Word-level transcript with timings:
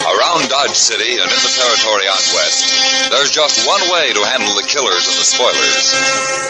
Around 0.00 0.48
Dodge 0.50 0.74
City 0.74 1.12
and 1.14 1.30
in 1.30 1.40
the 1.44 1.54
territory 1.54 2.06
out 2.08 2.26
west, 2.34 3.10
there's 3.10 3.30
just 3.30 3.66
one 3.66 3.80
way 3.92 4.12
to 4.12 4.24
handle 4.24 4.54
the 4.54 4.66
killers 4.66 5.06
and 5.06 5.16
the 5.16 5.28
spoilers. 5.28 5.94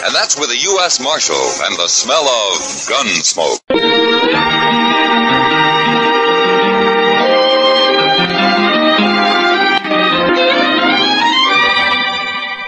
And 0.05 0.15
that's 0.15 0.39
with 0.39 0.49
a 0.49 0.57
U.S. 0.57 0.99
Marshal 0.99 1.35
and 1.35 1.75
the 1.77 1.87
smell 1.87 2.25
of 2.25 2.87
gun 2.89 3.07
smoke. 3.21 3.61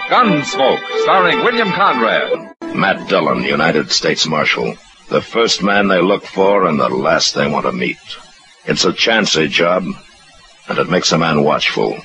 Gunsmoke, 0.08 1.02
starring 1.02 1.44
William 1.44 1.70
Conrad. 1.72 2.54
Matt 2.74 3.08
Dillon, 3.08 3.44
United 3.44 3.90
States 3.90 4.26
Marshal. 4.26 4.74
The 5.10 5.20
first 5.20 5.62
man 5.62 5.88
they 5.88 6.00
look 6.00 6.24
for 6.24 6.66
and 6.66 6.80
the 6.80 6.88
last 6.88 7.34
they 7.34 7.46
want 7.46 7.66
to 7.66 7.72
meet. 7.72 7.98
It's 8.64 8.86
a 8.86 8.92
chancy 8.92 9.48
job, 9.48 9.84
and 10.68 10.78
it 10.78 10.88
makes 10.88 11.12
a 11.12 11.18
man 11.18 11.42
watchful. 11.42 11.96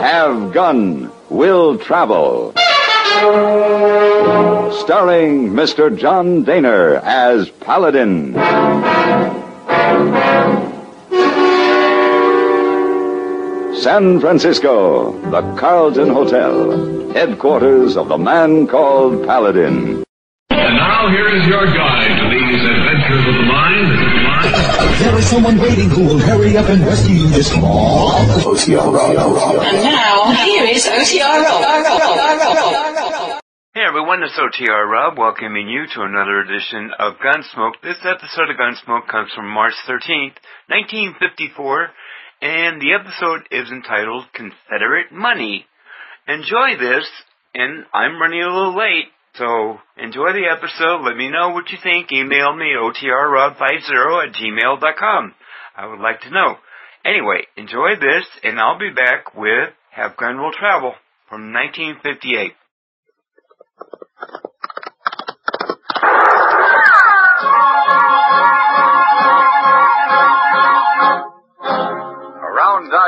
Have 0.00 0.52
Gun 0.52 1.10
Will 1.28 1.78
Travel. 1.78 2.52
Starring 4.84 5.50
Mr. 5.50 5.96
John 5.96 6.44
Dehner 6.44 7.02
as 7.02 7.50
Paladin. 7.50 8.34
San 13.80 14.20
Francisco, 14.20 15.16
the 15.30 15.40
Carlton 15.56 16.10
Hotel, 16.10 17.10
headquarters 17.12 17.96
of 17.96 18.08
the 18.08 18.18
man 18.18 18.66
called 18.66 19.24
Paladin. 19.26 20.04
And 20.50 20.76
now 20.76 21.08
here 21.08 21.34
is 21.34 21.46
your 21.48 21.64
guide 21.64 22.12
to 22.12 22.28
these 22.28 22.60
adventures 22.60 23.24
of 23.24 23.34
the 23.40 23.46
mind. 23.48 23.88
There 25.00 25.16
is 25.16 25.24
someone 25.30 25.56
waiting 25.56 25.88
who 25.88 26.04
will 26.04 26.18
hurry 26.18 26.58
up 26.58 26.68
and 26.68 26.84
rescue 26.84 27.24
you 27.24 27.28
this 27.28 27.50
small. 27.52 28.12
And 28.20 28.28
now, 29.80 30.28
here 30.44 30.68
is 30.68 30.84
OTR 30.84 31.40
Rob. 31.40 31.64
Hey 33.72 33.86
everyone, 33.88 34.20
it's 34.22 34.36
OTR 34.36 34.90
Rob 34.90 35.16
welcoming 35.16 35.70
you 35.70 35.86
to 35.94 36.02
another 36.02 36.40
edition 36.40 36.90
of 36.98 37.14
Gunsmoke. 37.16 37.80
This 37.82 38.04
episode 38.04 38.50
of 38.50 38.56
Gunsmoke 38.60 39.08
comes 39.08 39.32
from 39.32 39.48
March 39.48 39.72
13th, 39.88 40.36
1954, 40.68 41.88
and 42.40 42.80
the 42.80 42.94
episode 42.94 43.42
is 43.50 43.70
entitled 43.70 44.24
Confederate 44.32 45.12
Money. 45.12 45.66
Enjoy 46.26 46.76
this, 46.78 47.06
and 47.54 47.84
I'm 47.92 48.20
running 48.20 48.42
a 48.42 48.46
little 48.46 48.76
late, 48.76 49.08
so 49.34 49.78
enjoy 49.96 50.32
the 50.32 50.48
episode. 50.50 51.04
Let 51.04 51.16
me 51.16 51.28
know 51.30 51.50
what 51.50 51.70
you 51.70 51.78
think. 51.82 52.10
Email 52.12 52.54
me 52.54 52.72
otrrob50 52.78 54.28
at 54.28 54.34
gmail.com. 54.34 55.34
I 55.76 55.86
would 55.86 56.00
like 56.00 56.20
to 56.22 56.30
know. 56.30 56.56
Anyway, 57.04 57.46
enjoy 57.56 57.96
this, 58.00 58.26
and 58.42 58.58
I'll 58.58 58.78
be 58.78 58.90
back 58.90 59.34
with 59.34 59.70
Have 59.90 60.16
Gun 60.16 60.38
Will 60.38 60.52
Travel 60.52 60.94
from 61.28 61.52
1958. 61.52 62.52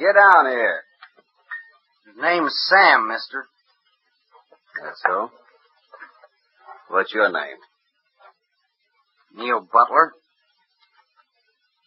Get 0.00 0.16
down 0.16 0.48
here. 0.48 0.80
His 2.08 2.16
name's 2.16 2.56
Sam, 2.68 3.06
mister. 3.06 3.44
That's 4.82 5.00
so. 5.04 5.30
What's 6.88 7.12
your 7.12 7.30
name? 7.30 7.60
Neil 9.36 9.60
Butler. 9.60 10.12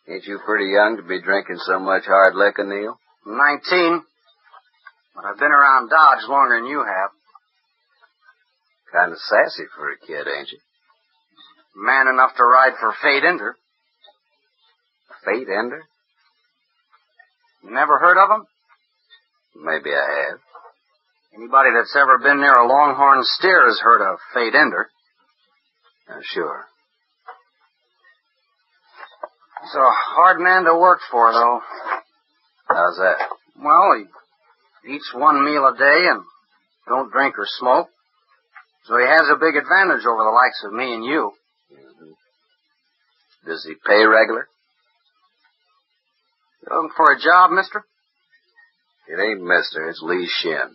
Ain't 0.07 0.25
you 0.25 0.39
pretty 0.45 0.69
young 0.69 0.97
to 0.97 1.03
be 1.03 1.21
drinking 1.21 1.57
so 1.65 1.79
much 1.79 2.03
hard 2.05 2.35
liquor, 2.35 2.63
Neil? 2.63 2.99
Nineteen. 3.25 4.03
But 5.15 5.25
I've 5.25 5.39
been 5.39 5.51
around 5.51 5.89
Dodge 5.89 6.27
longer 6.29 6.59
than 6.59 6.69
you 6.69 6.79
have. 6.79 7.11
Kind 8.93 9.11
of 9.11 9.17
sassy 9.17 9.63
for 9.75 9.89
a 9.89 9.97
kid, 9.97 10.27
ain't 10.29 10.51
you? 10.51 10.59
Man 11.75 12.07
enough 12.07 12.35
to 12.37 12.43
ride 12.43 12.73
for 12.79 12.93
Fate 13.01 13.23
Ender. 13.25 13.55
Fate 15.25 15.47
Ender? 15.49 15.83
You 17.63 17.71
never 17.71 17.97
heard 17.99 18.17
of 18.17 18.29
him? 18.29 18.45
Maybe 19.63 19.91
I 19.91 20.29
have. 20.29 20.39
Anybody 21.35 21.69
that's 21.75 21.95
ever 21.95 22.19
been 22.19 22.39
near 22.39 22.53
a 22.53 22.67
longhorn 22.67 23.21
steer 23.23 23.65
has 23.65 23.79
heard 23.79 24.01
of 24.01 24.19
Fate 24.33 24.53
Ender. 24.53 24.89
Uh, 26.09 26.19
sure. 26.21 26.65
He's 29.61 29.75
a 29.75 29.91
hard 30.15 30.39
man 30.39 30.65
to 30.65 30.77
work 30.77 30.99
for, 31.09 31.31
though. 31.31 31.61
How's 32.67 32.97
that? 32.97 33.17
Well, 33.57 34.03
he 34.83 34.95
eats 34.95 35.11
one 35.15 35.45
meal 35.45 35.65
a 35.65 35.77
day 35.77 36.07
and 36.11 36.21
don't 36.87 37.11
drink 37.11 37.35
or 37.39 37.45
smoke. 37.59 37.87
So 38.85 38.97
he 38.97 39.05
has 39.05 39.29
a 39.31 39.39
big 39.39 39.55
advantage 39.55 40.05
over 40.05 40.23
the 40.23 40.35
likes 40.35 40.61
of 40.65 40.73
me 40.73 40.93
and 40.93 41.05
you. 41.05 41.31
Does 43.45 43.65
he 43.65 43.75
pay 43.85 44.03
regular? 44.03 44.47
You 46.63 46.75
looking 46.75 46.95
for 46.95 47.11
a 47.11 47.19
job, 47.19 47.51
mister? 47.51 47.83
It 49.07 49.19
ain't 49.19 49.43
mister, 49.43 49.89
it's 49.89 50.01
Lee 50.01 50.29
Shin. 50.41 50.71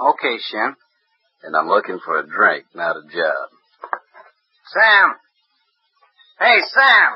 Okay, 0.00 0.38
Shin. 0.50 0.74
And 1.42 1.56
I'm 1.56 1.68
looking 1.68 1.98
for 2.04 2.18
a 2.18 2.26
drink, 2.26 2.64
not 2.74 2.96
a 2.96 3.02
job. 3.02 3.48
Sam! 4.72 5.14
Hey, 6.38 6.58
Sam! 6.72 7.10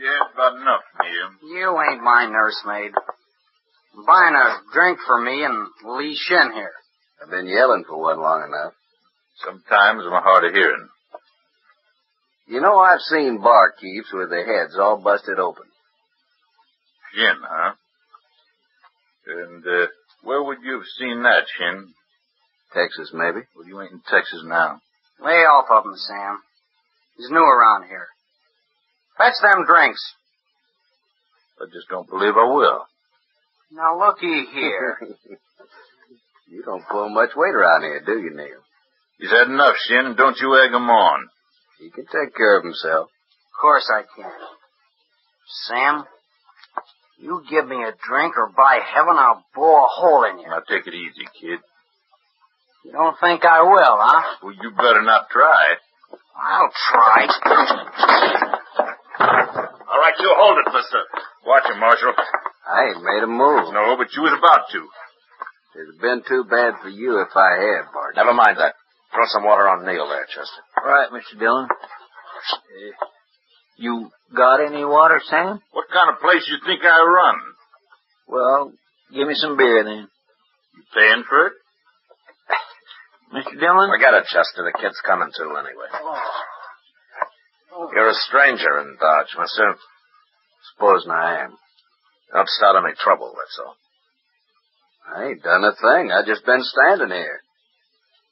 Yeah, 0.00 0.32
about 0.32 0.60
enough, 0.60 0.80
Neil. 1.02 1.50
You 1.50 1.82
ain't 1.90 2.02
my 2.02 2.26
nursemaid. 2.30 2.92
I'm 3.96 4.06
buying 4.06 4.34
a 4.34 4.60
drink 4.72 4.98
for 5.06 5.20
me 5.20 5.44
and 5.44 5.66
Lee 5.98 6.16
Shin 6.16 6.52
here. 6.54 6.72
I've 7.22 7.30
been 7.30 7.48
yelling 7.48 7.84
for 7.86 8.00
one 8.00 8.20
long 8.20 8.44
enough. 8.46 8.72
Sometimes 9.44 10.04
I'm 10.06 10.22
hard 10.22 10.44
of 10.44 10.54
hearing. 10.54 10.88
You 12.46 12.60
know, 12.60 12.78
I've 12.78 13.00
seen 13.00 13.40
barkeeps 13.40 14.14
with 14.14 14.30
their 14.30 14.46
heads 14.46 14.78
all 14.78 15.02
busted 15.02 15.38
open. 15.38 15.64
Shin, 17.18 17.42
huh? 17.42 17.74
And, 19.26 19.66
uh, 19.66 19.86
where 20.22 20.42
would 20.42 20.58
you 20.62 20.74
have 20.74 20.86
seen 20.98 21.22
that, 21.24 21.50
Shin? 21.58 21.92
Texas, 22.72 23.10
maybe. 23.12 23.42
Well, 23.56 23.66
you 23.66 23.80
ain't 23.82 23.92
in 23.92 24.02
Texas 24.06 24.42
now. 24.44 24.80
Lay 25.18 25.42
off 25.42 25.66
of 25.70 25.84
him, 25.84 25.96
Sam. 25.96 26.38
He's 27.16 27.30
new 27.30 27.42
around 27.42 27.88
here. 27.88 28.06
Fetch 29.16 29.34
them 29.42 29.66
drinks. 29.66 30.00
I 31.60 31.66
just 31.72 31.88
don't 31.90 32.08
believe 32.08 32.36
I 32.36 32.46
will. 32.46 32.86
Now 33.72 33.98
looky 33.98 34.46
here. 34.54 34.98
you 36.48 36.62
don't 36.62 36.86
pull 36.88 37.08
much 37.08 37.30
weight 37.34 37.54
around 37.54 37.82
here, 37.82 38.00
do 38.06 38.12
you, 38.12 38.30
Neil? 38.30 38.62
He's 39.18 39.30
had 39.30 39.48
enough, 39.48 39.74
Shin. 39.88 40.14
Don't 40.16 40.38
you 40.38 40.54
egg 40.62 40.72
him 40.72 40.88
on. 40.88 41.28
He 41.80 41.90
can 41.90 42.06
take 42.06 42.36
care 42.36 42.58
of 42.58 42.64
himself. 42.64 43.08
Of 43.08 43.60
course 43.60 43.90
I 43.92 44.02
can. 44.14 44.30
Sam, 45.66 46.04
You 47.18 47.42
give 47.50 47.66
me 47.66 47.82
a 47.82 47.92
drink 48.06 48.36
or 48.38 48.50
by 48.56 48.78
heaven 48.94 49.16
I'll 49.18 49.44
bore 49.54 49.80
a 49.80 49.90
hole 49.90 50.24
in 50.30 50.38
you. 50.38 50.48
Now 50.48 50.60
take 50.68 50.86
it 50.86 50.94
easy, 50.94 51.26
kid. 51.40 51.58
You 52.84 52.92
don't 52.92 53.18
think 53.20 53.44
I 53.44 53.62
will, 53.62 53.98
huh? 53.98 54.22
Well, 54.42 54.54
you 54.54 54.70
better 54.70 55.02
not 55.02 55.28
try. 55.30 55.74
I'll 56.38 56.70
try. 56.70 57.26
All 59.18 59.98
right, 59.98 60.14
you 60.20 60.30
hold 60.38 60.58
it, 60.62 60.72
mister. 60.72 61.02
Watch 61.44 61.66
him, 61.66 61.80
Marshal. 61.80 62.14
I 62.14 62.94
ain't 62.94 63.02
made 63.02 63.22
a 63.24 63.26
move. 63.26 63.74
No, 63.74 63.96
but 63.98 64.14
you 64.14 64.22
was 64.22 64.38
about 64.38 64.70
to. 64.70 64.88
It'd 65.74 65.94
have 65.94 66.00
been 66.00 66.22
too 66.22 66.44
bad 66.48 66.74
for 66.82 66.88
you 66.88 67.20
if 67.20 67.34
I 67.34 67.50
had, 67.58 67.92
Bart. 67.92 68.14
Never 68.14 68.32
mind 68.32 68.58
that. 68.58 68.74
Throw 69.12 69.24
some 69.26 69.44
water 69.44 69.66
on 69.68 69.84
Neil 69.84 70.06
there, 70.08 70.26
Chester. 70.26 70.62
All 70.78 70.90
right, 70.90 71.10
Mr. 71.10 71.38
Dillon. 71.38 71.66
Uh, 71.66 72.94
you 73.78 74.10
got 74.34 74.60
any 74.60 74.84
water, 74.84 75.20
Sam? 75.24 75.60
What 75.72 75.86
kind 75.92 76.10
of 76.12 76.20
place 76.20 76.44
you 76.50 76.58
think 76.66 76.82
I 76.84 77.00
run? 77.02 77.36
Well, 78.26 78.72
give 79.14 79.26
me 79.26 79.34
some 79.34 79.56
beer 79.56 79.84
then. 79.84 80.08
You 80.76 80.82
paying 80.94 81.24
for 81.28 81.46
it? 81.46 81.52
Mr. 83.34 83.58
Dillon? 83.58 83.90
Forget 83.90 84.14
it, 84.14 84.26
Chester. 84.26 84.66
The 84.66 84.78
kid's 84.78 85.00
coming 85.06 85.30
to 85.32 85.44
anyway. 85.56 85.90
You're 87.94 88.10
a 88.10 88.24
stranger 88.28 88.80
in 88.80 88.96
Dodge, 89.00 89.34
mister. 89.38 89.76
Supposing 90.74 91.12
I 91.12 91.44
am. 91.44 91.56
Don't 92.32 92.48
start 92.48 92.82
any 92.84 92.94
trouble, 92.98 93.32
that's 93.32 93.60
all. 93.64 93.76
I 95.14 95.28
ain't 95.30 95.42
done 95.42 95.64
a 95.64 95.72
thing. 95.72 96.10
I 96.12 96.26
just 96.26 96.44
been 96.44 96.62
standing 96.62 97.16
here. 97.16 97.40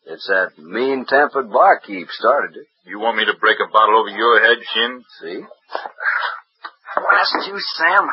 It's 0.07 0.27
that 0.27 0.59
mean-tempered 0.59 1.51
barkeep 1.51 2.09
started 2.11 2.57
it. 2.57 2.67
You 2.87 3.01
want 3.03 3.19
me 3.19 3.25
to 3.27 3.35
break 3.43 3.59
a 3.59 3.67
bottle 3.73 3.99
over 3.99 4.15
your 4.15 4.39
head, 4.39 4.63
Shin? 4.63 5.03
See? 5.21 5.43
Blast 6.95 7.35
you, 7.51 7.59
Sam. 7.75 8.07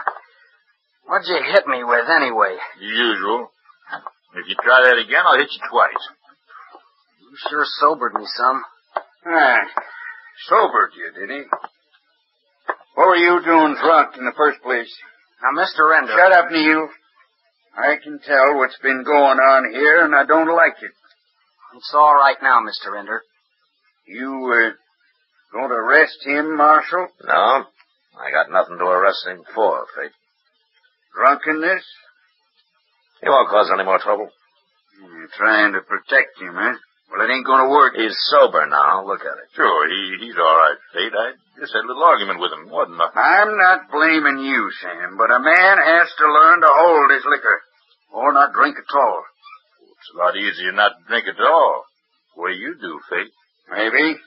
What'd 1.06 1.30
you 1.30 1.38
hit 1.54 1.68
me 1.68 1.84
with 1.84 2.10
anyway? 2.10 2.58
The 2.80 2.86
usual. 2.86 3.54
If 4.34 4.50
you 4.50 4.56
try 4.58 4.82
that 4.90 4.98
again, 4.98 5.22
I'll 5.30 5.38
hit 5.38 5.54
you 5.54 5.62
twice. 5.70 6.04
You 7.22 7.38
sure 7.50 7.66
sobered 7.82 8.16
me 8.16 8.26
some. 8.26 8.64
Ah, 9.28 9.62
sobered 10.50 10.92
you, 10.98 11.22
did 11.22 11.30
he? 11.30 11.44
What 12.96 13.08
were 13.08 13.22
you 13.22 13.46
doing 13.46 13.78
drunk 13.78 14.18
in 14.18 14.26
the 14.26 14.34
first 14.36 14.62
place? 14.64 14.90
Now, 15.44 15.54
Mr. 15.54 15.96
Ender. 15.96 16.14
Shut 16.18 16.32
up, 16.32 16.50
Neil. 16.50 16.90
I 17.78 17.96
can 18.04 18.20
tell 18.26 18.58
what's 18.58 18.78
been 18.82 19.04
going 19.04 19.38
on 19.38 19.72
here, 19.72 20.04
and 20.04 20.16
I 20.16 20.26
don't 20.26 20.50
like 20.56 20.82
it. 20.82 20.92
It's 21.78 21.92
all 21.94 22.16
right 22.16 22.38
now, 22.42 22.60
Mr. 22.62 22.98
Ender. 22.98 23.22
You, 24.06 24.32
were 24.40 24.76
going 25.52 25.70
to 25.70 25.76
arrest 25.76 26.18
him, 26.26 26.58
Marshal? 26.58 27.08
No. 27.24 27.66
I 28.20 28.32
got 28.32 28.52
nothing 28.52 28.78
to 28.78 28.86
arrest 28.86 29.26
him 29.26 29.44
for, 29.56 29.86
Fate. 29.96 30.12
Drunkenness? 31.16 31.86
He 33.22 33.30
won't 33.30 33.50
cause 33.50 33.72
any 33.74 33.84
more 33.84 34.00
trouble. 34.00 34.30
You're 35.00 35.32
trying 35.38 35.74
to 35.74 35.82
protect 35.82 36.42
him, 36.42 36.58
eh? 36.58 36.76
Well, 37.10 37.22
it 37.22 37.32
ain't 37.32 37.46
gonna 37.46 37.70
work. 37.70 37.94
He's 37.96 38.18
sober 38.34 38.66
now. 38.66 39.06
Look 39.06 39.22
at 39.22 39.38
it. 39.38 39.50
Sure, 39.56 39.88
he, 39.88 40.26
he's 40.26 40.38
all 40.38 40.58
right, 40.58 40.82
Fate. 40.94 41.14
I 41.14 41.38
just 41.60 41.74
had 41.74 41.86
a 41.86 41.90
little 41.90 42.04
argument 42.04 42.42
with 42.42 42.52
him. 42.52 42.70
Wasn't 42.70 42.98
nothing. 42.98 43.22
I'm 43.22 43.54
not 43.54 43.92
blaming 43.94 44.42
you, 44.42 44.72
Sam, 44.82 45.18
but 45.18 45.30
a 45.30 45.40
man 45.40 45.78
has 45.78 46.10
to 46.10 46.26
learn 46.26 46.62
to 46.62 46.72
hold 46.74 47.12
his 47.14 47.26
liquor, 47.30 47.62
or 48.12 48.34
not 48.34 48.54
drink 48.54 48.78
at 48.82 48.98
all. 48.98 49.24
It's 49.94 50.12
a 50.14 50.18
lot 50.18 50.36
easier 50.36 50.72
not 50.74 50.98
to 50.98 51.08
drink 51.08 51.28
at 51.30 51.40
all. 51.40 51.86
What 52.34 52.50
do 52.50 52.58
you 52.58 52.76
do, 52.82 53.00
Fate? 53.10 53.32
Maybe. 53.70 54.18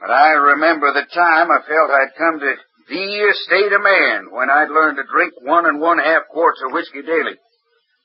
But 0.00 0.10
I 0.10 0.30
remember 0.30 0.92
the 0.92 1.06
time 1.14 1.50
I 1.50 1.62
felt 1.62 1.90
I'd 1.90 2.18
come 2.18 2.40
to 2.40 2.54
the 2.88 3.34
state 3.46 3.72
of 3.72 3.82
man 3.82 4.30
when 4.30 4.50
I'd 4.50 4.68
learned 4.68 4.96
to 4.96 5.04
drink 5.10 5.34
one 5.42 5.66
and 5.66 5.80
one 5.80 5.98
half 5.98 6.28
quarts 6.28 6.60
of 6.66 6.72
whiskey 6.72 7.02
daily. 7.02 7.38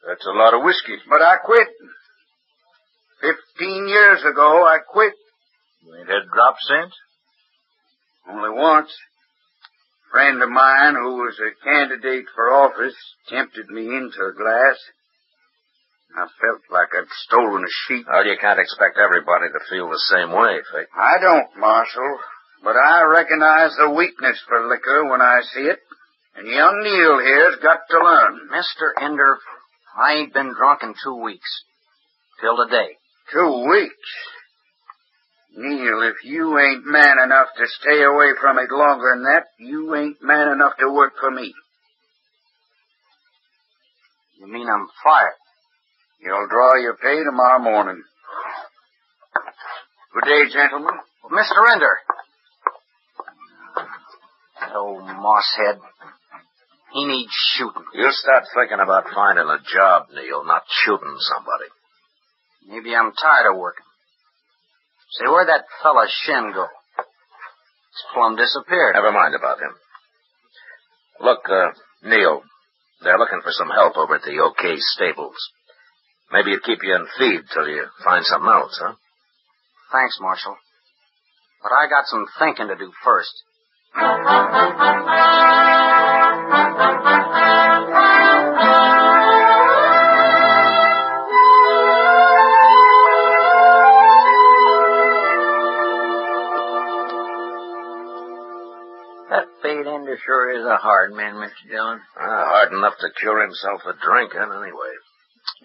That's 0.08 0.26
a 0.26 0.38
lot 0.38 0.54
of 0.54 0.64
whiskey. 0.64 0.98
But 1.10 1.22
I 1.22 1.38
quit. 1.44 1.68
Fifteen 3.20 3.88
years 3.88 4.22
ago, 4.24 4.64
I 4.64 4.78
quit. 4.88 5.14
You 5.84 5.96
ain't 5.96 6.08
had 6.08 6.24
a 6.24 6.34
drop 6.34 6.56
since? 6.62 6.94
Only 8.30 8.52
once. 8.52 8.94
A 10.08 10.12
friend 10.12 10.42
of 10.44 10.50
mine 10.50 10.96
who 10.96 11.16
was 11.18 11.40
a 11.40 11.64
candidate 11.64 12.26
for 12.36 12.54
office 12.54 12.96
tempted 13.28 13.68
me 13.70 13.88
into 13.88 14.22
a 14.22 14.38
glass. 14.38 14.78
I 16.16 16.26
felt 16.42 16.62
like 16.72 16.90
I'd 16.96 17.10
stolen 17.28 17.64
a 17.64 17.74
sheep. 17.88 18.06
Well, 18.08 18.26
you 18.26 18.38
can't 18.40 18.60
expect 18.60 18.98
everybody 18.98 19.52
to 19.52 19.62
feel 19.70 19.90
the 19.90 20.04
same 20.10 20.32
way, 20.32 20.62
Fate. 20.72 20.88
I 20.96 21.20
don't, 21.22 21.50
Marshal. 21.58 22.18
But 22.64 22.76
I 22.76 23.04
recognize 23.04 23.76
the 23.78 23.92
weakness 23.92 24.42
for 24.48 24.68
liquor 24.68 25.10
when 25.10 25.22
I 25.22 25.42
see 25.54 25.68
it. 25.68 25.80
And 26.36 26.48
young 26.48 26.82
Neil 26.84 27.20
here's 27.20 27.62
got 27.62 27.80
to 27.90 28.00
learn. 28.00 28.50
Mr. 28.50 28.94
Ender, 29.02 29.38
I 29.98 30.14
ain't 30.14 30.34
been 30.34 30.54
drunk 30.54 30.82
in 30.84 30.94
two 31.04 31.22
weeks. 31.22 31.50
Till 32.42 32.58
today. 32.66 32.98
Two 33.34 33.66
weeks? 33.70 34.10
Neil, 35.56 36.02
if 36.04 36.24
you 36.24 36.58
ain't 36.60 36.86
man 36.86 37.18
enough 37.24 37.48
to 37.58 37.66
stay 37.82 38.04
away 38.04 38.34
from 38.40 38.60
it 38.60 38.70
longer 38.72 39.14
than 39.16 39.24
that, 39.24 39.46
you 39.60 39.96
ain't 39.96 40.22
man 40.22 40.50
enough 40.50 40.78
to 40.80 40.92
work 40.92 41.14
for 41.20 41.32
me. 41.32 41.54
You 44.40 44.48
mean 44.48 44.68
I'm 44.70 44.88
fired? 45.04 45.34
You'll 46.20 46.48
draw 46.50 46.76
your 46.82 46.98
pay 46.98 47.24
tomorrow 47.24 47.60
morning. 47.62 48.02
Good 50.14 50.26
day, 50.26 50.44
gentlemen. 50.52 50.96
Mr. 51.32 51.74
Ender. 51.74 51.98
That 54.60 54.76
old 54.76 55.04
mosshead. 55.04 55.80
He 56.94 57.06
needs 57.06 57.32
shooting. 57.54 57.86
You 57.94 58.10
start 58.10 58.46
thinking 58.56 58.80
about 58.82 59.06
finding 59.14 59.46
a 59.46 59.60
job, 59.72 60.08
Neil, 60.16 60.44
not 60.46 60.64
shooting 60.84 61.16
somebody. 61.20 61.70
Maybe 62.68 62.96
I'm 62.96 63.14
tired 63.14 63.54
of 63.54 63.60
working. 63.60 63.86
Say, 65.12 65.26
where'd 65.28 65.48
that 65.50 65.66
fella 65.84 66.08
Shin 66.10 66.52
go? 66.54 66.66
He's 66.98 68.06
plumb 68.14 68.36
disappeared. 68.36 68.96
Never 68.96 69.12
mind 69.12 69.36
about 69.36 69.60
him. 69.60 69.76
Look, 71.22 71.48
uh, 71.48 71.72
Neil, 72.04 72.42
they're 73.04 73.20
looking 73.20 73.42
for 73.44 73.52
some 73.52 73.70
help 73.70 73.98
over 73.98 74.16
at 74.16 74.24
the 74.24 74.40
OK 74.40 74.76
Stables. 74.78 75.38
Maybe 76.32 76.52
it'd 76.52 76.64
keep 76.64 76.84
you 76.84 76.94
in 76.96 77.08
feed 77.18 77.42
till 77.54 77.68
you 77.68 77.86
find 78.04 78.24
something 78.26 78.50
else, 78.50 78.78
huh? 78.82 78.94
Thanks, 79.92 80.18
Marshal. 80.20 80.58
But 81.64 81.72
I 81.72 81.88
got 81.90 82.06
some 82.06 82.26
thinking 82.38 82.68
to 82.68 82.76
do 82.76 82.92
first. 83.04 83.44
That 99.30 99.46
Fate 99.62 99.86
Ender 99.86 100.18
sure 100.26 100.52
is 100.58 100.66
a 100.66 100.78
hard 100.78 101.14
man, 101.14 101.36
Mr. 101.36 101.70
Dillon. 101.70 102.00
Uh, 102.16 102.46
hard 102.48 102.72
enough 102.72 102.94
to 103.00 103.10
cure 103.20 103.42
himself 103.42 103.82
of 103.86 104.00
drinking, 104.00 104.40
anyway. 104.40 104.87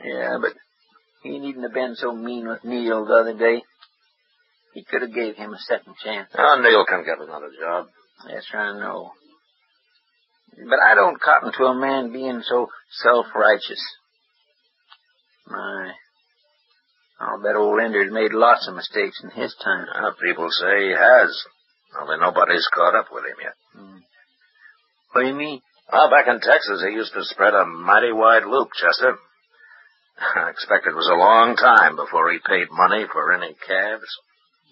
Yeah, 0.05 0.39
but 0.41 0.53
he 1.23 1.39
needn't 1.39 1.65
have 1.65 1.75
been 1.75 1.95
so 1.95 2.13
mean 2.13 2.49
with 2.49 2.65
Neil 2.65 3.05
the 3.05 3.15
other 3.15 3.39
day. 3.39 3.63
He 4.75 4.85
could 4.85 5.03
have 5.03 5.15
gave 5.15 5.37
him 5.37 5.53
a 5.53 5.59
second 5.59 5.95
chance. 6.03 6.29
Oh, 6.37 6.61
Neil 6.61 6.85
can 6.87 7.05
get 7.05 7.21
another 7.21 7.51
job. 7.61 7.89
Yes, 8.29 8.45
I 8.55 8.73
know. 8.73 9.13
But 10.57 10.81
I 10.81 10.95
don't 10.95 11.21
cotton 11.21 11.53
to 11.53 11.65
a 11.65 11.75
man 11.75 12.13
being 12.13 12.43
so 12.45 12.69
self-righteous. 13.03 13.83
My, 15.47 15.93
I'll 17.21 17.43
bet 17.43 17.57
old 17.57 17.81
Ender's 17.81 18.13
made 18.13 18.33
lots 18.33 18.69
of 18.69 18.77
mistakes 18.77 19.21
in 19.23 19.31
his 19.31 19.55
time. 19.63 19.87
Uh, 19.95 20.13
people 20.23 20.49
say 20.51 20.89
he 20.89 20.93
has. 20.93 21.37
Only 22.01 22.17
nobody's 22.19 22.67
caught 22.75 22.95
up 22.95 23.07
with 23.13 23.25
him 23.25 23.37
yet. 23.43 23.55
Hmm. 23.77 23.99
What 25.13 25.23
do 25.23 25.29
you 25.29 25.35
mean? 25.35 25.61
Well, 25.93 26.09
back 26.09 26.27
in 26.29 26.41
Texas, 26.41 26.83
he 26.87 26.95
used 26.95 27.13
to 27.13 27.25
spread 27.25 27.53
a 27.53 27.67
mighty 27.67 28.13
wide 28.13 28.45
loop, 28.47 28.69
Chester. 28.73 29.19
I 30.37 30.51
expect 30.51 30.87
it 30.87 30.95
was 30.95 31.11
a 31.11 31.19
long 31.19 31.57
time 31.57 31.97
before 31.97 32.31
he 32.31 32.39
paid 32.39 32.69
money 32.71 33.07
for 33.13 33.33
any 33.33 33.55
calves. 33.67 34.09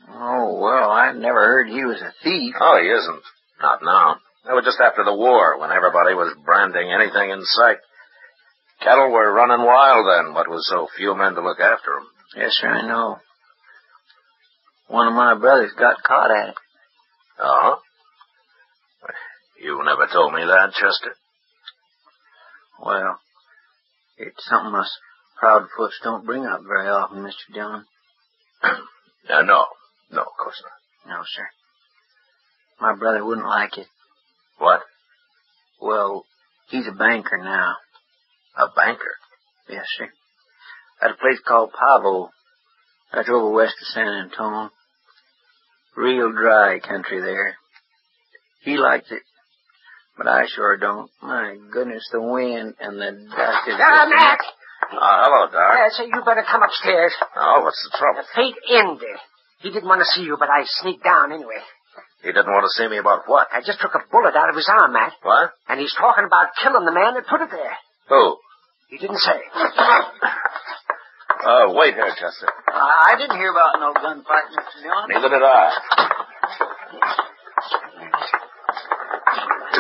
Oh, 0.09 0.59
well, 0.61 0.90
I 0.90 1.12
never 1.12 1.40
heard 1.40 1.69
he 1.69 1.85
was 1.85 2.00
a 2.00 2.14
thief. 2.23 2.54
Oh, 2.61 2.78
he 2.80 2.88
isn't. 2.88 3.25
Not 3.61 3.83
now. 3.83 4.16
That 4.47 4.54
was 4.54 4.64
just 4.64 4.80
after 4.80 5.04
the 5.04 5.14
war, 5.14 5.59
when 5.59 5.71
everybody 5.71 6.14
was 6.14 6.35
branding 6.45 6.90
anything 6.90 7.30
in 7.30 7.42
sight. 7.45 7.78
Cattle 8.80 9.12
were 9.12 9.33
running 9.33 9.64
wild 9.64 10.07
then, 10.09 10.33
but 10.33 10.49
with 10.49 10.62
so 10.62 10.88
few 10.97 11.14
men 11.14 11.35
to 11.35 11.42
look 11.42 11.61
after 11.61 11.97
'em. 11.97 12.09
Yes, 12.35 12.52
sir, 12.54 12.69
I 12.69 12.83
know. 12.83 13.21
One 14.87 15.07
of 15.07 15.14
my 15.14 15.35
brothers 15.35 15.73
got 15.75 16.02
caught 16.02 16.30
at 16.30 16.49
it. 16.50 16.54
Oh? 17.38 17.83
You 19.59 19.83
never 19.85 20.07
told 20.07 20.33
me 20.33 20.45
that, 20.47 20.73
Chester. 20.73 21.14
Well, 22.78 23.21
it's 24.16 24.45
something 24.47 24.75
us 24.75 24.99
proud 25.40 25.66
folks 25.76 25.99
don't 26.04 26.26
bring 26.26 26.47
up 26.47 26.61
very 26.62 26.88
often, 26.88 27.25
Mr. 27.25 27.54
Dillon. 27.54 27.85
Uh, 29.28 29.42
no. 29.42 29.64
No, 30.11 30.23
of 30.23 30.37
course 30.42 30.61
not. 30.64 31.12
No, 31.12 31.23
sir. 31.25 31.47
My 32.80 32.97
brother 32.97 33.25
wouldn't 33.25 33.47
like 33.47 33.78
it. 33.78 33.87
What? 34.59 34.80
Well, 35.80 36.25
He's 36.70 36.87
a 36.87 36.92
banker 36.92 37.37
now. 37.37 37.75
A 38.56 38.66
banker? 38.75 39.14
Yes, 39.68 39.85
sir. 39.99 40.09
At 41.02 41.11
a 41.11 41.14
place 41.14 41.40
called 41.47 41.73
Pavo. 41.73 42.30
That's 43.12 43.28
over 43.28 43.50
west 43.50 43.75
of 43.80 43.88
San 43.88 44.06
Antonio. 44.06 44.70
Real 45.97 46.30
dry 46.30 46.78
country 46.78 47.20
there. 47.20 47.56
He 48.62 48.76
likes 48.76 49.11
it. 49.11 49.23
But 50.16 50.28
I 50.28 50.44
sure 50.47 50.76
don't. 50.76 51.11
My 51.20 51.56
goodness, 51.73 52.09
the 52.12 52.23
wind 52.23 52.75
and 52.78 52.99
the 52.99 53.11
dust 53.37 53.68
is... 53.68 53.75
Ah, 53.76 54.06
Mac! 54.09 54.38
Uh, 54.90 55.16
hello, 55.23 55.47
Doc. 55.54 55.54
Yeah, 55.54 55.88
so 55.94 56.02
you 56.02 56.18
better 56.26 56.42
come 56.42 56.62
upstairs. 56.66 57.14
Oh, 57.38 57.62
what's 57.62 57.78
the 57.87 57.94
trouble? 57.94 58.23
The 58.23 58.28
Fate 58.35 58.59
Ender. 58.75 59.16
He 59.62 59.70
didn't 59.70 59.87
want 59.88 60.00
to 60.02 60.09
see 60.16 60.26
you, 60.26 60.37
but 60.38 60.50
I 60.50 60.64
sneaked 60.82 61.04
down 61.04 61.30
anyway. 61.32 61.62
He 62.26 62.32
didn't 62.35 62.50
want 62.52 62.66
to 62.66 62.75
see 62.75 62.88
me 62.90 62.99
about 62.99 63.25
what? 63.30 63.47
I 63.52 63.62
just 63.62 63.80
took 63.80 63.94
a 63.94 64.02
bullet 64.11 64.35
out 64.37 64.50
of 64.50 64.56
his 64.56 64.68
arm, 64.68 64.92
Matt. 64.92 65.12
What? 65.23 65.52
And 65.68 65.78
he's 65.80 65.94
talking 65.94 66.25
about 66.26 66.52
killing 66.61 66.85
the 66.85 66.92
man 66.92 67.14
that 67.14 67.25
put 67.30 67.40
it 67.40 67.49
there. 67.54 67.76
Who? 68.11 68.37
He 68.90 68.99
didn't 68.99 69.23
say. 69.23 69.38
Uh, 71.40 71.73
wait 71.73 71.94
here, 71.94 72.11
Chester. 72.18 72.50
Uh, 72.68 72.76
I 72.76 73.14
didn't 73.16 73.38
hear 73.38 73.49
about 73.54 73.78
no 73.80 73.94
gunfight, 73.94 74.52
Mr. 74.52 74.76
Dillon. 74.82 75.06
Neither 75.09 75.30
did 75.32 75.44
I. 75.47 75.64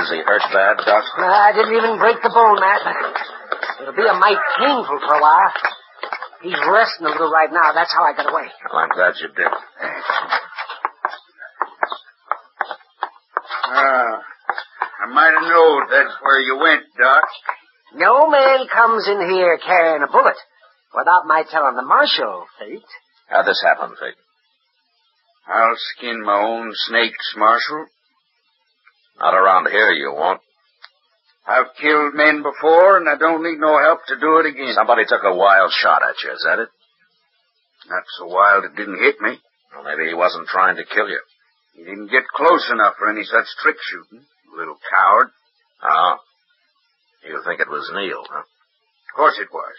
Is 0.00 0.08
he 0.08 0.22
hurt 0.24 0.44
bad, 0.54 0.76
Doc? 0.86 1.04
I 1.18 1.52
didn't 1.52 1.74
even 1.76 1.98
break 1.98 2.22
the 2.22 2.30
bone, 2.32 2.56
Matt. 2.62 2.80
It'll 3.80 3.96
be 3.96 4.06
a 4.06 4.14
mite 4.14 4.36
painful 4.58 4.98
for 5.00 5.14
a 5.14 5.20
while. 5.20 5.52
He's 6.42 6.60
resting 6.68 7.06
a 7.06 7.10
little 7.10 7.30
right 7.30 7.50
now. 7.52 7.72
That's 7.72 7.92
how 7.92 8.04
I 8.04 8.12
got 8.16 8.30
away. 8.30 8.48
Well, 8.72 8.82
I'm 8.82 8.88
glad 8.90 9.14
you 9.20 9.28
did. 9.28 9.52
Ah, 13.72 14.22
I 15.00 15.06
might 15.12 15.32
have 15.32 15.48
known 15.48 15.86
that's 15.90 16.16
where 16.22 16.40
you 16.40 16.58
went, 16.60 16.82
Doc. 17.00 17.24
No 17.94 18.28
man 18.28 18.66
comes 18.72 19.08
in 19.08 19.30
here 19.30 19.58
carrying 19.64 20.02
a 20.02 20.06
bullet 20.06 20.36
without 20.96 21.26
my 21.26 21.44
telling 21.50 21.76
the 21.76 21.82
marshal, 21.82 22.46
Fate. 22.58 22.84
How'd 23.28 23.46
this 23.46 23.62
happen, 23.62 23.94
Fate? 24.00 24.14
I'll 25.46 25.76
skin 25.96 26.22
my 26.24 26.40
own 26.40 26.70
snakes, 26.74 27.34
Marshal. 27.36 27.86
Not 29.18 29.34
around 29.34 29.68
here, 29.70 29.90
you 29.92 30.12
won't. 30.14 30.40
I've 31.50 31.74
killed 31.82 32.14
men 32.14 32.46
before, 32.46 33.02
and 33.02 33.10
I 33.10 33.18
don't 33.18 33.42
need 33.42 33.58
no 33.58 33.74
help 33.82 34.06
to 34.06 34.20
do 34.22 34.38
it 34.38 34.46
again. 34.46 34.70
Somebody 34.70 35.02
took 35.02 35.26
a 35.26 35.34
wild 35.34 35.74
shot 35.74 35.98
at 35.98 36.14
you, 36.22 36.30
is 36.30 36.46
that 36.46 36.62
it? 36.62 36.70
Not 37.90 38.06
so 38.18 38.30
wild 38.30 38.64
it 38.70 38.76
didn't 38.76 39.02
hit 39.02 39.18
me. 39.18 39.34
Well, 39.74 39.82
maybe 39.82 40.06
he 40.06 40.14
wasn't 40.14 40.46
trying 40.46 40.76
to 40.76 40.86
kill 40.86 41.08
you. 41.10 41.18
He 41.74 41.82
didn't 41.82 42.14
get 42.14 42.22
close 42.36 42.70
enough 42.70 42.94
for 42.98 43.10
any 43.10 43.24
such 43.24 43.50
trick 43.62 43.76
shooting. 43.82 44.26
Little 44.54 44.78
coward. 44.78 45.30
Oh. 45.82 46.16
You 47.26 47.42
think 47.44 47.58
it 47.58 47.68
was 47.68 47.90
Neil, 47.94 48.22
huh? 48.30 48.46
Of 48.46 49.12
course 49.16 49.38
it 49.42 49.50
was. 49.52 49.76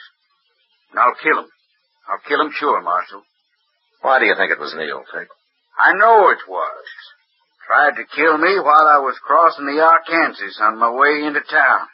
And 0.91 0.99
I'll 0.99 1.15
kill 1.23 1.39
him. 1.39 1.49
I'll 2.09 2.27
kill 2.27 2.41
him 2.41 2.51
sure, 2.51 2.81
Marshal. 2.81 3.23
Why 4.01 4.19
do 4.19 4.25
you 4.25 4.35
think 4.35 4.51
it 4.51 4.59
was 4.59 4.75
Neil, 4.75 5.03
Fate? 5.07 5.31
I 5.77 5.93
know 5.93 6.29
it 6.29 6.43
was. 6.47 6.85
Tried 7.71 8.03
to 8.03 8.15
kill 8.19 8.35
me 8.35 8.59
while 8.59 8.83
I 8.83 8.99
was 8.99 9.15
crossing 9.23 9.63
the 9.63 9.79
Arkansas 9.79 10.59
on 10.59 10.75
my 10.75 10.91
way 10.91 11.23
into 11.23 11.39
town. 11.39 11.87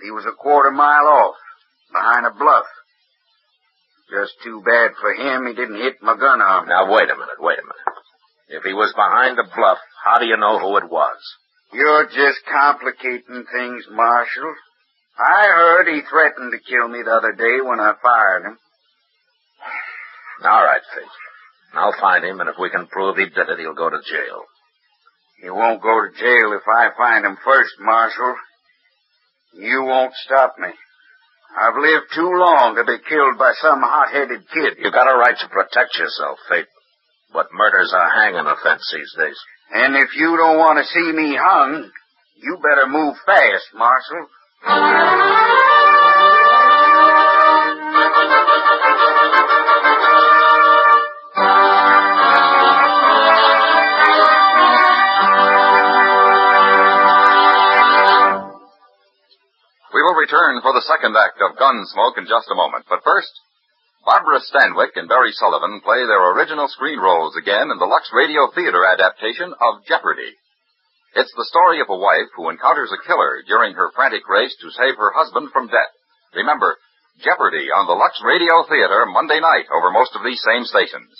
He 0.00 0.08
was 0.08 0.24
a 0.24 0.32
quarter 0.32 0.70
mile 0.70 1.04
off, 1.04 1.36
behind 1.92 2.24
a 2.24 2.32
bluff. 2.32 2.64
Just 4.08 4.40
too 4.40 4.64
bad 4.64 4.96
for 4.96 5.12
him 5.12 5.44
he 5.44 5.52
didn't 5.52 5.84
hit 5.84 6.00
my 6.00 6.16
gun 6.16 6.40
arm. 6.40 6.64
Now, 6.64 6.88
wait 6.88 7.12
a 7.12 7.18
minute, 7.20 7.44
wait 7.44 7.60
a 7.60 7.68
minute. 7.68 7.92
If 8.48 8.64
he 8.64 8.72
was 8.72 8.88
behind 8.96 9.36
the 9.36 9.52
bluff, 9.52 9.76
how 10.00 10.16
do 10.16 10.24
you 10.24 10.40
know 10.40 10.56
who 10.56 10.72
it 10.78 10.88
was? 10.88 11.20
You're 11.76 12.08
just 12.08 12.40
complicating 12.48 13.44
things, 13.52 13.84
Marshal. 13.92 14.54
I 15.20 15.44
heard 15.44 15.92
he 15.92 16.00
threatened 16.08 16.56
to 16.56 16.64
kill 16.64 16.88
me 16.88 17.04
the 17.04 17.20
other 17.20 17.36
day 17.36 17.60
when 17.60 17.80
I 17.84 18.00
fired 18.00 18.48
him. 18.48 18.56
All 20.40 20.64
right, 20.64 20.80
Fate. 20.96 21.16
I'll 21.74 22.00
find 22.00 22.24
him, 22.24 22.40
and 22.40 22.48
if 22.48 22.56
we 22.58 22.70
can 22.70 22.86
prove 22.86 23.18
he 23.18 23.28
did 23.28 23.44
it, 23.44 23.60
he'll 23.60 23.76
go 23.76 23.90
to 23.90 24.00
jail. 24.08 24.48
He 25.40 25.48
won't 25.48 25.82
go 25.82 26.04
to 26.04 26.18
jail 26.18 26.52
if 26.52 26.68
I 26.68 26.90
find 26.96 27.24
him 27.24 27.36
first, 27.44 27.72
Marshal. 27.80 28.36
You 29.54 29.82
won't 29.84 30.12
stop 30.26 30.58
me. 30.58 30.68
I've 31.58 31.74
lived 31.74 32.06
too 32.14 32.30
long 32.30 32.76
to 32.76 32.84
be 32.84 32.98
killed 33.08 33.38
by 33.38 33.52
some 33.60 33.80
hot-headed 33.80 34.46
kid. 34.52 34.78
You 34.78 34.92
got 34.92 35.10
a 35.10 35.18
right 35.18 35.36
to 35.40 35.48
protect 35.48 35.98
yourself, 35.98 36.38
Fate. 36.48 36.68
But 37.32 37.48
murder's 37.52 37.92
a 37.92 38.04
hanging 38.14 38.46
offense 38.46 38.86
these 38.92 39.12
days. 39.18 39.38
And 39.72 39.96
if 39.96 40.14
you 40.14 40.36
don't 40.36 40.58
want 40.58 40.78
to 40.78 40.84
see 40.84 41.12
me 41.12 41.36
hung, 41.40 41.90
you 42.36 42.58
better 42.62 42.86
move 42.86 43.16
fast, 43.26 43.74
Marshal. 43.74 44.28
Return 60.30 60.62
for 60.62 60.70
the 60.70 60.86
second 60.86 61.18
act 61.18 61.42
of 61.42 61.58
Gunsmoke 61.58 62.14
in 62.14 62.30
just 62.30 62.46
a 62.54 62.54
moment. 62.54 62.86
But 62.86 63.02
first, 63.02 63.34
Barbara 64.06 64.38
Stanwyck 64.46 64.94
and 64.94 65.10
Barry 65.10 65.34
Sullivan 65.34 65.82
play 65.82 66.06
their 66.06 66.22
original 66.30 66.70
screen 66.70 67.02
roles 67.02 67.34
again 67.34 67.66
in 67.66 67.78
the 67.82 67.90
Lux 67.90 68.06
Radio 68.14 68.46
Theater 68.54 68.86
adaptation 68.86 69.50
of 69.50 69.82
Jeopardy! 69.90 70.38
It's 71.18 71.34
the 71.34 71.50
story 71.50 71.82
of 71.82 71.90
a 71.90 71.98
wife 71.98 72.30
who 72.38 72.46
encounters 72.46 72.94
a 72.94 73.02
killer 73.02 73.42
during 73.42 73.74
her 73.74 73.90
frantic 73.90 74.22
race 74.30 74.54
to 74.62 74.70
save 74.70 74.94
her 75.02 75.10
husband 75.18 75.50
from 75.50 75.66
death. 75.66 75.90
Remember, 76.38 76.78
Jeopardy! 77.18 77.66
on 77.74 77.90
the 77.90 77.98
Lux 77.98 78.22
Radio 78.22 78.62
Theater 78.70 79.10
Monday 79.10 79.42
night 79.42 79.66
over 79.74 79.90
most 79.90 80.14
of 80.14 80.22
these 80.22 80.40
same 80.46 80.62
stations. 80.62 81.10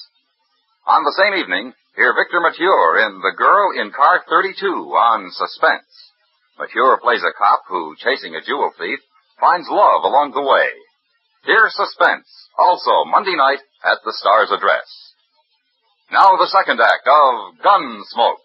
On 0.87 1.02
the 1.02 1.19
same 1.19 1.35
evening, 1.35 1.75
hear 1.99 2.14
Victor 2.14 2.38
Mature 2.38 3.02
in 3.11 3.19
The 3.19 3.35
Girl 3.35 3.75
in 3.75 3.90
Car 3.90 4.23
32 4.31 4.71
on 4.95 5.35
Suspense. 5.35 6.10
Mature 6.61 7.00
plays 7.00 7.25
a 7.25 7.33
cop 7.33 7.64
who, 7.69 7.97
chasing 7.97 8.37
a 8.37 8.45
jewel 8.45 8.71
thief, 8.79 9.00
finds 9.40 9.67
love 9.71 10.05
along 10.05 10.33
the 10.37 10.45
way. 10.45 10.69
Hear 11.47 11.64
Suspense, 11.73 12.29
also 12.59 13.09
Monday 13.09 13.35
night 13.35 13.64
at 13.83 13.97
the 14.05 14.12
Star's 14.12 14.52
address. 14.52 14.85
Now 16.12 16.37
the 16.37 16.52
second 16.52 16.79
act 16.85 17.09
of 17.09 17.57
Gunsmoke. 17.64 18.45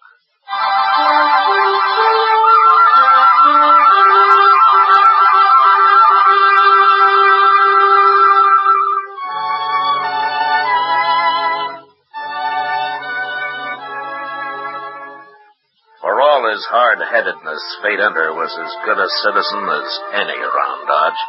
His 16.56 16.72
hard-headedness, 16.72 17.64
Fate 17.84 18.00
Ender 18.00 18.32
was 18.32 18.48
as 18.48 18.72
good 18.88 18.96
a 18.96 19.10
citizen 19.28 19.64
as 19.76 19.90
any 20.24 20.40
around 20.40 20.88
Dodge. 20.88 21.22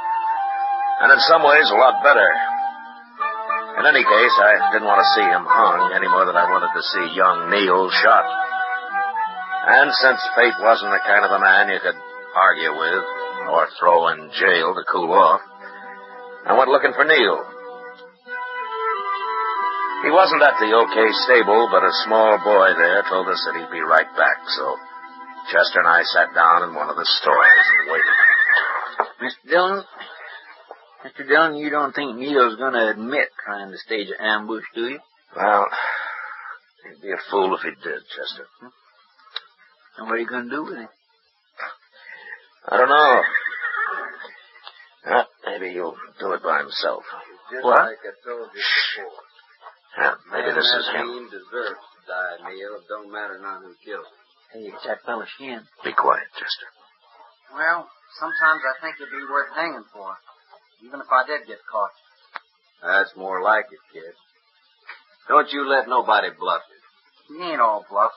And 1.02 1.11
in 1.11 1.18
some 1.26 1.42
ways, 1.42 1.66
a 1.66 1.83
lot 1.83 1.99
better. 2.06 2.30
In 3.83 3.90
any 3.90 4.06
case, 4.06 4.37
I 4.38 4.71
didn't 4.71 4.87
want 4.87 5.02
to 5.02 5.14
see 5.18 5.26
him 5.26 5.42
hung 5.42 5.99
any 5.99 6.06
more 6.06 6.30
than 6.30 6.38
I 6.38 6.47
wanted 6.47 6.71
to 6.71 6.83
see 6.95 7.18
young 7.18 7.50
Neil 7.50 7.90
shot. 7.90 8.23
And 9.66 9.90
since 9.99 10.23
Fate 10.38 10.62
wasn't 10.62 10.95
the 10.95 11.02
kind 11.02 11.26
of 11.26 11.35
a 11.35 11.42
man 11.42 11.75
you 11.75 11.83
could 11.83 11.99
argue 11.99 12.78
with 12.78 13.04
or 13.50 13.66
throw 13.83 14.14
in 14.14 14.30
jail 14.30 14.78
to 14.78 14.87
cool 14.87 15.11
off, 15.11 15.42
I 16.47 16.54
went 16.54 16.71
looking 16.71 16.95
for 16.95 17.02
Neil. 17.02 17.42
He 20.06 20.11
wasn't 20.14 20.47
at 20.47 20.54
the 20.62 20.71
OK 20.71 20.95
stable, 21.26 21.66
but 21.75 21.83
a 21.83 21.99
small 22.06 22.38
boy 22.47 22.78
there 22.78 23.02
told 23.11 23.26
us 23.26 23.42
that 23.42 23.59
he'd 23.59 23.75
be 23.75 23.83
right 23.83 24.06
back, 24.14 24.38
so 24.54 24.78
Chester 25.53 25.79
and 25.81 25.88
I 25.88 26.03
sat 26.03 26.35
down 26.35 26.69
in 26.69 26.75
one 26.75 26.91
of 26.91 26.97
the 26.97 27.05
stores 27.05 27.67
and 27.79 27.93
waited. 27.93 28.17
Mr. 29.23 29.50
Dillon, 29.50 29.85
Mr. 31.05 31.29
Dillon, 31.29 31.57
you 31.57 31.71
don't 31.71 31.95
think 31.95 32.17
Neil's 32.17 32.57
going 32.57 32.73
to 32.75 32.91
admit 32.91 33.29
trying 33.45 33.71
to 33.71 33.79
stage 33.79 34.09
an 34.09 34.25
ambush, 34.25 34.65
do 34.75 34.88
you? 34.88 34.99
Well, 35.37 35.67
he'd 36.85 37.03
be 37.03 37.12
a 37.12 37.21
fool 37.31 37.55
if 37.55 37.62
he 37.62 37.71
did, 37.71 38.00
Chester. 38.11 38.47
And 39.99 40.07
what 40.09 40.17
are 40.17 40.19
you 40.19 40.26
going 40.29 40.49
to 40.49 40.55
do 40.55 40.65
with 40.65 40.76
him? 40.76 40.88
I 42.69 42.76
don't 42.76 42.88
know. 42.88 43.23
Uh, 45.07 45.25
maybe 45.47 45.73
he'll 45.73 45.95
do 46.19 46.33
it 46.33 46.43
by 46.43 46.59
himself. 46.59 47.05
Just 47.53 47.65
What? 47.65 47.79
like 47.79 48.03
I 48.03 48.12
told 48.26 48.50
you 48.50 48.59
before. 48.59 49.23
Yeah, 49.97 50.15
maybe 50.35 50.50
this 50.53 50.67
is 50.67 50.87
Man, 50.93 50.93
that 50.93 51.00
him. 51.00 51.07
mean 51.09 51.25
deserves 51.31 51.79
to 51.79 52.00
die, 52.11 52.37
Neil. 52.50 52.75
It 52.76 52.85
don't 52.91 53.12
matter 53.12 53.38
not 53.41 53.62
who 53.62 53.73
kills 53.87 54.05
him. 54.05 54.25
Hey, 54.53 54.71
it's 54.71 54.87
that 54.87 55.03
fella 55.05 55.26
Shin. 55.38 55.61
Be 55.85 55.93
quiet, 55.93 56.29
Chester. 56.38 56.71
Well, 57.55 57.88
sometimes 58.21 58.62
I 58.62 58.75
think 58.83 58.97
it'd 59.00 59.11
be 59.11 59.26
worth 59.26 59.50
hanging 59.55 59.87
for, 59.93 60.15
even 60.85 61.00
if 61.00 61.11
I 61.11 61.26
did 61.26 61.47
get 61.47 61.62
caught. 61.67 61.95
That's 62.83 63.17
more 63.17 63.43
like 63.43 63.67
it, 63.73 63.83
kid. 63.93 64.15
Don't 65.29 65.50
you 65.50 65.67
let 65.67 65.88
nobody 65.88 66.29
bluff 66.38 66.62
you. 66.71 66.81
He 67.37 67.43
ain't 67.50 67.61
all 67.61 67.85
bluff. 67.91 68.15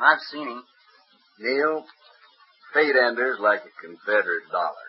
I've 0.00 0.22
seen 0.30 0.48
him. 0.48 0.62
Neil, 1.38 1.84
fate 2.74 2.96
ender's 2.98 3.38
like 3.38 3.62
a 3.62 3.72
Confederate 3.78 4.50
dollar. 4.50 4.88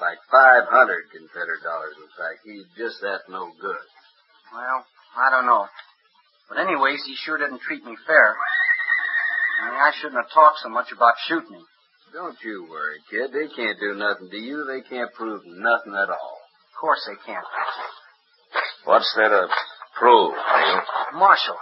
Like 0.00 0.18
500 0.30 1.10
Confederate 1.10 1.62
dollars, 1.66 1.98
in 1.98 2.10
fact. 2.14 2.46
He's 2.46 2.66
just 2.78 3.02
that 3.02 3.26
no 3.28 3.50
good. 3.60 3.84
Well, 4.54 4.86
I 5.18 5.30
don't 5.30 5.46
know. 5.46 5.66
But 6.48 6.58
anyways, 6.58 7.02
he 7.06 7.14
sure 7.14 7.38
didn't 7.38 7.60
treat 7.60 7.84
me 7.84 7.96
fair. 8.06 8.36
I 9.60 9.68
mean, 9.68 9.76
I 9.76 9.92
shouldn't 10.00 10.16
have 10.16 10.32
talked 10.32 10.64
so 10.64 10.70
much 10.70 10.88
about 10.92 11.14
shooting 11.28 11.52
him. 11.52 11.66
Don't 12.12 12.36
you 12.42 12.66
worry, 12.68 12.98
kid. 13.10 13.30
They 13.30 13.52
can't 13.54 13.78
do 13.78 13.94
nothing 13.94 14.30
to 14.30 14.36
you. 14.36 14.64
They 14.64 14.80
can't 14.88 15.12
prove 15.12 15.42
nothing 15.46 15.94
at 15.94 16.08
all. 16.08 16.38
Of 16.40 16.74
course 16.80 17.04
they 17.06 17.18
can't. 17.24 17.44
What's 18.84 19.12
there 19.16 19.28
to 19.28 19.48
prove, 19.98 20.32
Neil? 20.34 20.82
Marshal. 21.14 21.56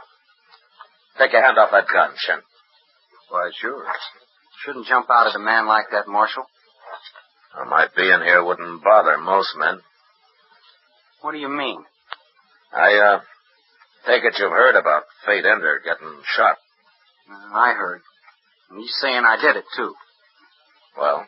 Take 1.19 1.33
your 1.33 1.43
hand 1.43 1.59
off 1.59 1.71
that 1.73 1.89
gun, 1.93 2.15
Shin. 2.17 2.41
Why, 3.29 3.51
sure. 3.61 3.85
Shouldn't 4.65 4.87
jump 4.87 5.11
out 5.11 5.27
at 5.27 5.37
a 5.37 5.43
man 5.43 5.67
like 5.67 5.91
that, 5.93 6.09
Marshal. 6.09 6.45
Well, 7.57 7.67
my 7.67 7.87
being 7.97 8.23
here 8.23 8.43
wouldn't 8.43 8.83
bother 8.83 9.19
most 9.19 9.51
men. 9.59 9.81
What 11.21 11.33
do 11.33 11.39
you 11.39 11.49
mean? 11.49 11.85
I, 12.73 12.95
uh, 12.95 13.21
take 14.07 14.25
it 14.25 14.39
you've 14.39 14.53
heard 14.53 14.77
about 14.77 15.03
Fate 15.27 15.45
Ender 15.45 15.81
getting 15.85 16.15
shot. 16.37 16.57
I 17.31 17.73
heard. 17.75 18.01
And 18.71 18.81
he's 18.81 18.95
saying 19.01 19.23
I 19.25 19.37
did 19.41 19.57
it, 19.57 19.65
too. 19.77 19.93
Well, 20.97 21.27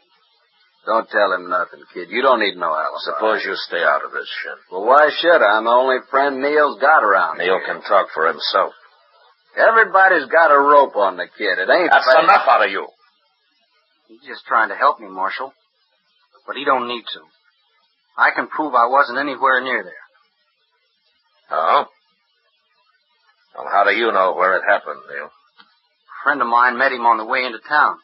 Don't 0.87 1.09
tell 1.11 1.33
him 1.35 1.49
nothing, 1.49 1.81
kid. 1.93 2.09
You 2.11 2.23
don't 2.23 2.41
need 2.41 2.57
no 2.57 2.73
alibi. 2.73 3.05
suppose 3.05 3.45
you 3.45 3.55
stay 3.69 3.83
out 3.85 4.05
of 4.05 4.13
this, 4.13 4.29
Shin. 4.43 4.57
Well, 4.73 4.85
why 4.87 5.11
should 5.21 5.41
I? 5.45 5.59
I'm 5.59 5.65
the 5.65 5.71
only 5.71 5.99
friend 6.11 6.41
Neil's 6.41 6.81
got 6.81 7.05
around 7.05 7.39
Neil 7.39 7.61
here. 7.61 7.65
can 7.67 7.83
talk 7.83 8.09
for 8.15 8.27
himself. 8.27 8.73
Everybody's 9.57 10.27
got 10.27 10.51
a 10.51 10.59
rope 10.59 10.97
on 10.97 11.17
the 11.17 11.27
kid. 11.37 11.59
It 11.59 11.69
ain't 11.69 11.91
That's 11.93 12.07
fair. 12.07 12.25
enough 12.25 12.47
out 12.49 12.65
of 12.65 12.71
you. 12.71 12.87
He's 14.09 14.23
just 14.27 14.45
trying 14.47 14.71
to 14.71 14.77
help 14.77 15.01
me, 15.01 15.09
Marshal. 15.09 15.53
But 16.47 16.57
he 16.57 16.65
don't 16.65 16.89
need 16.89 17.05
to. 17.13 17.21
I 18.17 18.31
can 18.35 18.47
prove 18.49 18.75
I 18.75 18.87
wasn't 18.87 19.19
anywhere 19.19 19.61
near 19.63 19.83
there. 19.85 20.05
Oh? 21.51 21.85
Well, 23.57 23.67
how 23.71 23.85
do 23.85 23.91
you 23.91 24.11
know 24.13 24.35
where 24.35 24.57
it 24.57 24.63
happened, 24.67 25.01
Neil? 25.11 25.31
A 26.21 26.23
friend 26.23 26.43
of 26.43 26.49
mine 26.49 26.77
met 26.77 26.93
him 26.93 27.07
on 27.07 27.17
the 27.17 27.25
way 27.25 27.45
into 27.45 27.61
town. 27.67 27.97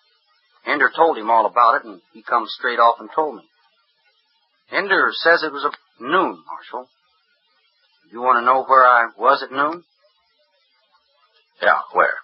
Ender 0.66 0.90
told 0.94 1.18
him 1.18 1.30
all 1.30 1.44
about 1.44 1.76
it, 1.76 1.84
and 1.84 2.00
he 2.12 2.22
come 2.22 2.46
straight 2.48 2.78
off 2.78 2.96
and 2.98 3.10
told 3.14 3.36
me. 3.36 3.42
Ender 4.72 5.10
says 5.12 5.42
it 5.42 5.52
was 5.52 5.64
at 5.64 5.76
noon, 6.00 6.42
Marshal. 6.42 6.88
You 8.10 8.20
want 8.20 8.40
to 8.40 8.46
know 8.46 8.64
where 8.64 8.84
I 8.84 9.08
was 9.18 9.42
at 9.42 9.52
noon? 9.52 9.84
Yeah, 11.62 11.80
where? 11.92 12.18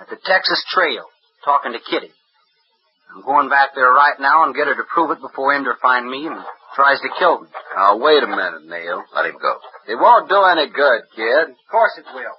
At 0.00 0.10
the 0.10 0.18
Texas 0.24 0.62
Trail, 0.68 1.04
talking 1.44 1.72
to 1.72 1.78
Kitty. 1.78 2.12
I'm 3.14 3.22
going 3.22 3.48
back 3.48 3.74
there 3.74 3.88
right 3.88 4.18
now 4.20 4.44
and 4.44 4.54
get 4.54 4.66
her 4.66 4.74
to 4.74 4.84
prove 4.92 5.10
it 5.12 5.20
before 5.20 5.54
Ender 5.54 5.76
find 5.80 6.10
me 6.10 6.26
and 6.26 6.36
tries 6.74 7.00
to 7.00 7.08
kill 7.18 7.40
me. 7.40 7.48
Now, 7.74 7.96
wait 7.96 8.22
a 8.22 8.26
minute, 8.26 8.66
Neil. 8.66 9.04
Let 9.14 9.26
him 9.26 9.38
go. 9.40 9.56
It 9.88 9.94
won't 9.94 10.28
do 10.28 10.42
any 10.42 10.68
good, 10.68 11.00
kid. 11.14 11.54
Of 11.54 11.70
course 11.70 11.96
it 11.96 12.04
will. 12.12 12.36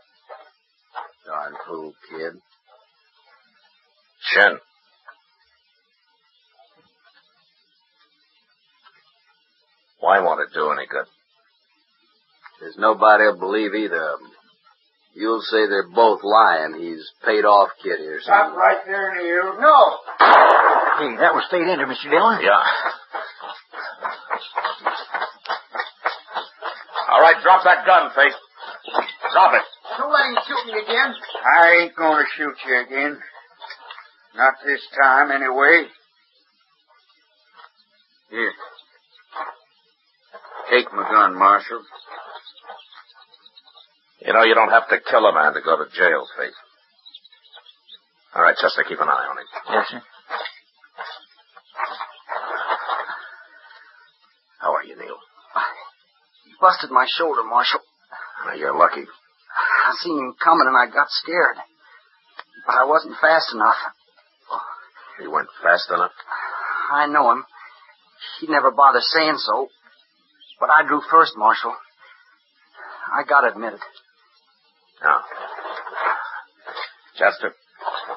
Darn 1.26 1.54
fool, 1.66 1.94
kid. 2.12 2.42
Shin. 4.34 4.58
Why 10.00 10.20
won't 10.20 10.42
it 10.42 10.54
do 10.54 10.70
any 10.72 10.86
good? 10.88 11.06
There's 12.62 12.78
nobody 12.78 13.24
will 13.26 13.40
believe 13.40 13.74
either 13.74 14.02
of 14.02 14.20
them. 14.20 14.32
You'll 15.16 15.42
say 15.42 15.66
they're 15.66 15.90
both 15.90 16.22
lying. 16.24 16.76
He's 16.78 17.02
paid 17.26 17.42
off 17.46 17.70
Kitty 17.82 18.06
or 18.06 18.22
Stop 18.22 18.54
something. 18.54 18.60
right 18.60 18.78
there, 18.86 19.16
Neil. 19.18 19.58
No! 19.60 19.78
Hey, 21.02 21.18
that 21.18 21.34
was 21.34 21.44
Fate 21.50 21.66
Ender, 21.66 21.88
Mr. 21.90 22.10
Dillon. 22.10 22.42
Yeah. 22.42 22.62
All 27.10 27.22
right, 27.22 27.42
drop 27.42 27.64
that 27.64 27.86
gun, 27.86 28.12
Fate. 28.14 28.38
Drop 29.34 29.54
it. 29.58 29.66
Don't 29.98 30.14
let 30.14 30.26
him 30.30 30.38
shoot 30.46 30.64
me 30.72 30.80
again. 30.86 31.14
I 31.58 31.82
ain't 31.82 31.96
gonna 31.96 32.24
shoot 32.38 32.54
you 32.68 32.82
again. 32.86 33.18
Not 34.36 34.54
this 34.66 34.82
time, 35.02 35.32
anyway. 35.32 35.88
Here. 38.30 38.54
Take 40.70 40.94
my 40.94 41.10
gun, 41.10 41.38
Marshal. 41.38 41.82
You 44.26 44.34
know, 44.34 44.44
you 44.44 44.56
don't 44.56 44.70
have 44.70 44.90
to 44.90 44.98
kill 45.10 45.26
a 45.26 45.34
man 45.34 45.54
to 45.54 45.62
go 45.62 45.78
to 45.78 45.90
jail, 45.96 46.28
Fate. 46.38 46.54
All 48.36 48.44
right, 48.44 48.56
Chester, 48.58 48.84
keep 48.84 49.00
an 49.00 49.08
eye 49.08 49.28
on 49.32 49.38
him. 49.38 49.46
Yes, 49.72 49.88
sir. 49.90 50.02
How 54.60 54.74
are 54.74 54.84
you, 54.84 54.96
Neil? 54.98 55.18
You 56.46 56.56
busted 56.60 56.92
my 56.92 57.06
shoulder, 57.18 57.44
Marshal. 57.44 57.80
Now, 58.46 58.54
you're 58.54 58.78
lucky. 58.78 59.06
I 59.06 59.96
seen 60.04 60.18
him 60.18 60.36
coming 60.44 60.68
and 60.68 60.76
I 60.78 60.94
got 60.94 61.08
scared. 61.10 61.56
But 62.66 62.76
I 62.76 62.84
wasn't 62.84 63.16
fast 63.22 63.54
enough. 63.54 63.78
He 65.20 65.28
went 65.28 65.48
fast 65.64 65.90
enough. 65.90 66.12
I 66.92 67.08
know 67.08 67.32
him. 67.32 67.44
He'd 68.40 68.50
never 68.50 68.72
bother 68.72 69.00
saying 69.02 69.38
so. 69.38 69.68
But 70.60 70.70
I 70.76 70.88
drew 70.88 71.02
first, 71.12 71.34
Marshal. 71.38 71.74
I 73.14 73.24
gotta 73.28 73.50
admit 73.52 73.74
it. 73.74 73.80
Now, 75.04 75.22
Chester, 77.18 77.54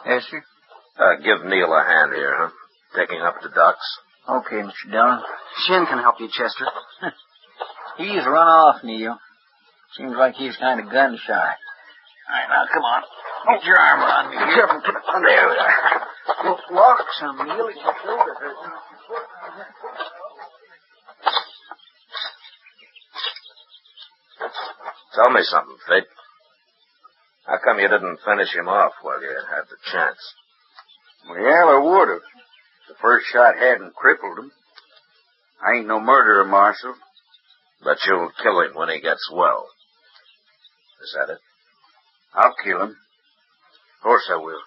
Yes, 0.07 0.25
sir. 0.31 0.43
uh, 0.99 1.17
give 1.23 1.45
Neil 1.45 1.73
a 1.73 1.85
hand 1.85 2.13
here, 2.15 2.35
huh? 2.37 2.51
Taking 2.97 3.21
up 3.23 3.37
the 3.43 3.49
ducks. 3.51 3.85
Okay, 4.29 4.57
Mr. 4.57 4.91
Dillon. 4.91 5.21
Shin 5.67 5.87
can 5.87 5.99
help 5.99 6.17
you, 6.21 6.29
Chester. 6.29 6.67
He's 7.99 8.25
run 8.27 8.49
off, 8.49 8.83
Neil. 8.85 9.19
Seems 9.97 10.15
like 10.17 10.35
he's 10.35 10.57
kind 10.57 10.79
of 10.81 10.91
gun 10.91 11.19
shy. 11.27 11.33
All 11.35 11.45
right, 12.31 12.49
now, 12.49 12.65
come 12.73 12.83
on. 12.85 13.03
Get 13.41 13.65
your 13.65 13.79
arm 13.79 14.01
around 14.01 14.31
me. 14.31 14.37
Be 14.37 14.55
careful, 14.55 14.81
keep 14.85 14.95
it 14.95 15.09
under. 15.15 15.29
There 15.29 15.49
we 15.49 15.57
are. 15.57 16.01
Well, 16.45 16.61
walk 16.73 17.07
some, 17.19 17.37
Neil. 17.37 17.69
It's 17.69 17.81
your 17.81 17.95
shoulder. 18.05 18.35
Tell 25.15 25.31
me 25.33 25.41
something, 25.43 25.77
Fate. 25.89 26.05
How 27.47 27.59
come 27.65 27.79
you 27.81 27.89
didn't 27.89 28.21
finish 28.25 28.55
him 28.55 28.69
off 28.69 28.93
while 29.03 29.21
you 29.21 29.29
had 29.29 29.65
the 29.69 29.77
chance? 29.91 30.21
Well, 31.29 31.37
I 31.41 31.79
would 31.79 32.09
have. 32.09 32.23
The 32.89 32.95
first 33.01 33.27
shot 33.33 33.57
hadn't 33.59 33.95
crippled 33.95 34.39
him. 34.39 34.53
I 35.61 35.79
ain't 35.79 35.89
no 35.89 36.01
murderer, 36.01 36.45
Marshal. 36.45 36.95
But 37.83 37.99
you'll 38.07 38.31
kill 38.43 38.61
him 38.61 38.75
when 38.75 38.91
he 38.91 39.01
gets 39.01 39.31
well. 39.33 39.67
Is 41.03 41.17
that 41.19 41.33
it? 41.33 41.39
I'll 42.35 42.55
kill 42.63 42.83
him. 42.83 42.97
Of 44.01 44.05
course 44.05 44.31
I 44.33 44.37
will. 44.37 44.63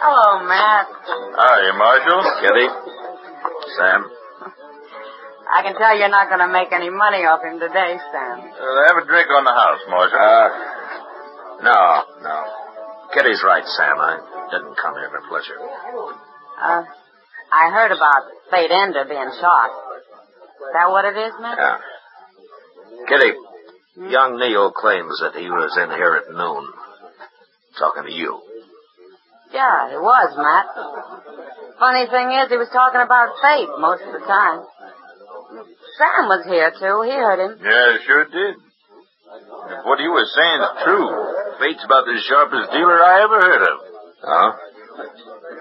Hello, 0.00 0.40
Matt. 0.48 0.86
Hi, 1.36 1.76
Marshal. 1.76 2.22
Kitty? 2.40 2.66
Sam? 3.76 4.15
I 5.46 5.62
can 5.62 5.78
tell 5.78 5.94
you're 5.94 6.10
not 6.10 6.26
going 6.28 6.42
to 6.42 6.50
make 6.50 6.74
any 6.74 6.90
money 6.90 7.22
off 7.22 7.42
him 7.42 7.62
today, 7.62 7.98
Sam. 8.10 8.36
Uh, 8.50 8.82
have 8.90 8.98
a 8.98 9.06
drink 9.06 9.30
on 9.30 9.44
the 9.46 9.54
house, 9.54 9.82
Marshal. 9.86 10.18
Uh, 10.18 10.48
no, 11.62 11.80
no. 12.26 12.36
Kitty's 13.14 13.42
right, 13.46 13.64
Sam. 13.64 13.96
I 13.96 14.18
didn't 14.50 14.76
come 14.76 14.94
here 14.98 15.08
for 15.08 15.22
pleasure. 15.30 15.56
Uh, 15.56 16.82
I 17.52 17.70
heard 17.70 17.94
about 17.94 18.26
Fate 18.50 18.74
Ender 18.74 19.06
being 19.06 19.30
shot. 19.38 19.70
Is 19.70 20.72
that 20.74 20.90
what 20.90 21.04
it 21.06 21.14
is, 21.14 21.32
Matt? 21.38 21.58
Yeah. 21.58 21.78
Kitty, 23.06 23.32
young 24.10 24.38
Neil 24.42 24.72
claims 24.72 25.14
that 25.22 25.38
he 25.38 25.46
was 25.46 25.70
in 25.78 25.90
here 25.94 26.26
at 26.26 26.34
noon. 26.34 26.66
Talking 27.78 28.04
to 28.04 28.12
you. 28.12 28.42
Yeah, 29.54 29.90
he 29.90 29.96
was, 29.96 30.34
Matt. 30.34 30.66
Funny 31.78 32.08
thing 32.10 32.34
is, 32.34 32.50
he 32.50 32.58
was 32.58 32.72
talking 32.72 33.00
about 33.04 33.36
Fate 33.38 33.70
most 33.78 34.02
of 34.02 34.12
the 34.16 34.24
time. 34.26 34.66
Sam 35.46 36.22
was 36.28 36.42
here, 36.46 36.70
too. 36.74 36.96
He 37.06 37.14
heard 37.14 37.40
him. 37.40 37.52
Yeah, 37.62 37.90
sure 38.06 38.24
did. 38.26 38.54
If 38.56 39.82
what 39.84 39.98
he 39.98 40.08
was 40.08 40.26
saying 40.34 40.60
is 40.62 40.72
true, 40.86 41.06
Fate's 41.58 41.84
about 41.84 42.06
the 42.06 42.16
sharpest 42.28 42.70
dealer 42.70 42.98
I 43.02 43.14
ever 43.26 43.38
heard 43.42 43.62
of. 43.66 43.76
Huh? 44.22 44.50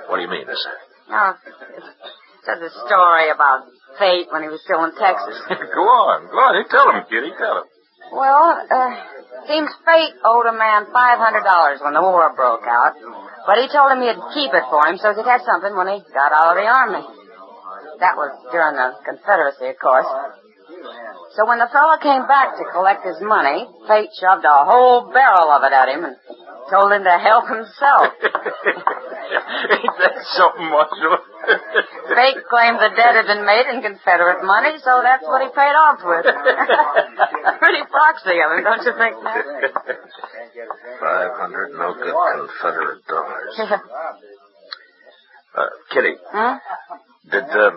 What 0.08 0.18
do 0.18 0.22
you 0.22 0.30
mean, 0.30 0.46
Sam? 0.46 0.80
No, 1.10 1.24
it 1.34 1.84
says 2.46 2.62
a 2.62 2.72
story 2.86 3.30
about 3.34 3.66
Fate 3.98 4.28
when 4.30 4.44
he 4.44 4.50
was 4.50 4.62
still 4.64 4.86
in 4.86 4.94
Texas. 4.94 5.38
go 5.50 5.86
on, 5.86 6.30
go 6.30 6.38
on. 6.38 6.54
Tell 6.70 6.94
him, 6.94 7.04
Kitty, 7.10 7.34
tell 7.38 7.64
him. 7.64 7.68
Well, 8.14 8.62
uh, 8.70 8.94
Seems 9.44 9.70
fate 9.86 10.16
owed 10.26 10.48
a 10.50 10.58
man 10.58 10.90
$500 10.90 11.84
when 11.86 11.94
the 11.94 12.02
war 12.02 12.34
broke 12.34 12.66
out, 12.66 12.98
but 13.46 13.62
he 13.62 13.70
told 13.70 13.94
him 13.94 14.02
he'd 14.02 14.18
keep 14.34 14.50
it 14.50 14.66
for 14.74 14.82
him 14.90 14.98
so 14.98 15.14
he'd 15.14 15.28
have 15.28 15.46
something 15.46 15.76
when 15.78 15.86
he 15.86 16.02
got 16.10 16.34
out 16.34 16.58
of 16.58 16.58
the 16.58 16.66
army. 16.66 17.06
That 18.00 18.16
was 18.18 18.32
during 18.52 18.76
the 18.76 18.96
Confederacy, 19.06 19.72
of 19.72 19.80
course. 19.80 20.08
So 21.36 21.44
when 21.48 21.60
the 21.60 21.68
fellow 21.68 21.98
came 22.00 22.28
back 22.28 22.56
to 22.58 22.64
collect 22.72 23.04
his 23.06 23.20
money, 23.20 23.68
Fate 23.88 24.10
shoved 24.16 24.46
a 24.48 24.64
whole 24.64 25.12
barrel 25.12 25.52
of 25.52 25.64
it 25.68 25.74
at 25.76 25.92
him 25.92 26.08
and 26.08 26.16
told 26.72 26.92
him 26.92 27.04
to 27.04 27.16
help 27.20 27.46
himself. 27.52 28.16
Ain't 29.76 29.98
that 30.00 30.16
something, 30.38 30.70
Marshal? 30.72 31.18
Fate 32.16 32.40
claimed 32.48 32.80
the 32.80 32.90
debt 32.96 33.20
had 33.20 33.28
been 33.28 33.46
made 33.46 33.68
in 33.68 33.84
Confederate 33.84 34.48
money, 34.48 34.80
so 34.80 35.02
that's 35.04 35.24
what 35.28 35.44
he 35.44 35.50
paid 35.52 35.76
off 35.76 36.00
with. 36.02 36.24
Pretty 37.60 37.84
foxy 37.92 38.40
of 38.40 38.50
him, 38.56 38.64
don't 38.64 38.84
you 38.86 38.94
think, 38.96 39.20
Matt? 39.24 39.46
Five 41.00 41.32
hundred 41.36 41.76
no 41.78 41.94
good 41.94 42.16
Confederate 42.16 43.06
dollars. 43.06 43.60
Uh, 45.56 45.70
Kitty, 45.92 46.16
huh? 46.32 46.60
Did 47.32 47.44
uh, 47.44 47.72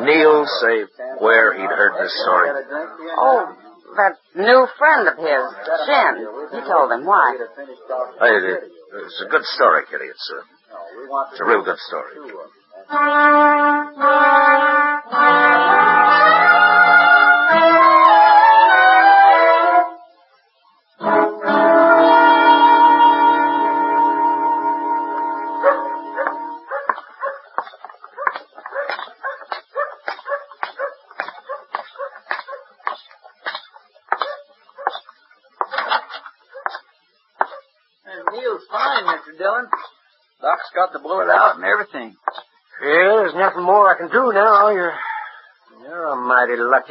Neil 0.00 0.46
say 0.60 0.84
where 1.20 1.54
he'd 1.54 1.70
heard 1.70 2.02
this 2.02 2.14
story? 2.22 2.50
Oh, 3.18 3.56
that 3.96 4.16
new 4.36 4.66
friend 4.78 5.08
of 5.08 5.16
his, 5.16 5.44
Shin. 5.86 6.26
He 6.52 6.60
told 6.68 6.92
him 6.92 7.04
why. 7.04 7.36
Hey, 8.20 8.36
it, 8.36 8.70
it's 8.94 9.22
a 9.26 9.30
good 9.30 9.44
story, 9.56 9.82
Kitty. 9.90 10.04
It's 10.04 10.32
a, 10.32 10.40
it's 11.32 11.40
a 11.40 11.44
real 11.44 11.64
good 11.64 11.78
story. 11.88 12.14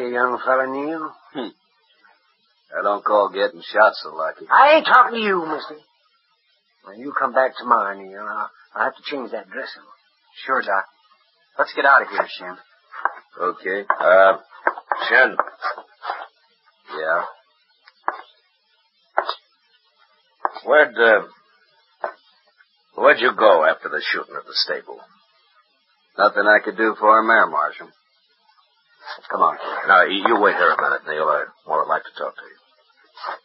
Mighty 0.08 0.14
young 0.14 0.40
fella, 0.46 0.68
Neil. 0.68 1.12
Hmm. 1.34 1.50
I 2.78 2.84
don't 2.84 3.04
call 3.04 3.30
getting 3.30 3.62
shot 3.62 3.94
so 3.96 4.14
lucky. 4.16 4.46
I 4.52 4.76
ain't 4.78 4.86
talking 4.86 5.20
to 5.20 5.26
you, 5.26 5.46
mister. 5.46 5.78
When 6.84 7.00
you 7.00 7.14
come 7.18 7.34
back 7.34 7.52
tomorrow, 7.58 7.98
Neil, 7.98 8.22
I'll, 8.22 8.50
I'll 8.76 8.84
have 8.86 8.96
to 8.96 9.04
change 9.06 9.32
that 9.32 9.50
dressing. 9.50 9.84
Sure, 10.46 10.62
Doc. 10.62 10.86
Let's 11.58 11.74
get 11.74 11.86
out 11.86 12.02
of 12.04 12.10
here, 12.10 12.28
Shin. 12.38 12.56
Okay. 13.42 13.86
Uh, 14.00 14.38
Shin, 15.10 15.36
Yeah. 16.98 17.22
where'd, 20.66 20.96
uh, 20.98 21.28
where'd 22.96 23.20
you 23.20 23.32
go 23.38 23.66
after 23.66 23.90
the 23.90 24.02
shooting 24.12 24.36
at 24.38 24.46
the 24.46 24.54
stable? 24.54 25.00
Nothing 26.18 26.44
I 26.48 26.64
could 26.64 26.78
do 26.78 26.96
for 27.00 27.20
him 27.20 27.28
there, 27.28 27.48
Marshal. 27.48 27.90
Come 29.32 29.44
on. 29.44 29.56
Now, 29.88 30.08
you 30.08 30.40
wait 30.40 30.56
here 30.56 30.72
a 30.72 30.80
minute, 30.80 31.04
Neil. 31.08 31.28
I 31.28 31.44
would 31.68 31.92
like 31.92 32.04
to 32.04 32.14
talk 32.16 32.36
to 32.36 32.46
you. 32.48 32.58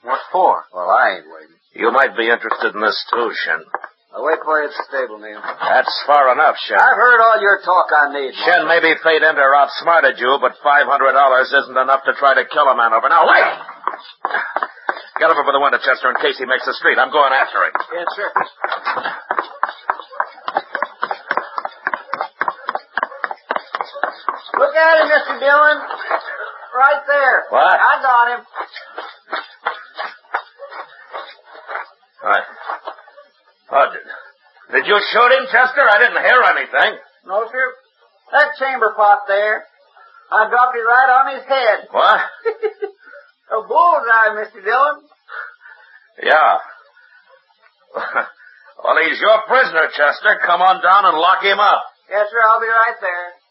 What 0.07 0.21
for? 0.31 0.64
Well, 0.71 0.90
I 0.90 1.18
ain't 1.18 1.27
waiting. 1.27 1.59
You 1.75 1.90
might 1.90 2.14
be 2.16 2.29
interested 2.29 2.75
in 2.75 2.81
this, 2.81 2.99
too, 3.11 3.33
Shin. 3.42 3.64
I'll 4.12 4.23
wait 4.29 4.45
for 4.45 4.61
you 4.61 4.68
at 4.68 4.77
the 4.77 4.85
stable, 4.92 5.18
Neil. 5.18 5.40
That's 5.40 5.95
far 6.07 6.31
enough, 6.37 6.55
Shin. 6.68 6.77
I've 6.77 7.01
heard 7.01 7.18
all 7.18 7.40
your 7.40 7.64
talk 7.64 7.88
I 7.90 8.12
need. 8.12 8.37
Shin, 8.37 8.68
maybe 8.68 8.92
Fate 9.01 9.25
Ender 9.25 9.57
outsmarted 9.57 10.21
you, 10.21 10.37
but 10.38 10.53
$500 10.61 10.87
isn't 10.87 11.79
enough 11.81 12.05
to 12.05 12.12
try 12.14 12.37
to 12.37 12.45
kill 12.45 12.68
a 12.68 12.77
man 12.77 12.92
over. 12.92 13.09
Now, 13.09 13.25
wait! 13.25 13.49
Get 15.18 15.31
over 15.33 15.42
by 15.42 15.53
the 15.57 15.64
window, 15.64 15.81
Chester, 15.81 16.12
in 16.12 16.16
case 16.21 16.37
he 16.38 16.45
makes 16.45 16.66
the 16.68 16.77
street. 16.77 17.01
I'm 17.01 17.11
going 17.11 17.33
after 17.33 17.64
him. 17.64 17.73
Yes, 17.95 18.07
sir. 18.12 18.29
Look 24.61 24.75
Dillon. 25.42 25.78
Right 26.70 27.02
there. 27.11 27.37
What? 27.50 27.74
I 27.74 27.92
got 27.98 28.26
him. 28.31 28.42
Right. 32.22 32.48
Oh, 33.74 33.87
did, 33.90 34.07
did 34.70 34.87
you 34.87 34.98
shoot 35.11 35.31
him, 35.35 35.44
Chester? 35.50 35.83
I 35.83 35.98
didn't 35.98 36.22
hear 36.22 36.40
anything. 36.55 36.92
No, 37.26 37.42
sir. 37.50 37.66
That 38.31 38.55
chamber 38.59 38.94
pot 38.94 39.26
there. 39.26 39.66
I 40.31 40.48
dropped 40.48 40.76
it 40.78 40.87
right 40.87 41.11
on 41.18 41.35
his 41.35 41.44
head. 41.44 41.88
What? 41.92 42.20
A 43.52 43.61
bullseye, 43.68 44.33
Mr. 44.40 44.64
Dillon. 44.64 44.96
Yeah. 46.22 46.57
well, 48.81 48.96
he's 49.05 49.20
your 49.20 49.44
prisoner, 49.44 49.92
Chester. 49.92 50.40
Come 50.46 50.62
on 50.62 50.81
down 50.81 51.05
and 51.05 51.18
lock 51.18 51.44
him 51.44 51.61
up. 51.61 51.85
Yes, 52.09 52.28
sir. 52.33 52.40
I'll 52.48 52.61
be 52.61 52.72
right 52.72 52.96
there. 53.02 53.41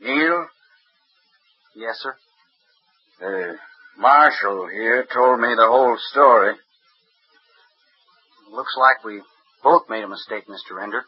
Neil, 0.00 0.46
Yes, 1.74 1.96
sir. 2.00 2.14
the 3.20 3.58
marshal 3.98 4.68
here 4.68 5.06
told 5.12 5.40
me 5.40 5.48
the 5.54 5.66
whole 5.66 5.96
story. 6.12 6.54
Looks 8.50 8.74
like 8.78 9.04
we 9.04 9.22
both 9.62 9.82
made 9.88 10.04
a 10.04 10.08
mistake, 10.08 10.44
Mr. 10.48 10.82
Ender. 10.82 11.04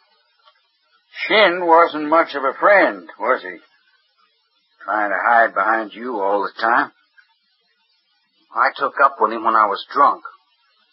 Shin 1.27 1.67
wasn't 1.67 2.09
much 2.09 2.35
of 2.35 2.45
a 2.45 2.55
friend, 2.59 3.09
was 3.19 3.43
he? 3.43 3.59
Trying 4.85 5.11
to 5.11 5.17
hide 5.23 5.55
behind 5.55 5.93
you 5.93 6.21
all 6.21 6.43
the 6.43 6.61
time. 6.61 6.91
I 8.55 8.71
took 8.77 8.95
up 9.05 9.17
with 9.21 9.33
him 9.33 9.45
when 9.45 9.55
I 9.55 9.67
was 9.67 9.85
drunk. 9.93 10.23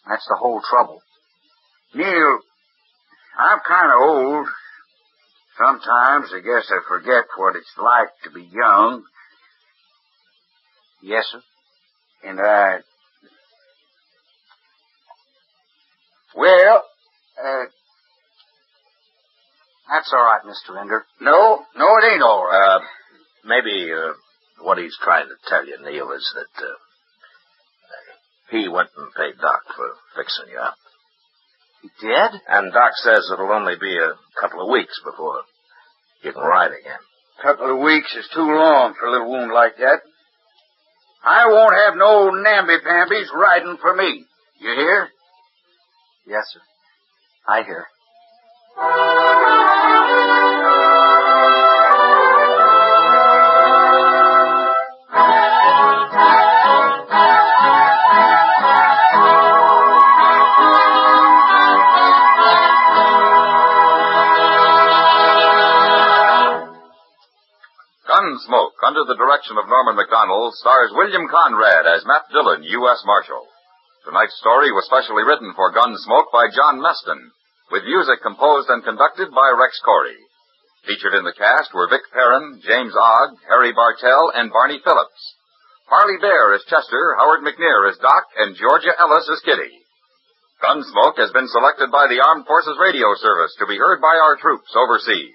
That's 0.08 0.26
the 0.28 0.36
whole 0.38 0.60
trouble. 0.68 1.00
Neil, 1.94 2.38
I'm 3.38 3.58
kind 3.66 3.90
of 3.92 4.00
old. 4.00 4.46
Sometimes 5.58 6.30
I 6.32 6.40
guess 6.40 6.70
I 6.70 6.78
forget 6.86 7.24
what 7.36 7.56
it's 7.56 7.74
like 7.76 8.08
to 8.24 8.30
be 8.30 8.48
young. 8.52 9.02
Yes, 11.02 11.24
sir. 11.30 11.40
And 12.24 12.38
I. 12.40 12.78
Well, 16.36 16.84
uh, 17.42 17.64
That's 19.90 20.12
all 20.12 20.22
right, 20.22 20.42
Mr. 20.44 20.80
Ender. 20.80 21.04
no, 21.20 21.60
no, 21.76 21.86
it 22.02 22.12
ain't 22.12 22.22
all 22.22 22.44
right. 22.44 22.76
Uh, 22.76 22.80
maybe 23.44 23.90
uh, 23.92 24.12
what 24.62 24.78
he's 24.78 24.96
trying 25.02 25.26
to 25.26 25.36
tell 25.48 25.66
you, 25.66 25.78
Neil, 25.82 26.10
is 26.12 26.26
that 26.34 26.64
uh, 26.64 26.76
he 28.50 28.68
went 28.68 28.90
and 28.96 29.08
paid 29.14 29.40
Doc 29.40 29.62
for 29.76 29.88
fixing 30.16 30.52
you 30.52 30.58
up. 30.58 30.76
He 31.82 31.88
did? 32.00 32.40
And 32.48 32.72
Doc 32.72 32.92
says 32.96 33.30
it'll 33.32 33.52
only 33.52 33.76
be 33.80 33.96
a 33.96 34.16
couple 34.40 34.62
of 34.62 34.70
weeks 34.70 34.98
before 35.04 35.42
you 36.22 36.32
can 36.32 36.42
ride 36.42 36.72
again. 36.72 36.98
A 37.38 37.42
couple 37.42 37.70
of 37.70 37.82
weeks 37.82 38.14
is 38.16 38.28
too 38.34 38.40
long 38.40 38.94
for 38.98 39.06
a 39.06 39.12
little 39.12 39.30
wound 39.30 39.52
like 39.52 39.76
that. 39.76 40.00
I 41.22 41.46
won't 41.46 41.74
have 41.74 41.94
no 41.96 42.30
namby-pambies 42.30 43.30
riding 43.34 43.76
for 43.80 43.94
me. 43.94 44.24
You 44.60 44.74
hear? 44.74 45.08
Yes, 46.26 46.44
sir. 46.52 46.60
I 47.46 47.62
hear. 47.62 47.86
Under 68.78 69.02
the 69.02 69.18
direction 69.18 69.58
of 69.58 69.66
Norman 69.66 69.98
Macdonnell, 69.98 70.54
stars 70.54 70.94
William 70.94 71.26
Conrad 71.26 71.82
as 71.90 72.06
Matt 72.06 72.30
Dillon, 72.30 72.62
U.S. 72.62 73.02
Marshal. 73.02 73.42
Tonight's 74.06 74.38
story 74.38 74.70
was 74.70 74.86
specially 74.86 75.26
written 75.26 75.50
for 75.58 75.74
Gunsmoke 75.74 76.30
by 76.30 76.46
John 76.54 76.78
Meston, 76.78 77.18
with 77.74 77.82
music 77.82 78.22
composed 78.22 78.70
and 78.70 78.86
conducted 78.86 79.34
by 79.34 79.50
Rex 79.58 79.82
Koury. 79.82 80.14
Featured 80.86 81.18
in 81.18 81.26
the 81.26 81.34
cast 81.34 81.74
were 81.74 81.90
Vic 81.90 82.06
Perrin, 82.14 82.62
James 82.62 82.94
Ogg, 82.94 83.34
Harry 83.50 83.74
Bartell, 83.74 84.30
and 84.38 84.54
Barney 84.54 84.78
Phillips. 84.78 85.22
Parley 85.90 86.22
Baer 86.22 86.54
is 86.54 86.62
Chester, 86.70 87.18
Howard 87.18 87.42
McNear 87.42 87.90
as 87.90 87.98
Doc, 87.98 88.30
and 88.38 88.54
Georgia 88.54 88.94
Ellis 88.94 89.26
as 89.26 89.42
Kitty. 89.42 89.74
Gunsmoke 90.62 91.18
has 91.18 91.34
been 91.34 91.50
selected 91.50 91.90
by 91.90 92.06
the 92.06 92.22
Armed 92.22 92.46
Forces 92.46 92.78
Radio 92.78 93.10
Service 93.18 93.54
to 93.58 93.66
be 93.66 93.78
heard 93.78 93.98
by 93.98 94.14
our 94.22 94.36
troops 94.38 94.70
overseas. 94.78 95.34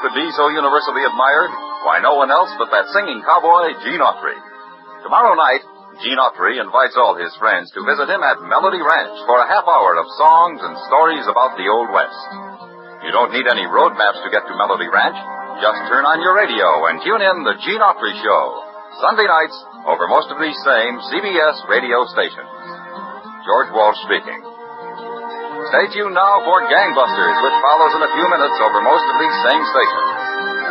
Could 0.00 0.16
be 0.16 0.28
so 0.32 0.48
universally 0.48 1.04
admired? 1.04 1.52
Why, 1.84 2.00
no 2.00 2.16
one 2.16 2.32
else 2.32 2.52
but 2.56 2.72
that 2.72 2.88
singing 2.92 3.20
cowboy, 3.24 3.76
Gene 3.84 4.00
Autry. 4.00 4.36
Tomorrow 5.04 5.36
night, 5.36 5.64
Gene 6.00 6.20
Autry 6.20 6.56
invites 6.56 6.96
all 6.96 7.16
his 7.16 7.32
friends 7.36 7.68
to 7.76 7.84
visit 7.84 8.08
him 8.08 8.24
at 8.24 8.40
Melody 8.48 8.80
Ranch 8.80 9.16
for 9.28 9.36
a 9.40 9.48
half 9.48 9.68
hour 9.68 10.00
of 10.00 10.08
songs 10.16 10.60
and 10.64 10.88
stories 10.88 11.28
about 11.28 11.60
the 11.60 11.68
Old 11.68 11.92
West. 11.92 12.24
You 13.04 13.12
don't 13.12 13.32
need 13.32 13.48
any 13.48 13.64
road 13.68 13.96
maps 13.96 14.20
to 14.24 14.32
get 14.32 14.44
to 14.44 14.60
Melody 14.60 14.88
Ranch. 14.88 15.16
Just 15.60 15.80
turn 15.92 16.08
on 16.08 16.24
your 16.24 16.36
radio 16.36 16.88
and 16.88 17.04
tune 17.04 17.20
in 17.20 17.44
the 17.44 17.56
Gene 17.64 17.84
Autry 17.84 18.16
Show. 18.24 18.44
Sunday 19.04 19.28
nights 19.28 19.56
over 19.88 20.08
most 20.08 20.32
of 20.32 20.40
these 20.40 20.56
same 20.64 21.00
CBS 21.12 21.68
radio 21.68 22.04
stations. 22.12 22.52
George 23.44 23.72
Walsh 23.72 24.00
speaking. 24.04 24.49
Stay 25.70 25.86
tuned 25.94 26.18
now 26.18 26.42
for 26.42 26.66
Gangbusters, 26.66 27.36
which 27.46 27.56
follows 27.62 27.94
in 27.94 28.02
a 28.02 28.10
few 28.10 28.26
minutes 28.26 28.58
over 28.58 28.82
most 28.82 29.06
of 29.06 29.16
these 29.22 29.36
same 29.46 29.62
stations. 29.70 30.10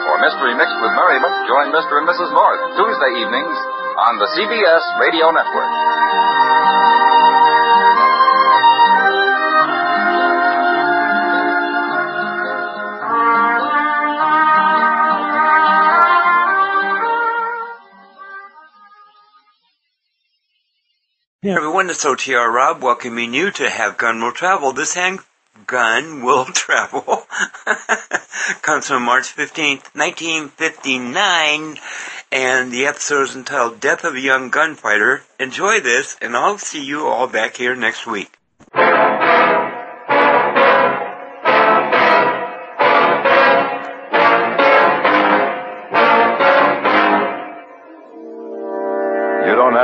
For 0.03 0.15
Mystery 0.19 0.53
Mixed 0.59 0.75
with 0.75 0.91
Merriment, 0.91 1.35
join 1.47 1.71
Mr. 1.71 2.03
and 2.03 2.07
Mrs. 2.11 2.27
North 2.35 2.59
Tuesday 2.75 3.11
evenings 3.23 3.57
on 3.95 4.19
the 4.19 4.27
CBS 4.35 4.83
Radio 4.99 5.31
Network. 5.31 5.71
Hey 21.41 21.51
everyone, 21.51 21.89
it's 21.89 22.03
OTR 22.03 22.53
Rob 22.53 22.83
welcoming 22.83 23.33
you 23.33 23.49
to 23.51 23.69
Have 23.69 23.97
Gun 23.97 24.21
Will 24.21 24.33
Travel. 24.33 24.73
This 24.73 24.95
handgun 24.95 26.21
will 26.21 26.43
travel 26.53 27.25
comes 28.61 28.87
from 28.87 29.03
March 29.03 29.33
15th, 29.33 29.95
1959, 29.95 31.77
and 32.33 32.73
the 32.73 32.85
episode 32.85 33.21
is 33.21 33.37
entitled 33.37 33.79
Death 33.79 34.03
of 34.03 34.15
a 34.15 34.19
Young 34.19 34.49
Gunfighter. 34.49 35.21
Enjoy 35.39 35.79
this, 35.79 36.17
and 36.21 36.35
I'll 36.35 36.57
see 36.57 36.83
you 36.83 37.07
all 37.07 37.27
back 37.27 37.55
here 37.55 37.73
next 37.73 38.05
week. 38.05 38.38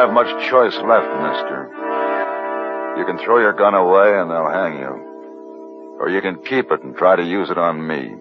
Have 0.06 0.14
much 0.14 0.28
choice 0.52 0.76
left, 0.76 1.10
mister. 1.24 1.68
You 2.98 3.06
can 3.06 3.18
throw 3.26 3.40
your 3.40 3.54
gun 3.54 3.74
away 3.74 4.20
and 4.20 4.30
they'll 4.30 4.52
hang 4.52 4.78
you. 4.78 5.98
Or 6.00 6.10
you 6.10 6.22
can 6.22 6.44
keep 6.44 6.72
it 6.72 6.84
and 6.84 6.96
try 6.96 7.16
to 7.16 7.24
use 7.24 7.50
it 7.50 7.58
on 7.58 7.88
me. 7.88 8.14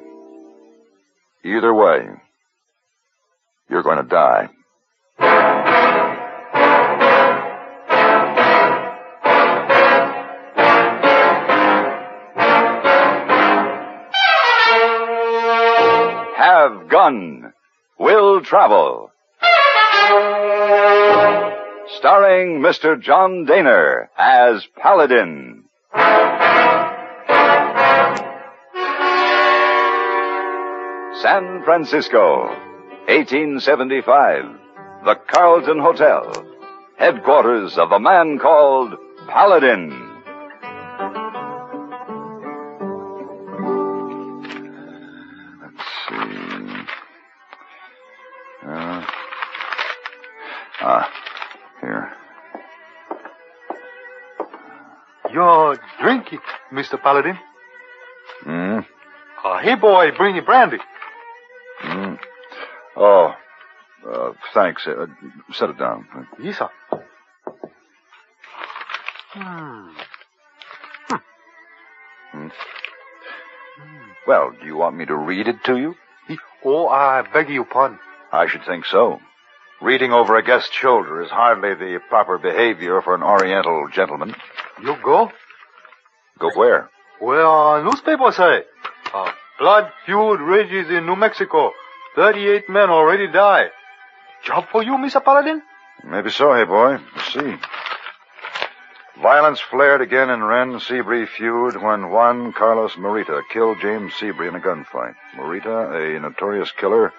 Either 1.44 1.74
way, 1.74 2.06
you're 3.68 3.82
going 3.82 3.98
to 3.98 4.02
die. 4.02 4.48
Have 16.38 16.88
gun. 16.88 17.52
Will 17.98 18.40
travel. 18.40 19.10
Starring 21.86 22.60
Mr. 22.60 22.98
John 22.98 23.46
Dehner 23.46 24.08
as 24.16 24.66
Paladin. 24.76 25.64
San 31.22 31.62
Francisco, 31.64 32.46
1875. 33.06 34.44
The 35.04 35.14
Carlton 35.26 35.78
Hotel. 35.78 36.32
Headquarters 36.96 37.76
of 37.76 37.92
a 37.92 38.00
man 38.00 38.38
called 38.38 38.94
Paladin. 39.28 40.03
Mr. 56.74 57.00
Paladin. 57.00 57.38
Hmm? 58.42 58.80
Uh, 59.44 59.58
hey, 59.60 59.76
boy, 59.76 60.10
bring 60.16 60.34
your 60.34 60.44
brandy. 60.44 60.78
Hmm. 61.78 62.14
Oh, 62.96 63.34
uh, 64.10 64.32
thanks. 64.52 64.86
Uh, 64.86 65.06
set 65.52 65.70
it 65.70 65.78
down. 65.78 66.06
Yes, 66.42 66.58
sir. 66.58 66.68
Hmm. 69.32 69.88
Hmm. 72.32 72.48
Well, 74.26 74.52
do 74.58 74.66
you 74.66 74.76
want 74.76 74.96
me 74.96 75.04
to 75.06 75.14
read 75.14 75.48
it 75.48 75.62
to 75.64 75.76
you? 75.76 75.94
Oh, 76.64 76.88
I 76.88 77.22
beg 77.32 77.50
your 77.50 77.64
pardon. 77.64 77.98
I 78.32 78.46
should 78.48 78.64
think 78.64 78.86
so. 78.86 79.20
Reading 79.82 80.12
over 80.12 80.36
a 80.36 80.42
guest's 80.42 80.72
shoulder 80.72 81.20
is 81.22 81.30
hardly 81.30 81.74
the 81.74 82.00
proper 82.08 82.38
behavior 82.38 83.02
for 83.02 83.14
an 83.14 83.22
Oriental 83.22 83.86
gentleman. 83.92 84.34
You 84.82 84.96
go? 85.04 85.30
Go 86.38 86.50
where? 86.54 86.90
Well, 87.20 87.84
newspaper 87.84 88.32
say, 88.32 88.64
uh, 89.12 89.32
blood 89.58 89.90
feud 90.04 90.40
rages 90.40 90.90
in 90.90 91.06
New 91.06 91.16
Mexico. 91.16 91.72
38 92.16 92.68
men 92.68 92.90
already 92.90 93.30
die. 93.30 93.66
Job 94.44 94.66
for 94.70 94.82
you, 94.82 94.92
Mr. 94.92 95.24
Paladin? 95.24 95.62
Maybe 96.04 96.30
so, 96.30 96.54
hey 96.54 96.64
boy. 96.64 96.98
Let's 97.16 97.32
see. 97.32 97.54
Violence 99.22 99.60
flared 99.60 100.00
again 100.00 100.28
in 100.28 100.42
Ren 100.42 100.80
Seabury 100.80 101.26
feud 101.26 101.76
when 101.80 102.10
Juan 102.10 102.52
Carlos 102.52 102.94
Morita 102.96 103.42
killed 103.52 103.78
James 103.80 104.12
Seabury 104.14 104.48
in 104.48 104.56
a 104.56 104.60
gunfight. 104.60 105.14
Morita, 105.36 106.16
a 106.16 106.20
notorious 106.20 106.72
killer, 106.72 107.12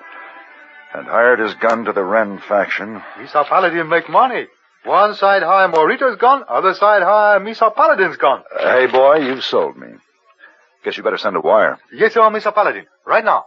had 0.92 1.06
hired 1.06 1.40
his 1.40 1.54
gun 1.56 1.86
to 1.86 1.94
the 1.94 2.04
Ren 2.04 2.40
faction. 2.40 3.02
Mr. 3.18 3.46
Paladin 3.46 3.88
make 3.88 4.10
money. 4.10 4.48
One 4.86 5.16
side 5.16 5.42
high 5.42 5.66
Morita's 5.66 6.18
gone, 6.18 6.44
other 6.48 6.76
side 6.76 7.02
high 7.02 7.40
Mr. 7.40 7.74
Paladin's 7.76 8.18
gun. 8.18 8.44
Uh, 8.56 8.80
hey 8.80 8.86
boy, 8.86 9.16
you've 9.16 9.44
sold 9.44 9.76
me. 9.78 9.88
Guess 10.84 10.98
you 10.98 11.04
better 11.04 11.18
send 11.18 11.36
a 11.36 11.42
wire. 11.42 11.80
Yes, 11.92 12.14
sir, 12.14 12.22
Mr. 12.22 12.54
Paladin. 12.54 12.86
Right 13.04 13.26
now. 13.26 13.46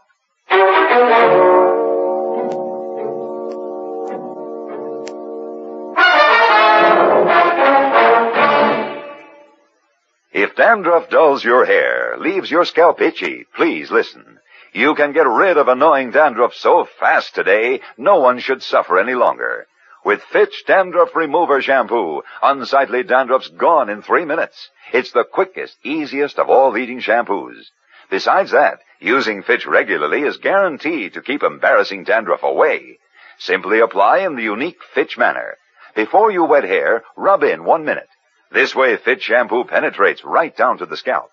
If 10.33 10.57
dandruff 10.57 11.09
dulls 11.09 11.45
your 11.45 11.65
hair, 11.65 12.17
leaves 12.19 12.51
your 12.51 12.65
scalp 12.65 13.01
itchy, 13.01 13.47
please 13.55 13.93
listen. 13.93 14.39
You 14.73 14.97
can 14.97 15.13
get 15.13 15.27
rid 15.27 15.57
of 15.57 15.69
annoying 15.69 16.11
dandruff 16.11 16.55
so 16.55 16.85
fast 16.99 17.37
today, 17.37 17.81
no 17.97 18.19
one 18.19 18.41
should 18.41 18.63
suffer 18.65 18.99
any 18.99 19.15
longer. 19.15 19.69
With 20.09 20.23
Fitch 20.23 20.65
Dandruff 20.65 21.15
Remover 21.15 21.61
Shampoo, 21.61 22.23
unsightly 22.43 23.03
dandruff's 23.03 23.49
gone 23.49 23.91
in 23.91 24.01
three 24.01 24.25
minutes. 24.25 24.71
It's 24.91 25.13
the 25.13 25.23
quickest, 25.23 25.77
easiest 25.85 26.39
of 26.39 26.49
all 26.49 26.71
leading 26.71 26.99
shampoos. 26.99 27.67
Besides 28.09 28.53
that, 28.53 28.81
using 29.01 29.43
Fitch 29.43 29.67
regularly 29.67 30.23
is 30.23 30.39
guaranteed 30.39 31.13
to 31.13 31.21
keep 31.21 31.43
embarrassing 31.43 32.05
dandruff 32.05 32.43
away. 32.43 32.99
Simply 33.37 33.81
apply 33.81 34.21
in 34.21 34.35
the 34.35 34.43
unique 34.43 34.83
Fitch 34.95 35.19
manner. 35.19 35.59
Before 35.95 36.31
you 36.31 36.43
wet 36.43 36.65
hair, 36.65 37.05
rub 37.15 37.43
in 37.43 37.65
one 37.65 37.85
minute. 37.85 38.09
This 38.51 38.75
way 38.75 38.97
Fitch 38.97 39.25
shampoo 39.25 39.65
penetrates 39.65 40.25
right 40.25 40.57
down 40.57 40.79
to 40.79 40.87
the 40.87 40.97
scalp. 40.97 41.33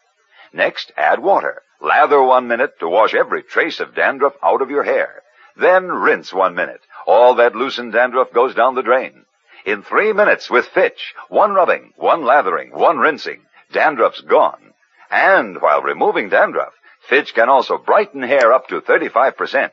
Next, 0.52 0.92
add 0.98 1.20
water. 1.20 1.62
Lather 1.80 2.22
one 2.22 2.50
minute 2.50 2.78
to 2.80 2.90
wash 2.90 3.16
every 3.16 3.42
trace 3.42 3.80
of 3.80 3.96
dandruff 3.96 4.34
out 4.44 4.62
of 4.62 4.70
your 4.70 4.84
hair. 4.84 5.22
Then 5.58 5.88
rinse 5.88 6.34
one 6.34 6.56
minute. 6.56 6.82
All 7.06 7.36
that 7.36 7.56
loosened 7.56 7.94
dandruff 7.94 8.32
goes 8.34 8.56
down 8.56 8.76
the 8.76 8.84
drain. 8.84 9.26
In 9.66 9.82
three 9.82 10.14
minutes 10.14 10.50
with 10.50 10.68
Fitch, 10.68 11.14
one 11.30 11.54
rubbing, 11.54 11.94
one 11.96 12.24
lathering, 12.24 12.72
one 12.72 13.00
rinsing, 13.00 13.42
dandruff's 13.72 14.22
gone. 14.22 14.74
And 15.10 15.62
while 15.62 15.82
removing 15.82 16.30
dandruff, 16.30 16.74
Fitch 17.08 17.34
can 17.34 17.50
also 17.50 17.78
brighten 17.78 18.22
hair 18.22 18.54
up 18.54 18.68
to 18.68 18.82
35%. 18.82 19.72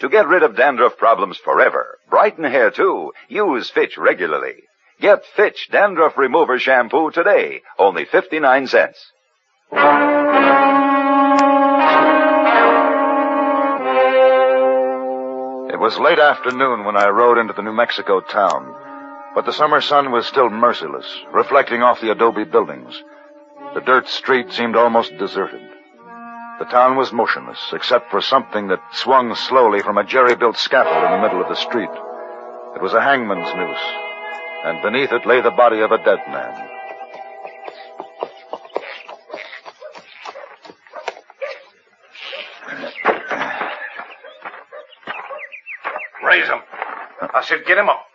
To 0.00 0.08
get 0.08 0.26
rid 0.26 0.42
of 0.42 0.56
dandruff 0.56 0.96
problems 0.96 1.38
forever, 1.38 1.98
brighten 2.10 2.44
hair 2.44 2.70
too, 2.70 3.12
use 3.28 3.70
Fitch 3.70 3.96
regularly. 3.96 4.64
Get 5.00 5.24
Fitch 5.24 5.68
Dandruff 5.70 6.16
Remover 6.16 6.58
Shampoo 6.58 7.10
today, 7.10 7.62
only 7.78 8.04
59 8.04 8.66
cents. 8.68 9.12
Was 15.84 15.98
late 15.98 16.18
afternoon 16.18 16.82
when 16.86 16.96
I 16.96 17.10
rode 17.10 17.36
into 17.36 17.52
the 17.52 17.60
New 17.60 17.74
Mexico 17.74 18.22
town, 18.22 18.74
but 19.34 19.44
the 19.44 19.52
summer 19.52 19.82
sun 19.82 20.10
was 20.12 20.24
still 20.24 20.48
merciless, 20.48 21.04
reflecting 21.30 21.82
off 21.82 22.00
the 22.00 22.10
adobe 22.10 22.44
buildings. 22.44 23.04
The 23.74 23.82
dirt 23.82 24.08
street 24.08 24.50
seemed 24.50 24.76
almost 24.76 25.18
deserted. 25.18 25.60
The 26.58 26.64
town 26.70 26.96
was 26.96 27.12
motionless, 27.12 27.60
except 27.74 28.10
for 28.10 28.22
something 28.22 28.68
that 28.68 28.80
swung 28.94 29.34
slowly 29.34 29.82
from 29.82 29.98
a 29.98 30.04
jerry-built 30.04 30.56
scaffold 30.56 31.04
in 31.04 31.12
the 31.12 31.20
middle 31.20 31.42
of 31.42 31.50
the 31.50 31.62
street. 31.68 31.92
It 32.74 32.80
was 32.80 32.94
a 32.94 33.02
hangman's 33.02 33.54
noose, 33.54 33.86
and 34.64 34.80
beneath 34.80 35.12
it 35.12 35.26
lay 35.26 35.42
the 35.42 35.50
body 35.50 35.80
of 35.80 35.92
a 35.92 35.98
dead 35.98 36.20
man. 36.28 36.73
I 47.34 47.42
said 47.42 47.66
get 47.66 47.78
him 47.78 47.88
up. 47.88 48.06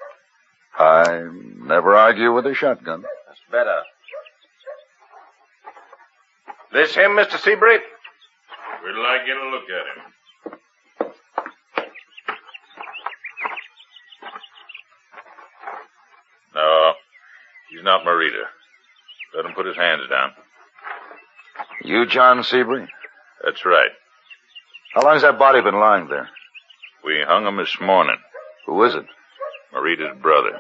I 0.78 1.28
never 1.58 1.94
argue 1.96 2.34
with 2.34 2.46
a 2.46 2.54
shotgun. 2.54 3.02
That's 3.02 3.42
better. 3.52 3.82
This 6.72 6.96
him, 6.96 7.12
Mr. 7.12 7.38
Seabury? 7.38 7.80
Wait 7.80 8.94
till 8.94 9.02
I 9.02 9.26
get 9.26 9.36
a 9.36 9.50
look 9.50 9.64
at 9.70 9.86
him. 9.92 10.14
No, 16.56 16.94
he's 17.72 17.84
not 17.84 18.06
Marita. 18.06 18.46
Let 19.36 19.46
him 19.46 19.54
put 19.54 19.66
his 19.66 19.76
hands 19.76 20.04
down. 20.10 20.32
You 21.84 22.06
John 22.06 22.42
Seabury? 22.44 22.88
That's 23.44 23.66
right. 23.66 23.92
How 24.94 25.02
long's 25.02 25.24
that 25.24 25.38
body 25.38 25.62
been 25.62 25.80
lying 25.80 26.08
there? 26.08 26.30
We 27.04 27.22
hung 27.28 27.46
him 27.46 27.58
this 27.58 27.78
morning. 27.82 28.18
Who 28.70 28.84
is 28.84 28.94
it? 28.94 29.06
Marita's 29.74 30.22
brother. 30.22 30.60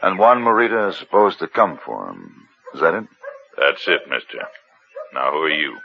And 0.00 0.18
Juan 0.18 0.38
Marita 0.38 0.88
is 0.88 0.96
supposed 0.96 1.40
to 1.40 1.46
come 1.46 1.78
for 1.84 2.08
him. 2.08 2.48
Is 2.74 2.80
that 2.80 2.94
it? 2.94 3.04
That's 3.58 3.86
it, 3.86 4.08
mister. 4.08 4.38
Now, 5.12 5.32
who 5.32 5.42
are 5.42 5.50
you? 5.50 5.76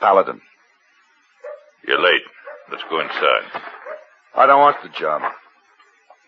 Paladin. 0.00 0.42
You're 1.86 2.02
late. 2.02 2.22
Let's 2.70 2.82
go 2.90 3.00
inside. 3.00 3.62
I 4.34 4.44
don't 4.44 4.60
want 4.60 4.82
the 4.82 4.90
job. 4.90 5.22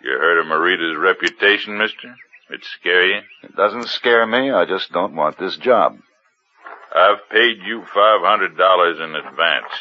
You 0.03 0.13
heard 0.13 0.41
of 0.41 0.47
Marita's 0.47 0.97
reputation, 0.97 1.77
mister? 1.77 2.15
It 2.49 2.65
scare 2.65 3.07
you? 3.07 3.21
It 3.43 3.55
doesn't 3.55 3.89
scare 3.89 4.27
me. 4.27 4.51
I 4.51 4.65
just 4.65 4.93
don't 4.93 5.15
want 5.15 5.39
this 5.39 5.59
job. 5.59 5.99
I've 6.95 7.29
paid 7.31 7.59
you 7.67 7.81
five 7.81 8.23
hundred 8.23 8.57
dollars 8.57 8.99
in 8.99 9.15
advance. 9.15 9.75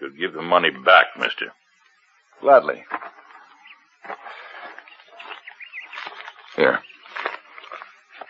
You'll 0.00 0.18
give 0.18 0.32
the 0.32 0.42
money 0.42 0.70
back, 0.70 1.06
mister. 1.16 1.52
Gladly. 2.40 2.82
Here. 6.56 6.80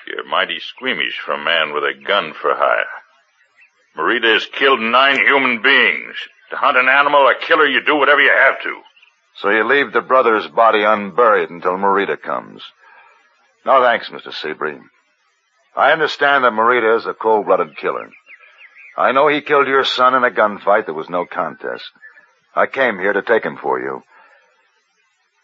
You're 0.06 0.26
mighty 0.28 0.60
squeamish 0.60 1.18
for 1.24 1.32
a 1.32 1.44
man 1.44 1.72
with 1.72 1.84
a 1.84 1.94
gun 2.06 2.32
for 2.34 2.54
hire. 2.54 2.86
Marita 3.96 4.32
has 4.34 4.46
killed 4.46 4.80
nine 4.80 5.18
human 5.18 5.62
beings. 5.62 6.16
To 6.50 6.56
hunt 6.56 6.76
an 6.76 6.88
animal 6.88 7.20
or 7.20 7.34
kill 7.34 7.58
her, 7.58 7.66
you 7.66 7.84
do 7.84 7.96
whatever 7.96 8.20
you 8.20 8.32
have 8.32 8.62
to. 8.62 8.80
So 9.36 9.50
you 9.50 9.64
leave 9.64 9.92
the 9.92 10.00
brother's 10.00 10.46
body 10.48 10.82
unburied 10.82 11.50
until 11.50 11.76
Marita 11.76 12.20
comes. 12.20 12.62
No 13.64 13.82
thanks, 13.82 14.08
Mr. 14.08 14.32
Seabury. 14.32 14.78
I 15.76 15.92
understand 15.92 16.44
that 16.44 16.52
Marita 16.52 16.98
is 16.98 17.06
a 17.06 17.14
cold-blooded 17.14 17.76
killer. 17.76 18.10
I 18.96 19.12
know 19.12 19.28
he 19.28 19.40
killed 19.40 19.68
your 19.68 19.84
son 19.84 20.14
in 20.14 20.24
a 20.24 20.30
gunfight 20.30 20.86
There 20.86 20.94
was 20.94 21.08
no 21.08 21.24
contest. 21.24 21.84
I 22.54 22.66
came 22.66 22.98
here 22.98 23.12
to 23.12 23.22
take 23.22 23.44
him 23.44 23.56
for 23.56 23.80
you. 23.80 24.02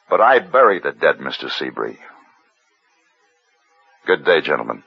But 0.09 0.21
I 0.21 0.39
buried 0.39 0.85
the 0.85 0.93
dead 0.93 1.19
Mr. 1.19 1.51
Seabury. 1.51 1.99
Good 4.07 4.25
day, 4.25 4.41
gentlemen. 4.41 4.85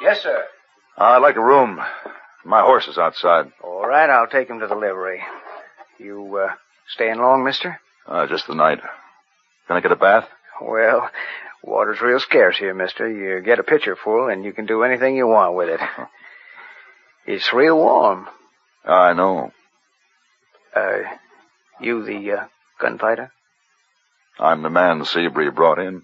Yes, 0.00 0.22
sir. 0.22 0.44
I'd 0.96 1.18
like 1.18 1.36
a 1.36 1.40
room. 1.44 1.80
My 2.44 2.62
horse 2.62 2.88
is 2.88 2.98
outside. 2.98 3.52
All 3.62 3.86
right, 3.86 4.08
I'll 4.08 4.26
take 4.26 4.48
him 4.48 4.60
to 4.60 4.66
the 4.66 4.74
livery. 4.74 5.22
You, 5.98 6.36
uh, 6.36 6.54
staying 6.88 7.18
long, 7.18 7.44
mister? 7.44 7.80
Uh, 8.06 8.26
just 8.26 8.46
the 8.46 8.54
night. 8.54 8.80
Can 9.66 9.76
I 9.76 9.80
get 9.80 9.92
a 9.92 9.96
bath? 9.96 10.28
Well, 10.62 11.10
water's 11.62 12.00
real 12.00 12.20
scarce 12.20 12.56
here, 12.58 12.74
mister. 12.74 13.08
You 13.08 13.40
get 13.42 13.58
a 13.58 13.64
pitcher 13.64 13.96
full 13.96 14.28
and 14.28 14.44
you 14.44 14.52
can 14.52 14.66
do 14.66 14.82
anything 14.82 15.16
you 15.16 15.26
want 15.26 15.54
with 15.54 15.68
it. 15.68 15.80
it's 17.26 17.52
real 17.52 17.76
warm. 17.76 18.28
I 18.84 19.12
know. 19.12 19.52
Uh, 20.74 20.98
you 21.80 22.04
the, 22.04 22.32
uh, 22.32 22.44
gunfighter? 22.80 23.32
I'm 24.38 24.62
the 24.62 24.70
man 24.70 25.04
Seabury 25.04 25.50
brought 25.50 25.78
in. 25.78 26.02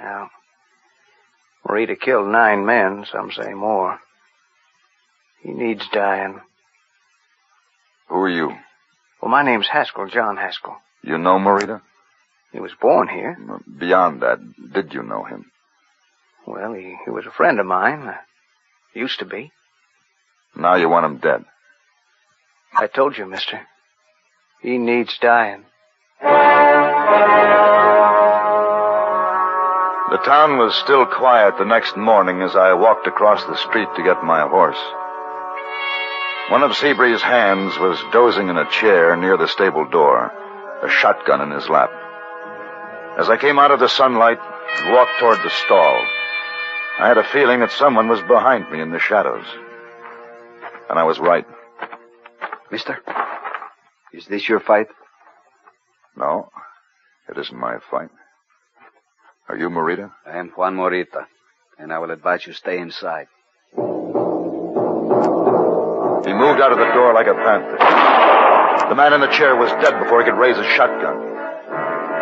Well, 0.00 0.30
Marita 1.66 1.98
killed 2.00 2.28
nine 2.28 2.64
men, 2.64 3.04
some 3.10 3.32
say 3.32 3.52
more. 3.52 3.98
He 5.42 5.52
needs 5.52 5.82
dying. 5.92 6.40
Who 8.08 8.16
are 8.16 8.28
you? 8.28 8.54
Well, 9.20 9.30
my 9.30 9.42
name's 9.42 9.68
Haskell, 9.68 10.08
John 10.08 10.36
Haskell. 10.36 10.76
You 11.02 11.18
know 11.18 11.38
Marita? 11.38 11.82
He 12.52 12.60
was 12.60 12.72
born 12.80 13.08
here. 13.08 13.36
Beyond 13.78 14.22
that, 14.22 14.38
did 14.72 14.94
you 14.94 15.02
know 15.02 15.24
him? 15.24 15.50
Well, 16.46 16.72
he, 16.72 16.96
he 17.04 17.10
was 17.10 17.26
a 17.26 17.30
friend 17.30 17.60
of 17.60 17.66
mine. 17.66 18.08
Uh, 18.08 18.16
used 18.94 19.18
to 19.20 19.24
be. 19.24 19.52
Now 20.56 20.76
you 20.76 20.88
want 20.88 21.06
him 21.06 21.18
dead. 21.18 21.44
I 22.74 22.86
told 22.86 23.16
you, 23.16 23.26
mister. 23.26 23.60
He 24.62 24.78
needs 24.78 25.16
dying. 25.18 25.64
The 30.10 30.24
town 30.24 30.56
was 30.58 30.74
still 30.74 31.04
quiet 31.06 31.58
the 31.58 31.64
next 31.64 31.96
morning 31.96 32.40
as 32.42 32.56
I 32.56 32.72
walked 32.72 33.06
across 33.06 33.44
the 33.44 33.56
street 33.56 33.88
to 33.96 34.02
get 34.02 34.24
my 34.24 34.48
horse. 34.48 34.80
One 36.50 36.62
of 36.62 36.74
Seabury's 36.76 37.20
hands 37.20 37.78
was 37.78 38.02
dozing 38.10 38.48
in 38.48 38.56
a 38.56 38.70
chair 38.70 39.16
near 39.16 39.36
the 39.36 39.48
stable 39.48 39.84
door, 39.84 40.32
a 40.82 40.88
shotgun 40.88 41.42
in 41.42 41.50
his 41.50 41.68
lap. 41.68 41.90
As 43.18 43.28
I 43.28 43.36
came 43.36 43.58
out 43.58 43.72
of 43.72 43.80
the 43.80 43.88
sunlight 43.88 44.38
and 44.38 44.92
walked 44.94 45.18
toward 45.18 45.38
the 45.38 45.50
stall, 45.50 46.06
I 47.00 47.08
had 47.08 47.18
a 47.18 47.24
feeling 47.24 47.60
that 47.60 47.72
someone 47.72 48.08
was 48.08 48.20
behind 48.20 48.70
me 48.70 48.80
in 48.80 48.92
the 48.92 49.00
shadows. 49.00 49.44
And 50.88 50.98
I 50.98 51.02
was 51.02 51.18
right. 51.18 51.44
Mister, 52.70 53.02
is 54.12 54.26
this 54.26 54.48
your 54.48 54.60
fight? 54.60 54.86
No, 56.16 56.50
it 57.28 57.36
isn't 57.38 57.58
my 57.58 57.78
fight. 57.90 58.10
Are 59.48 59.56
you 59.56 59.68
Morita? 59.68 60.12
I 60.24 60.38
am 60.38 60.50
Juan 60.50 60.76
Morita, 60.76 61.26
and 61.78 61.92
I 61.92 61.98
will 61.98 62.12
advise 62.12 62.46
you 62.46 62.52
stay 62.52 62.78
inside. 62.78 63.26
He 63.74 63.80
moved 66.34 66.60
out 66.60 66.72
of 66.72 66.78
the 66.78 66.92
door 66.94 67.14
like 67.14 67.26
a 67.26 67.34
panther. 67.34 67.78
The 68.88 68.94
man 68.94 69.12
in 69.12 69.20
the 69.20 69.28
chair 69.28 69.56
was 69.56 69.70
dead 69.82 69.98
before 70.02 70.22
he 70.22 70.30
could 70.30 70.38
raise 70.38 70.56
his 70.56 70.66
shotgun. 70.76 71.37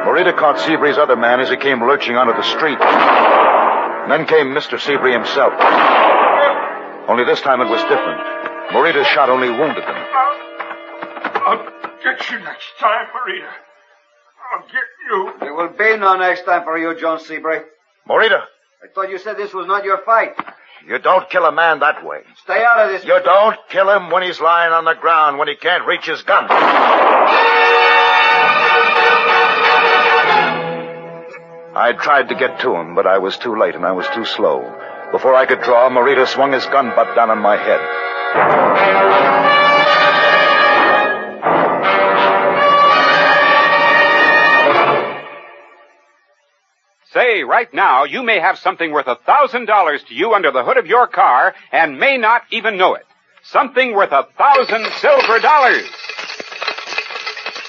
Morita 0.06 0.36
caught 0.38 0.60
Seabury's 0.60 0.98
other 0.98 1.16
man 1.16 1.40
as 1.40 1.50
he 1.50 1.56
came 1.56 1.80
lurching 1.82 2.14
onto 2.14 2.32
the 2.32 2.44
street. 2.44 2.78
And 2.78 4.12
then 4.12 4.24
came 4.24 4.54
Mr. 4.54 4.78
Seabury 4.78 5.12
himself. 5.12 5.52
Only 7.10 7.24
this 7.24 7.40
time 7.40 7.60
it 7.60 7.66
was 7.68 7.82
different. 7.82 8.22
Morita's 8.70 9.06
shot 9.08 9.30
only 9.30 9.50
wounded 9.50 9.82
them. 9.82 9.96
I'll 11.42 11.64
get 12.04 12.30
you 12.30 12.38
next 12.38 12.70
time, 12.78 13.06
Marita. 13.10 13.50
I'll 14.54 14.62
get 14.62 14.86
you. 15.10 15.32
There 15.40 15.54
will 15.54 15.74
be 15.76 15.96
no 15.96 16.16
next 16.16 16.44
time 16.44 16.62
for 16.62 16.78
you, 16.78 16.94
John 17.00 17.18
Seabury. 17.18 17.62
Morita, 18.08 18.42
I 18.84 18.86
thought 18.94 19.10
you 19.10 19.18
said 19.18 19.36
this 19.36 19.52
was 19.52 19.66
not 19.66 19.82
your 19.82 19.98
fight. 20.04 20.36
you 20.86 21.00
don't 21.00 21.28
kill 21.30 21.46
a 21.46 21.52
man 21.52 21.80
that 21.80 22.04
way. 22.06 22.20
Stay 22.44 22.62
out 22.64 22.78
of 22.78 22.92
this. 22.92 23.04
You 23.04 23.20
don't 23.24 23.58
kill 23.70 23.90
him 23.90 24.10
when 24.10 24.22
he's 24.22 24.40
lying 24.40 24.72
on 24.72 24.84
the 24.84 24.94
ground 24.94 25.38
when 25.38 25.48
he 25.48 25.56
can't 25.56 25.84
reach 25.84 26.06
his 26.06 26.22
gun. 26.22 26.46
I 31.78 31.92
tried 31.92 32.30
to 32.30 32.34
get 32.34 32.60
to 32.60 32.74
him, 32.74 32.94
but 32.94 33.06
I 33.06 33.18
was 33.18 33.36
too 33.36 33.54
late 33.54 33.74
and 33.74 33.84
I 33.84 33.92
was 33.92 34.08
too 34.14 34.24
slow. 34.24 34.62
Before 35.12 35.34
I 35.34 35.44
could 35.44 35.60
draw, 35.60 35.90
Morita 35.90 36.26
swung 36.26 36.52
his 36.52 36.64
gun 36.64 36.88
butt 36.96 37.14
down 37.14 37.28
on 37.28 37.38
my 37.38 37.58
head. 37.58 37.80
Say, 47.12 47.42
right 47.42 47.72
now, 47.74 48.04
you 48.04 48.22
may 48.22 48.40
have 48.40 48.58
something 48.58 48.90
worth 48.90 49.06
a 49.06 49.16
thousand 49.26 49.66
dollars 49.66 50.02
to 50.04 50.14
you 50.14 50.32
under 50.32 50.50
the 50.52 50.64
hood 50.64 50.78
of 50.78 50.86
your 50.86 51.06
car 51.06 51.54
and 51.72 52.00
may 52.00 52.16
not 52.16 52.40
even 52.50 52.78
know 52.78 52.94
it. 52.94 53.04
Something 53.42 53.94
worth 53.94 54.12
a 54.12 54.26
thousand 54.38 54.86
silver 54.94 55.40
dollars. 55.40 55.84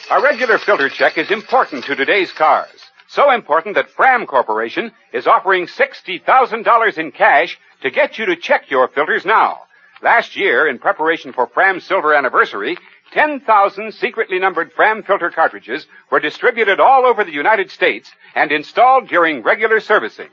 A 0.09 0.21
regular 0.21 0.59
filter 0.59 0.87
check 0.87 1.17
is 1.17 1.29
important 1.29 1.83
to 1.83 1.95
today's 1.95 2.31
cars. 2.31 2.76
So 3.17 3.31
important 3.31 3.73
that 3.73 3.89
Fram 3.89 4.27
Corporation 4.27 4.91
is 5.11 5.25
offering 5.25 5.65
$60,000 5.65 6.97
in 6.99 7.11
cash 7.11 7.57
to 7.81 7.89
get 7.89 8.19
you 8.19 8.27
to 8.27 8.35
check 8.35 8.69
your 8.69 8.87
filters 8.89 9.25
now. 9.25 9.61
Last 10.03 10.35
year, 10.35 10.67
in 10.67 10.77
preparation 10.77 11.33
for 11.33 11.47
Fram's 11.47 11.83
silver 11.83 12.13
anniversary, 12.13 12.77
10,000 13.13 13.91
secretly 13.95 14.37
numbered 14.37 14.71
Fram 14.71 15.01
filter 15.01 15.31
cartridges 15.31 15.87
were 16.11 16.19
distributed 16.19 16.79
all 16.79 17.07
over 17.07 17.23
the 17.23 17.31
United 17.31 17.71
States 17.71 18.11
and 18.35 18.51
installed 18.51 19.07
during 19.07 19.41
regular 19.41 19.79
servicing. 19.79 20.29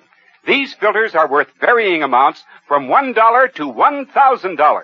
These 0.46 0.74
filters 0.74 1.14
are 1.14 1.26
worth 1.26 1.48
varying 1.62 2.02
amounts 2.02 2.44
from 2.68 2.88
$1 2.88 3.54
to 3.54 3.62
$1,000. 3.62 4.82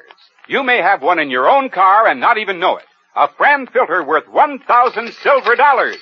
You 0.48 0.62
may 0.62 0.78
have 0.78 1.02
one 1.02 1.18
in 1.18 1.28
your 1.28 1.50
own 1.50 1.68
car 1.68 2.06
and 2.06 2.18
not 2.18 2.38
even 2.38 2.60
know 2.60 2.78
it. 2.78 2.86
A 3.14 3.28
Fram 3.28 3.66
filter 3.66 4.02
worth 4.02 4.26
1,000 4.26 5.12
silver 5.12 5.54
dollars. 5.54 5.98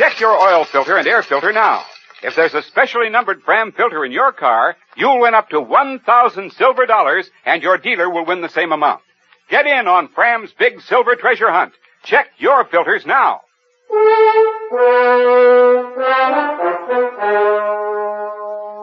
Check 0.00 0.18
your 0.18 0.34
oil 0.34 0.64
filter 0.64 0.96
and 0.96 1.06
air 1.06 1.22
filter 1.22 1.52
now. 1.52 1.84
If 2.22 2.34
there's 2.34 2.54
a 2.54 2.62
specially 2.62 3.10
numbered 3.10 3.42
Fram 3.42 3.70
filter 3.70 4.02
in 4.02 4.12
your 4.12 4.32
car, 4.32 4.74
you'll 4.96 5.20
win 5.20 5.34
up 5.34 5.50
to 5.50 5.60
1,000 5.60 6.54
silver 6.54 6.86
dollars 6.86 7.28
and 7.44 7.62
your 7.62 7.76
dealer 7.76 8.08
will 8.08 8.24
win 8.24 8.40
the 8.40 8.48
same 8.48 8.72
amount. 8.72 9.02
Get 9.50 9.66
in 9.66 9.86
on 9.86 10.08
Fram's 10.08 10.54
big 10.58 10.80
silver 10.80 11.16
treasure 11.16 11.50
hunt. 11.50 11.74
Check 12.02 12.28
your 12.38 12.64
filters 12.64 13.04
now. 13.04 13.42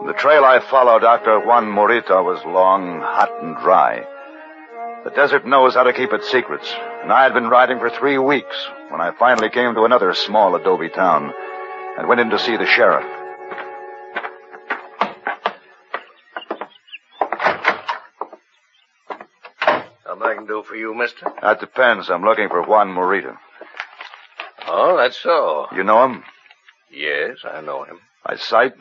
The 0.05 0.13
trail 0.20 0.45
I 0.45 0.59
followed 0.70 1.03
after 1.03 1.39
Juan 1.39 1.65
Morita 1.65 2.24
was 2.24 2.45
long, 2.45 3.01
hot, 3.01 3.32
and 3.41 3.57
dry. 3.57 4.05
The 5.08 5.16
desert 5.16 5.45
knows 5.45 5.74
how 5.74 5.84
to 5.84 5.93
keep 5.93 6.12
its 6.12 6.30
secrets, 6.30 6.70
and 7.01 7.14
I 7.14 7.24
had 7.24 7.34
been 7.34 7.47
riding 7.47 7.80
for 7.80 7.89
three 7.89 8.18
weeks 8.18 8.68
when 8.89 8.99
I 8.99 9.12
finally 9.18 9.49
came 9.49 9.74
to 9.74 9.86
another 9.86 10.14
small 10.14 10.53
adobe 10.53 10.89
town 10.89 11.32
and 11.97 12.10
went 12.10 12.20
in 12.20 12.30
to 12.30 12.38
see 12.38 12.58
the 12.58 12.66
sheriff. 12.66 13.05
Something 20.05 20.28
I 20.28 20.36
can 20.36 20.45
do 20.45 20.62
for 20.64 20.76
you, 20.76 20.93
mister? 20.93 21.32
That 21.41 21.62
depends. 21.62 22.10
I'm 22.10 22.24
looking 22.24 22.49
for 22.49 22.62
Juan 22.64 22.89
Morita. 22.89 23.38
Oh, 24.68 24.97
that's 24.97 25.18
so. 25.18 25.68
You 25.74 25.86
know 25.86 26.03
him? 26.03 26.26
Yes, 26.91 27.38
I 27.45 27.62
know 27.62 27.86
him. 27.86 27.99
By 28.26 28.36
sight? 28.36 28.74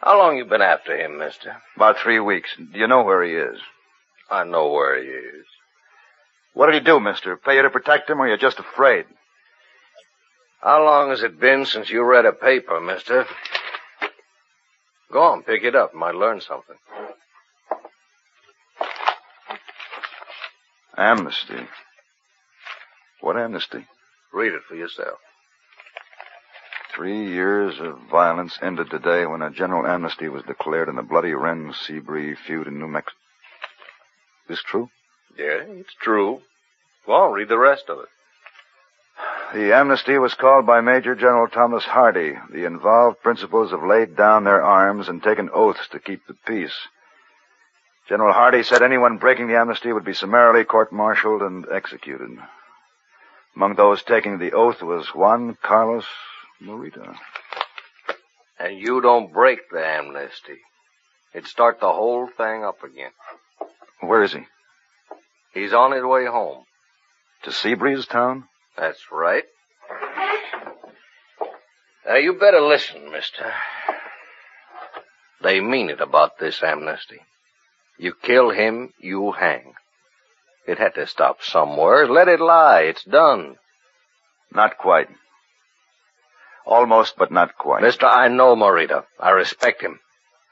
How 0.00 0.18
long 0.18 0.38
you 0.38 0.44
been 0.44 0.60
after 0.60 0.96
him, 0.96 1.18
mister? 1.18 1.54
About 1.76 1.98
three 1.98 2.18
weeks. 2.18 2.50
Do 2.56 2.76
you 2.76 2.88
know 2.88 3.04
where 3.04 3.22
he 3.22 3.34
is? 3.36 3.60
I 4.32 4.44
know 4.44 4.68
where 4.68 4.98
he 4.98 5.08
is. 5.08 5.44
What 6.54 6.66
did 6.66 6.76
he 6.76 6.80
do, 6.80 6.98
mister? 6.98 7.36
Pay 7.36 7.56
you 7.56 7.62
to 7.62 7.70
protect 7.70 8.08
him, 8.08 8.20
or 8.20 8.26
you're 8.26 8.38
just 8.38 8.58
afraid? 8.58 9.04
How 10.62 10.82
long 10.82 11.10
has 11.10 11.22
it 11.22 11.38
been 11.38 11.66
since 11.66 11.90
you 11.90 12.02
read 12.02 12.24
a 12.24 12.32
paper, 12.32 12.80
mister? 12.80 13.26
Go 15.12 15.22
on, 15.22 15.42
pick 15.42 15.64
it 15.64 15.76
up. 15.76 15.94
Might 15.94 16.14
learn 16.14 16.40
something. 16.40 16.76
Amnesty. 20.96 21.68
What 23.20 23.36
amnesty? 23.36 23.86
Read 24.32 24.54
it 24.54 24.62
for 24.66 24.76
yourself. 24.76 25.18
Three 26.94 27.28
years 27.28 27.74
of 27.80 27.98
violence 28.10 28.58
ended 28.62 28.88
today 28.90 29.26
when 29.26 29.42
a 29.42 29.50
general 29.50 29.86
amnesty 29.86 30.28
was 30.28 30.42
declared 30.44 30.88
in 30.88 30.96
the 30.96 31.02
bloody 31.02 31.32
Wren 31.32 31.72
Seabree 31.72 32.36
feud 32.46 32.66
in 32.66 32.78
New 32.78 32.88
Mexico. 32.88 33.16
Is 34.44 34.56
this 34.56 34.62
true? 34.62 34.90
Yeah, 35.38 35.62
it's 35.66 35.94
true. 36.00 36.40
Go 37.06 37.12
on, 37.12 37.32
read 37.32 37.48
the 37.48 37.58
rest 37.58 37.88
of 37.88 37.98
it. 37.98 38.08
The 39.54 39.74
amnesty 39.74 40.18
was 40.18 40.34
called 40.34 40.66
by 40.66 40.80
Major 40.80 41.14
General 41.14 41.46
Thomas 41.46 41.84
Hardy. 41.84 42.34
The 42.50 42.64
involved 42.64 43.22
principals 43.22 43.70
have 43.70 43.82
laid 43.82 44.16
down 44.16 44.44
their 44.44 44.62
arms 44.62 45.08
and 45.08 45.22
taken 45.22 45.50
oaths 45.52 45.88
to 45.88 45.98
keep 45.98 46.26
the 46.26 46.34
peace. 46.46 46.74
General 48.08 48.32
Hardy 48.32 48.62
said 48.62 48.82
anyone 48.82 49.18
breaking 49.18 49.48
the 49.48 49.58
amnesty 49.58 49.92
would 49.92 50.04
be 50.04 50.14
summarily 50.14 50.64
court-martialed 50.64 51.42
and 51.42 51.66
executed. 51.70 52.30
Among 53.54 53.74
those 53.74 54.02
taking 54.02 54.38
the 54.38 54.52
oath 54.52 54.82
was 54.82 55.14
Juan 55.14 55.56
Carlos 55.62 56.06
Morita. 56.62 57.14
And 58.58 58.78
you 58.78 59.00
don't 59.00 59.32
break 59.32 59.70
the 59.70 59.84
amnesty. 59.84 60.58
It'd 61.34 61.48
start 61.48 61.78
the 61.80 61.92
whole 61.92 62.26
thing 62.26 62.64
up 62.64 62.82
again. 62.82 63.12
Where 64.02 64.22
is 64.22 64.32
he? 64.32 64.40
He's 65.54 65.72
on 65.72 65.92
his 65.92 66.02
way 66.02 66.26
home. 66.26 66.64
To 67.44 67.50
Seabreeze 67.50 68.08
town? 68.08 68.44
That's 68.76 69.00
right. 69.10 69.44
Now, 72.06 72.16
you 72.16 72.34
better 72.34 72.60
listen, 72.60 73.10
mister. 73.10 73.52
They 75.42 75.60
mean 75.60 75.90
it 75.90 76.00
about 76.00 76.38
this 76.38 76.62
amnesty. 76.62 77.20
You 77.98 78.14
kill 78.20 78.50
him, 78.50 78.92
you 78.98 79.32
hang. 79.32 79.74
It 80.66 80.78
had 80.78 80.94
to 80.94 81.06
stop 81.06 81.42
somewhere. 81.42 82.08
Let 82.08 82.28
it 82.28 82.40
lie. 82.40 82.82
It's 82.82 83.04
done. 83.04 83.56
Not 84.52 84.78
quite. 84.78 85.08
Almost, 86.66 87.14
but 87.16 87.32
not 87.32 87.56
quite. 87.56 87.82
Mister, 87.82 88.06
I 88.06 88.28
know 88.28 88.54
Morita. 88.54 89.04
I 89.18 89.30
respect 89.30 89.82
him. 89.82 89.98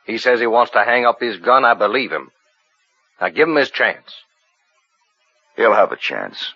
He 0.07 0.19
says 0.19 0.41
he 0.41 0.47
wants 0.47 0.73
to 0.73 0.85
hang 0.85 1.05
up 1.05 1.21
his 1.21 1.37
gun. 1.39 1.65
I 1.65 1.75
believe 1.75 2.11
him. 2.11 2.31
Now 3.21 3.29
give 3.29 3.49
him 3.49 3.57
his 3.57 3.71
chance. 3.71 4.15
He'll 5.57 5.75
have 5.75 5.93
a 5.93 5.97
chance. 5.97 6.55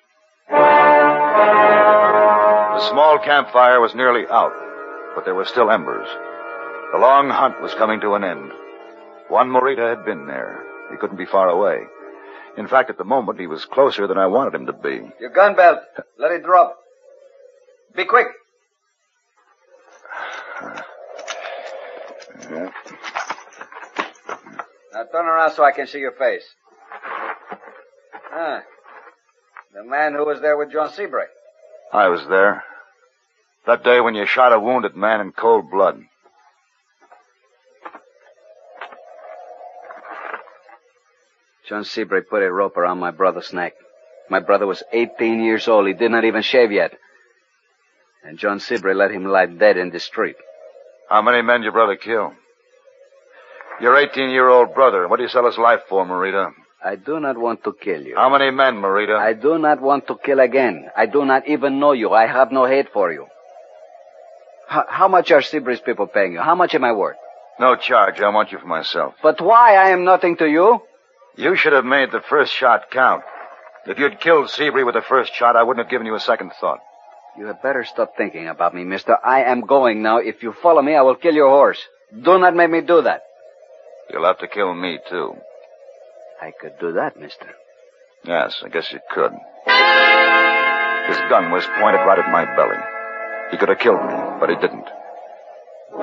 The 2.75 2.91
small 2.91 3.19
campfire 3.19 3.81
was 3.81 3.95
nearly 3.95 4.27
out, 4.31 4.55
but 5.15 5.25
there 5.25 5.35
were 5.35 5.45
still 5.45 5.71
embers. 5.71 6.09
The 6.93 6.99
long 6.99 7.29
hunt 7.29 7.61
was 7.61 7.75
coming 7.75 8.01
to 8.01 8.15
an 8.15 8.25
end. 8.25 8.51
Juan 9.29 9.49
Morita 9.49 9.89
had 9.89 10.05
been 10.05 10.27
there. 10.27 10.65
He 10.91 10.97
couldn't 10.97 11.17
be 11.17 11.27
far 11.27 11.49
away. 11.49 11.81
In 12.57 12.69
fact, 12.69 12.89
at 12.89 12.99
the 12.99 13.05
moment, 13.05 13.41
he 13.41 13.47
was 13.47 13.65
closer 13.65 14.07
than 14.07 14.19
I 14.19 14.27
wanted 14.27 14.55
him 14.55 14.67
to 14.67 14.73
be. 14.73 15.01
Your 15.21 15.31
gun 15.31 15.57
belt. 15.57 15.81
Let 16.19 16.33
it 16.33 16.45
drop. 16.45 16.79
Be 17.97 18.05
quick. 18.05 18.29
Turn 25.15 25.27
around 25.27 25.53
so 25.53 25.63
I 25.63 25.71
can 25.71 25.87
see 25.87 26.01
your 26.01 26.11
face. 26.11 26.43
Ah. 28.33 28.63
The 29.73 29.85
man 29.85 30.13
who 30.15 30.27
was 30.27 30.41
there 30.41 30.57
with 30.57 30.73
John 30.73 30.91
Seabright. 30.91 31.29
I 31.93 32.09
was 32.09 32.27
there. 32.29 32.65
That 33.65 33.85
day 33.85 34.01
when 34.01 34.17
you 34.17 34.27
shot 34.27 34.53
a 34.53 34.59
wounded 34.59 34.97
man 34.97 35.21
in 35.21 35.31
cold 35.31 35.71
blood. 35.71 36.03
John 41.69 41.85
Seabright 41.85 42.29
put 42.29 42.43
a 42.43 42.53
rope 42.53 42.77
around 42.77 42.99
my 42.99 43.13
brother's 43.13 43.53
neck. 43.53 43.75
My 44.29 44.41
brother 44.41 44.67
was 44.67 44.83
18 44.93 45.45
years 45.45 45.69
old. 45.69 45.87
He 45.87 45.93
did 45.93 46.11
not 46.11 46.25
even 46.25 46.43
shave 46.43 46.73
yet. 46.73 46.99
And 48.25 48.37
John 48.37 48.59
Seabright 48.59 48.97
let 48.97 49.13
him 49.13 49.27
lie 49.27 49.47
dead 49.47 49.77
in 49.77 49.91
the 49.91 50.01
street. 50.01 50.35
How 51.09 51.23
many 51.23 51.41
men 51.41 51.61
did 51.61 51.67
your 51.67 51.73
brother 51.73 51.95
kill? 51.95 52.33
Your 53.81 53.95
18-year-old 53.95 54.75
brother. 54.75 55.09
What 55.09 55.17
do 55.17 55.23
you 55.25 55.29
sell 55.29 55.47
his 55.47 55.59
life 55.59 55.81
for, 55.89 56.05
Marita? 56.07 56.53
I 56.85 56.97
do 56.97 57.19
not 57.19 57.37
want 57.39 57.65
to 57.65 57.73
kill 57.73 58.03
you. 58.03 58.15
How 58.17 58.29
many 58.29 58.51
men, 58.51 58.75
Marita? 58.77 59.19
I 59.19 59.33
do 59.33 59.59
not 59.59 59.81
want 59.81 60.07
to 60.09 60.17
kill 60.25 60.39
again. 60.41 60.91
I 60.97 61.07
do 61.07 61.25
not 61.25 61.49
even 61.49 61.81
know 61.81 61.93
you. 61.93 62.13
I 62.13 62.27
have 62.27 62.53
no 62.53 62.67
hate 62.67 62.89
for 62.93 63.13
you. 63.13 63.27
H- 64.71 64.85
how 64.89 65.09
much 65.09 65.31
are 65.33 65.41
Seabray's 65.41 65.81
people 65.81 66.07
paying 66.07 66.33
you? 66.35 66.41
How 66.41 66.55
much 66.55 66.75
am 66.75 66.85
I 66.85 66.93
worth? 66.93 67.17
No 67.59 67.75
charge. 67.77 68.21
I 68.21 68.29
want 68.29 68.53
you 68.53 68.59
for 68.59 68.67
myself. 68.67 69.15
But 69.23 69.41
why? 69.41 69.77
I 69.77 69.91
am 69.91 70.05
nothing 70.05 70.37
to 70.39 70.47
you. 70.49 70.81
You 71.37 71.57
should 71.57 71.73
have 71.73 71.85
made 71.85 72.13
the 72.13 72.21
first 72.21 72.53
shot 72.53 72.91
count. 72.91 73.23
If 73.87 73.99
you'd 73.99 74.21
killed 74.21 74.51
Seabury 74.51 74.85
with 74.85 74.95
the 74.95 75.03
first 75.03 75.35
shot, 75.35 75.57
I 75.57 75.63
wouldn't 75.63 75.85
have 75.85 75.91
given 75.91 76.07
you 76.07 76.15
a 76.15 76.21
second 76.21 76.53
thought. 76.61 76.79
You 77.37 77.47
had 77.47 77.61
better 77.63 77.85
stop 77.85 78.13
thinking 78.17 78.47
about 78.49 78.75
me, 78.75 78.85
mister. 78.85 79.17
I 79.25 79.43
am 79.45 79.63
going 79.63 80.03
now. 80.03 80.19
If 80.19 80.43
you 80.43 80.53
follow 80.63 80.81
me, 80.83 80.95
I 80.95 81.03
will 81.03 81.17
kill 81.17 81.35
your 81.35 81.49
horse. 81.51 81.81
Do 82.13 82.39
not 82.39 82.55
make 82.55 82.71
me 82.71 82.81
do 82.83 83.03
that. 83.03 83.23
You'll 84.11 84.27
have 84.27 84.39
to 84.39 84.49
kill 84.49 84.75
me, 84.75 84.99
too. 85.09 85.35
I 86.41 86.53
could 86.61 86.79
do 86.79 86.93
that, 86.93 87.19
mister. 87.19 87.47
Yes, 88.25 88.63
I 88.65 88.69
guess 88.69 88.93
you 88.93 89.01
could. 89.11 89.33
His 91.09 91.19
gun 91.29 91.51
was 91.51 91.65
pointed 91.79 92.05
right 92.07 92.19
at 92.19 92.33
my 92.33 92.45
belly. 92.57 92.79
He 93.51 93.57
could 93.59 93.69
have 93.69 93.79
killed 93.79 94.03
me, 94.05 94.15
but 94.41 94.49
he 94.49 94.57
didn't. 94.57 94.89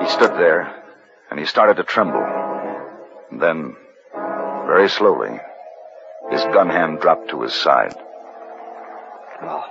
He 0.00 0.08
stood 0.08 0.32
there, 0.32 0.82
and 1.30 1.38
he 1.38 1.46
started 1.46 1.76
to 1.76 1.84
tremble. 1.84 2.24
And 3.30 3.40
then, 3.40 3.76
very 4.66 4.88
slowly, 4.88 5.40
his 6.30 6.42
gun 6.44 6.68
hand 6.70 7.00
dropped 7.00 7.30
to 7.30 7.42
his 7.42 7.52
side. 7.52 7.94
No. 9.42 9.64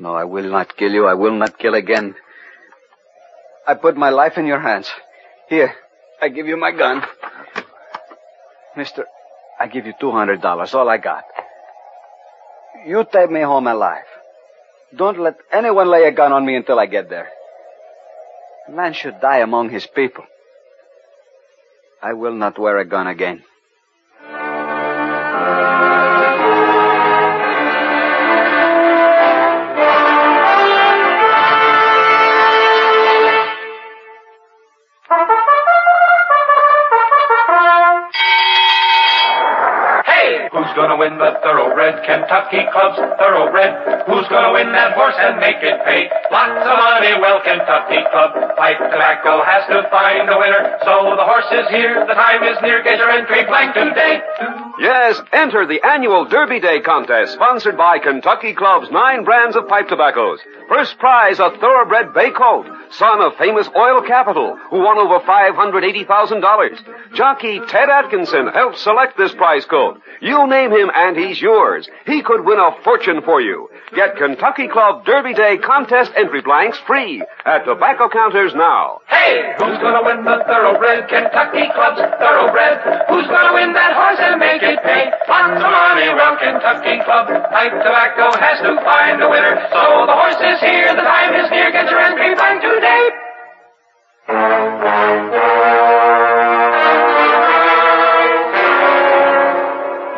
No, 0.00 0.14
I 0.14 0.24
will 0.24 0.50
not 0.50 0.76
kill 0.76 0.92
you. 0.92 1.06
I 1.06 1.14
will 1.14 1.34
not 1.34 1.58
kill 1.58 1.74
again. 1.74 2.16
I 3.66 3.74
put 3.74 3.96
my 3.96 4.10
life 4.10 4.36
in 4.36 4.46
your 4.46 4.60
hands. 4.60 4.90
Here, 5.48 5.74
I 6.20 6.28
give 6.28 6.46
you 6.46 6.56
my 6.56 6.72
gun. 6.72 7.02
Mister, 8.76 9.06
I 9.58 9.66
give 9.68 9.86
you 9.86 9.94
$200, 10.00 10.74
all 10.74 10.88
I 10.88 10.98
got. 10.98 11.24
You 12.86 13.04
take 13.10 13.30
me 13.30 13.40
home 13.40 13.66
alive. 13.66 14.04
Don't 14.94 15.18
let 15.18 15.36
anyone 15.52 15.88
lay 15.90 16.04
a 16.04 16.12
gun 16.12 16.32
on 16.32 16.44
me 16.44 16.56
until 16.56 16.78
I 16.78 16.86
get 16.86 17.08
there. 17.08 17.28
A 18.68 18.70
man 18.70 18.92
should 18.92 19.20
die 19.20 19.38
among 19.38 19.70
his 19.70 19.86
people. 19.86 20.24
I 22.02 22.12
will 22.12 22.34
not 22.34 22.58
wear 22.58 22.78
a 22.78 22.84
gun 22.84 23.06
again. 23.06 23.42
Win 41.06 41.18
the 41.18 41.38
thoroughbred 41.42 42.02
Kentucky 42.02 42.66
Club's 42.74 42.98
thoroughbred? 43.18 44.02
Who's 44.06 44.26
gonna 44.26 44.52
win 44.52 44.72
that 44.72 44.94
horse 44.98 45.14
and 45.18 45.38
make 45.38 45.62
it 45.62 45.78
pay? 45.86 46.10
Lots 46.30 46.66
of 46.66 46.76
money, 46.82 47.14
well, 47.22 47.38
Kentucky 47.46 48.02
Club. 48.10 48.34
Pipe 48.58 48.78
Tobacco 48.78 49.44
has 49.46 49.66
to 49.70 49.86
find 49.90 50.28
a 50.28 50.38
winner. 50.38 50.78
So 50.82 51.14
the 51.14 51.22
horse 51.22 51.46
is 51.52 51.68
here, 51.70 52.04
the 52.06 52.14
time 52.14 52.42
is 52.42 52.58
near. 52.62 52.82
Get 52.82 52.98
your 52.98 53.10
entry 53.10 53.44
blank 53.44 53.74
today. 53.74 54.20
Yes, 54.80 55.22
enter 55.32 55.66
the 55.66 55.80
annual 55.86 56.24
Derby 56.26 56.58
Day 56.60 56.80
contest 56.80 57.34
sponsored 57.34 57.76
by 57.76 57.98
Kentucky 57.98 58.54
Club's 58.54 58.90
nine 58.90 59.24
brands 59.24 59.54
of 59.56 59.68
pipe 59.68 59.88
tobaccos. 59.88 60.40
First 60.68 60.98
prize, 60.98 61.38
a 61.38 61.50
thoroughbred 61.60 62.12
bay 62.14 62.30
colt, 62.30 62.66
son 62.90 63.20
of 63.20 63.36
famous 63.36 63.68
Oil 63.76 64.02
Capitol, 64.02 64.56
who 64.70 64.78
won 64.80 64.98
over 64.98 65.20
$580,000. 65.20 67.14
Jockey 67.14 67.60
Ted 67.68 67.88
Atkinson 67.88 68.48
helped 68.48 68.78
select 68.78 69.16
this 69.16 69.32
prize 69.34 69.64
colt. 69.64 69.98
You 70.20 70.46
name 70.46 70.72
him 70.72 70.90
and 70.94 71.16
he's 71.16 71.40
yours. 71.40 71.88
He 72.06 72.22
could 72.22 72.44
win 72.44 72.58
a 72.58 72.76
fortune 72.82 73.22
for 73.22 73.40
you. 73.40 73.68
Get 73.94 74.16
Kentucky 74.16 74.68
Club 74.68 75.04
Derby 75.04 75.34
Day 75.34 75.58
contest 75.58 76.12
entry 76.16 76.42
blanks 76.42 76.78
free 76.86 77.22
at 77.44 77.64
tobacco 77.64 78.08
counters 78.08 78.54
now. 78.54 79.00
Hey, 79.06 79.54
who's 79.58 79.78
gonna 79.78 80.02
win 80.02 80.24
the 80.24 80.42
thoroughbred 80.46 81.08
Kentucky 81.08 81.70
Club's 81.72 82.00
thoroughbred? 82.18 83.06
Who's 83.08 83.26
gonna 83.28 83.54
win 83.54 83.72
that 83.74 83.94
horse 83.94 84.18
and 84.18 84.40
make 84.40 84.62
it 84.62 84.82
pay? 84.82 85.12
Lots 85.28 85.62
of 85.62 85.70
money, 85.70 86.08
well, 86.10 86.36
Kentucky 86.36 86.98
Club. 87.04 87.28
Pipe 87.30 87.72
Tobacco 87.72 88.34
has 88.40 88.58
to 88.66 88.74
find 88.82 89.22
a 89.22 89.28
winner. 89.30 89.54
So 89.70 89.80
the 90.06 90.16
horse 90.16 90.40
is 90.42 90.58
here, 90.60 90.90
the 90.96 91.06
time 91.06 91.34
is 91.38 91.50
near. 91.50 91.70
Get 91.70 91.88
your 91.90 92.00
entry 92.00 92.34
blank. 92.34 92.62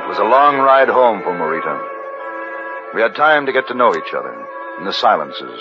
It 0.01 0.09
was 0.09 0.19
a 0.19 0.25
long 0.25 0.59
ride 0.59 0.89
home 0.89 1.23
for 1.23 1.33
Marita. 1.33 2.95
We 2.95 3.01
had 3.03 3.15
time 3.15 3.47
to 3.47 3.53
get 3.53 3.69
to 3.69 3.75
know 3.75 3.95
each 3.95 4.13
other 4.15 4.35
in 4.79 4.85
the 4.85 4.93
silences 4.93 5.61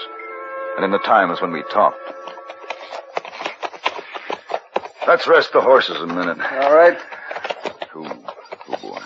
and 0.75 0.85
in 0.85 0.91
the 0.91 0.99
times 0.99 1.41
when 1.41 1.51
we 1.51 1.63
talked. 1.63 1.97
Let's 5.07 5.27
rest 5.27 5.53
the 5.53 5.61
horses 5.61 5.97
a 6.01 6.07
minute. 6.07 6.39
All 6.39 6.73
right. 6.73 6.97
Ooh, 7.95 8.07
oh 8.69 8.77
boy. 8.81 8.99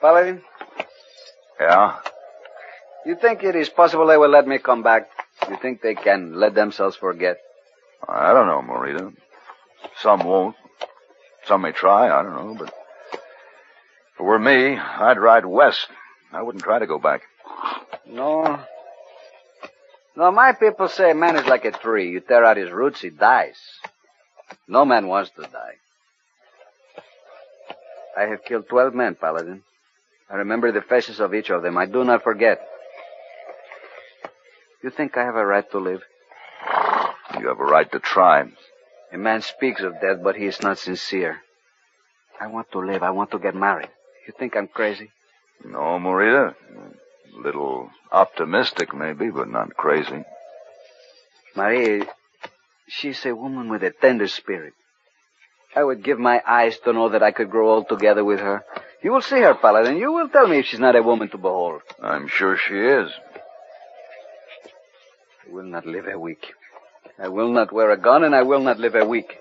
Paladin, 0.00 0.42
Yeah? 1.60 1.96
You 3.06 3.16
think 3.16 3.42
it 3.42 3.56
is 3.56 3.68
possible 3.68 4.06
they 4.06 4.16
will 4.16 4.28
let 4.30 4.46
me 4.46 4.58
come 4.58 4.82
back? 4.82 5.08
You 5.48 5.56
think 5.60 5.80
they 5.80 5.94
can 5.94 6.38
let 6.38 6.54
themselves 6.54 6.96
forget? 6.96 7.38
I 8.06 8.32
don't 8.32 8.46
know, 8.46 8.62
Marita. 8.62 9.14
Some 10.00 10.24
won't. 10.24 10.56
Some 11.46 11.62
may 11.62 11.72
try, 11.72 12.10
I 12.10 12.22
don't 12.22 12.34
know, 12.34 12.54
but 12.58 12.68
if 12.68 14.20
it 14.20 14.22
were 14.22 14.38
me, 14.38 14.76
I'd 14.76 15.18
ride 15.18 15.46
west. 15.46 15.86
I 16.32 16.42
wouldn't 16.42 16.64
try 16.64 16.78
to 16.78 16.86
go 16.86 16.98
back. 16.98 17.22
No. 18.06 18.60
No, 20.16 20.30
my 20.30 20.52
people 20.52 20.88
say 20.88 21.12
man 21.12 21.36
is 21.36 21.46
like 21.46 21.64
a 21.64 21.70
tree. 21.70 22.10
You 22.10 22.20
tear 22.20 22.44
out 22.44 22.56
his 22.56 22.70
roots, 22.70 23.00
he 23.00 23.10
dies. 23.10 23.56
No 24.68 24.84
man 24.84 25.06
wants 25.08 25.30
to 25.36 25.42
die. 25.42 25.76
I 28.16 28.22
have 28.26 28.44
killed 28.44 28.68
twelve 28.68 28.94
men, 28.94 29.14
Paladin. 29.14 29.62
I 30.28 30.36
remember 30.36 30.70
the 30.72 30.82
faces 30.82 31.20
of 31.20 31.34
each 31.34 31.50
of 31.50 31.62
them. 31.62 31.78
I 31.78 31.86
do 31.86 32.04
not 32.04 32.22
forget. 32.22 32.60
You 34.82 34.90
think 34.90 35.16
I 35.16 35.24
have 35.24 35.36
a 35.36 35.44
right 35.44 35.68
to 35.72 35.78
live? 35.78 36.00
You 37.38 37.48
have 37.48 37.60
a 37.60 37.64
right 37.64 37.90
to 37.92 38.00
try. 38.00 38.44
A 39.12 39.18
man 39.18 39.42
speaks 39.42 39.82
of 39.82 40.00
death, 40.00 40.18
but 40.22 40.36
he 40.36 40.46
is 40.46 40.62
not 40.62 40.78
sincere. 40.78 41.40
I 42.40 42.46
want 42.46 42.70
to 42.72 42.78
live. 42.78 43.02
I 43.02 43.10
want 43.10 43.30
to 43.32 43.38
get 43.38 43.54
married. 43.54 43.90
You 44.26 44.32
think 44.38 44.56
I'm 44.56 44.68
crazy? 44.68 45.10
No, 45.64 45.98
Marita. 45.98 46.54
A 46.54 47.40
little 47.40 47.90
optimistic, 48.10 48.94
maybe, 48.94 49.30
but 49.30 49.48
not 49.48 49.76
crazy. 49.76 50.24
Maria, 51.54 52.06
she's 52.88 53.24
a 53.26 53.34
woman 53.34 53.68
with 53.68 53.82
a 53.82 53.90
tender 53.90 54.28
spirit. 54.28 54.72
I 55.74 55.84
would 55.84 56.02
give 56.02 56.18
my 56.18 56.40
eyes 56.46 56.78
to 56.84 56.92
know 56.92 57.10
that 57.10 57.22
I 57.22 57.30
could 57.32 57.50
grow 57.50 57.74
old 57.74 57.88
together 57.88 58.24
with 58.24 58.40
her. 58.40 58.64
You 59.02 59.12
will 59.12 59.22
see 59.22 59.40
her, 59.40 59.54
Paladin. 59.54 59.98
You 59.98 60.12
will 60.12 60.28
tell 60.28 60.48
me 60.48 60.58
if 60.58 60.66
she's 60.66 60.80
not 60.80 60.96
a 60.96 61.02
woman 61.02 61.28
to 61.30 61.38
behold. 61.38 61.82
I'm 62.02 62.28
sure 62.28 62.56
she 62.56 62.74
is. 62.74 63.10
I 65.50 65.52
will 65.52 65.64
not 65.64 65.84
live 65.84 66.06
a 66.06 66.16
week. 66.16 66.46
I 67.18 67.26
will 67.26 67.52
not 67.52 67.72
wear 67.72 67.90
a 67.90 67.96
gun, 67.96 68.22
and 68.22 68.36
I 68.36 68.42
will 68.42 68.60
not 68.60 68.78
live 68.78 68.94
a 68.94 69.04
week. 69.04 69.36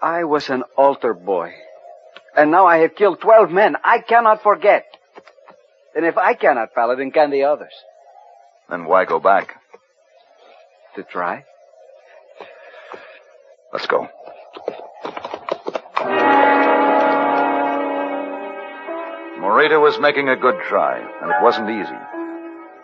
I 0.00 0.24
was 0.24 0.48
an 0.48 0.62
altar 0.78 1.12
boy. 1.12 1.52
And 2.34 2.50
now 2.50 2.64
I 2.64 2.78
have 2.78 2.94
killed 2.94 3.20
twelve 3.20 3.50
men. 3.50 3.76
I 3.84 3.98
cannot 3.98 4.42
forget. 4.42 4.86
And 5.94 6.06
if 6.06 6.16
I 6.16 6.32
cannot, 6.32 6.74
Paladin, 6.74 7.10
can 7.10 7.30
the 7.30 7.44
others? 7.44 7.72
Then 8.70 8.86
why 8.86 9.04
go 9.04 9.20
back? 9.20 9.56
To 10.96 11.02
try? 11.02 11.44
Let's 13.74 13.86
go. 13.86 14.08
Morita 19.38 19.78
was 19.82 19.98
making 20.00 20.30
a 20.30 20.36
good 20.36 20.56
try, 20.66 20.98
and 20.98 21.30
it 21.30 21.42
wasn't 21.42 21.68
easy. 21.68 22.27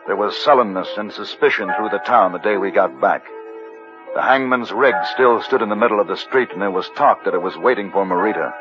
There 0.07 0.17
was 0.17 0.37
sullenness 0.45 0.89
and 0.99 1.11
suspicion 1.13 1.71
through 1.77 1.89
the 1.89 2.03
town 2.05 2.33
the 2.33 2.39
day 2.39 2.59
we 2.59 2.71
got 2.71 3.01
back. 3.01 3.25
The 4.15 4.23
hangman's 4.23 4.71
rig 4.71 4.95
still 5.15 5.43
stood 5.43 5.63
in 5.63 5.71
the 5.71 5.77
middle 5.77 5.99
of 5.99 6.09
the 6.09 6.17
street, 6.17 6.51
and 6.53 6.61
there 6.61 6.71
was 6.71 6.89
talk 6.91 7.25
that 7.25 7.35
it 7.35 7.43
was 7.43 7.57
waiting 7.57 7.91
for 7.91 8.05
Marita. 8.05 8.53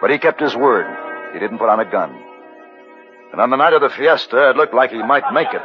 But 0.00 0.10
he 0.10 0.18
kept 0.18 0.40
his 0.40 0.54
word. 0.54 0.86
He 1.32 1.40
didn't 1.40 1.58
put 1.58 1.70
on 1.70 1.80
a 1.80 1.90
gun. 1.90 2.14
And 3.32 3.40
on 3.40 3.48
the 3.48 3.56
night 3.56 3.72
of 3.72 3.80
the 3.80 3.88
fiesta, 3.88 4.50
it 4.50 4.56
looked 4.56 4.74
like 4.74 4.90
he 4.90 5.02
might 5.02 5.24
make 5.32 5.48
it. 5.48 5.62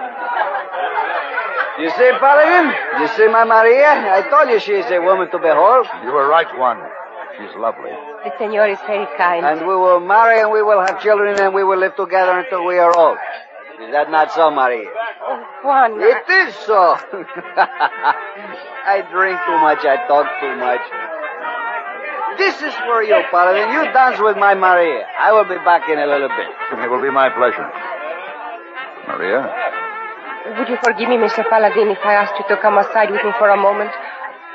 You 1.83 1.89
see, 1.91 2.11
Paladin? 2.17 2.73
You 3.01 3.07
see 3.09 3.27
my 3.27 3.43
Maria? 3.43 3.91
I 3.91 4.23
told 4.31 4.49
you 4.49 4.59
she 4.59 4.71
is 4.71 4.89
a 4.89 4.99
woman 4.99 5.29
to 5.31 5.37
behold. 5.37 5.85
You 6.03 6.11
were 6.11 6.27
right, 6.27 6.47
Juan. 6.57 6.81
She's 7.37 7.53
lovely. 7.55 7.91
The 8.23 8.31
senor 8.39 8.67
is 8.67 8.79
very 8.87 9.05
kind. 9.17 9.45
And 9.45 9.67
we 9.67 9.75
will 9.75 9.99
marry 9.99 10.41
and 10.41 10.49
we 10.49 10.63
will 10.63 10.79
have 10.79 11.01
children 11.03 11.39
and 11.39 11.53
we 11.53 11.63
will 11.63 11.77
live 11.77 11.95
together 11.95 12.39
until 12.39 12.65
we 12.65 12.79
are 12.79 12.95
old. 12.97 13.17
Is 13.77 13.93
that 13.93 14.09
not 14.09 14.33
so, 14.33 14.49
Maria? 14.49 14.89
Oh, 15.21 15.37
Juan. 15.61 16.01
It 16.01 16.25
is 16.25 16.55
so. 16.65 16.97
I 18.89 19.05
drink 19.05 19.37
too 19.45 19.59
much. 19.61 19.85
I 19.85 20.01
talk 20.09 20.25
too 20.41 20.55
much. 20.57 20.81
This 22.41 22.57
is 22.61 22.73
for 22.85 23.03
you, 23.05 23.21
Paladin. 23.29 23.69
You 23.69 23.85
dance 23.93 24.17
with 24.17 24.37
my 24.37 24.53
Maria. 24.57 25.05
I 25.19 25.31
will 25.31 25.45
be 25.45 25.61
back 25.61 25.85
in 25.89 25.99
a 25.99 26.07
little 26.09 26.29
bit. 26.29 26.49
It 26.73 26.89
will 26.89 27.01
be 27.01 27.13
my 27.13 27.29
pleasure. 27.29 27.69
Maria? 29.09 29.45
Would 30.57 30.69
you 30.69 30.77
forgive 30.81 31.09
me, 31.09 31.17
Mr. 31.21 31.45
Paladin, 31.49 31.89
if 31.93 32.01
I 32.01 32.13
asked 32.13 32.33
you 32.39 32.45
to 32.49 32.57
come 32.61 32.77
aside 32.77 33.11
with 33.11 33.21
me 33.23 33.31
for 33.37 33.49
a 33.49 33.57
moment? 33.57 33.91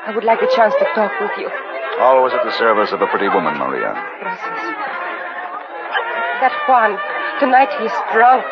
I 0.07 0.11
would 0.15 0.25
like 0.25 0.43
a 0.43 0.51
chance 0.51 0.75
to 0.83 0.87
talk 0.99 1.15
with 1.21 1.31
you. 1.39 1.47
Always 2.01 2.35
at 2.35 2.43
the 2.43 2.51
service 2.59 2.91
of 2.91 3.03
a 3.03 3.07
pretty 3.07 3.29
woman, 3.29 3.55
Maria. 3.55 3.95
Gracias. 4.19 4.63
That 6.43 6.55
Juan, 6.67 6.99
tonight 7.39 7.71
he 7.79 7.87
is 7.87 7.97
drunk. 8.11 8.43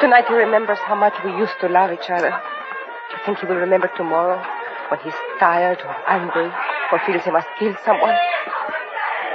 Tonight 0.00 0.24
he 0.28 0.34
remembers 0.34 0.78
how 0.78 0.94
much 0.94 1.14
we 1.24 1.30
used 1.32 1.58
to 1.60 1.68
love 1.68 1.92
each 1.92 2.08
other. 2.08 2.30
Do 2.30 3.16
you 3.16 3.22
think 3.26 3.38
he 3.38 3.46
will 3.46 3.56
remember 3.56 3.90
tomorrow 3.96 4.42
when 4.88 5.00
he's 5.00 5.14
tired 5.38 5.78
or 5.80 5.94
angry 6.08 6.50
or 6.90 6.98
feels 7.06 7.22
he 7.24 7.30
must 7.30 7.46
kill 7.58 7.76
someone? 7.84 8.14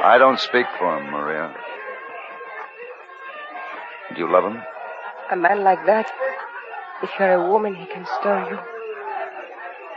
I 0.04 0.18
don't 0.18 0.40
speak 0.40 0.66
for 0.80 0.98
him, 0.98 1.12
Maria. 1.12 1.54
Do 4.14 4.20
you 4.20 4.32
love 4.32 4.46
him? 4.46 4.62
A 5.32 5.36
man 5.36 5.64
like 5.64 5.86
that, 5.86 6.12
if 7.04 7.10
you're 7.20 7.34
a 7.34 7.50
woman, 7.52 7.76
he 7.76 7.86
can 7.86 8.06
stir 8.20 8.50
you. 8.50 8.60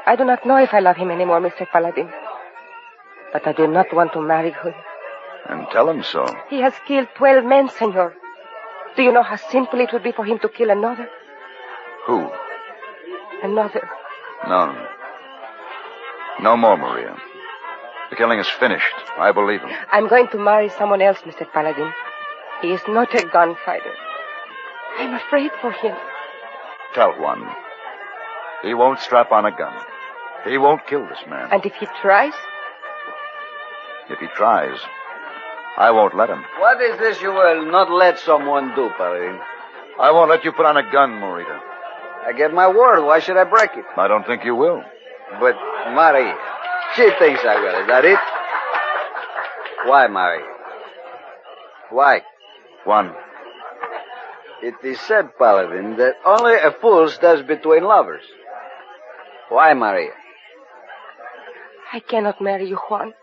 I 0.07 0.17
do 0.17 0.25
not 0.25 0.45
know 0.47 0.57
if 0.57 0.73
I 0.75 0.81
love 0.81 0.97
him 0.97 1.11
anymore, 1.11 1.41
Mr. 1.41 1.67
Paladin. 1.71 2.11
But 3.33 3.47
I 3.47 3.53
do 3.53 3.67
not 3.67 3.93
want 3.93 4.13
to 4.15 4.21
marry 4.21 4.53
him. 4.53 4.75
And 5.49 5.67
tell 5.71 5.89
him 5.89 6.03
so. 6.03 6.27
He 6.49 6.61
has 6.61 6.75
killed 6.87 7.09
twelve 7.15 7.45
men, 7.45 7.69
senor. 7.69 8.15
Do 8.99 9.05
you 9.05 9.13
know 9.13 9.23
how 9.23 9.37
simple 9.37 9.79
it 9.79 9.93
would 9.93 10.03
be 10.03 10.11
for 10.11 10.25
him 10.25 10.41
to 10.41 10.49
kill 10.49 10.71
another? 10.71 11.09
Who? 12.07 12.29
Another. 13.45 13.89
None. 14.49 14.77
No 16.43 16.57
more, 16.57 16.77
Maria. 16.77 17.17
The 18.11 18.17
killing 18.17 18.41
is 18.41 18.49
finished. 18.59 18.97
I 19.17 19.31
believe 19.31 19.61
him. 19.61 19.71
I'm 19.93 20.09
going 20.09 20.27
to 20.33 20.39
marry 20.39 20.69
someone 20.71 21.01
else, 21.01 21.19
Mr. 21.19 21.49
Paladin. 21.53 21.93
He 22.61 22.73
is 22.73 22.81
not 22.89 23.15
a 23.15 23.25
gunfighter. 23.29 23.95
I'm 24.99 25.15
afraid 25.15 25.53
for 25.61 25.71
him. 25.71 25.95
Tell 26.93 27.13
Juan. 27.21 27.49
He 28.65 28.75
won't 28.75 28.99
strap 28.99 29.31
on 29.31 29.47
a 29.47 29.57
gun. 29.57 29.81
He 30.45 30.59
won't 30.59 30.85
kill 30.89 31.07
this 31.07 31.23
man. 31.31 31.51
And 31.53 31.65
if 31.65 31.75
he 31.75 31.87
tries? 32.03 32.35
If 34.11 34.19
he 34.19 34.27
tries, 34.35 34.77
I 35.79 35.93
won't 35.93 36.17
let 36.17 36.29
him. 36.29 36.43
What 36.59 36.83
is 36.83 36.99
this 36.99 37.23
you 37.23 37.31
will 37.31 37.71
not 37.71 37.89
let 37.91 38.19
someone 38.19 38.75
do, 38.75 38.91
Paladin? 38.99 39.39
I 40.01 40.11
won't 40.11 40.29
let 40.29 40.45
you 40.45 40.51
put 40.51 40.67
on 40.67 40.77
a 40.77 40.83
gun, 40.91 41.11
Morita. 41.11 41.57
I 42.27 42.33
give 42.33 42.53
my 42.53 42.67
word. 42.67 43.05
Why 43.05 43.21
should 43.21 43.37
I 43.37 43.45
break 43.45 43.71
it? 43.77 43.85
I 43.97 44.09
don't 44.09 44.27
think 44.27 44.45
you 44.45 44.57
will. 44.57 44.83
But 45.41 45.55
Maria, 45.95 46.35
she 46.97 47.09
thinks 47.19 47.43
I 47.45 47.61
will. 47.61 47.81
Is 47.83 47.87
that 47.87 48.05
it? 48.05 48.19
Why, 49.87 50.09
Maria? 50.09 50.47
Why? 51.91 52.23
Juan. 52.85 53.15
It 54.63 54.75
is 54.83 54.99
said, 55.03 55.31
Paladin, 55.39 55.97
that 55.99 56.15
only 56.27 56.55
a 56.55 56.73
fool 56.81 57.09
stands 57.09 57.47
between 57.47 57.85
lovers. 57.85 58.25
Why, 59.49 59.73
Maria? 59.75 60.11
I 61.93 62.01
cannot 62.01 62.41
marry 62.41 62.69
you, 62.69 62.77
Juan. 62.77 63.15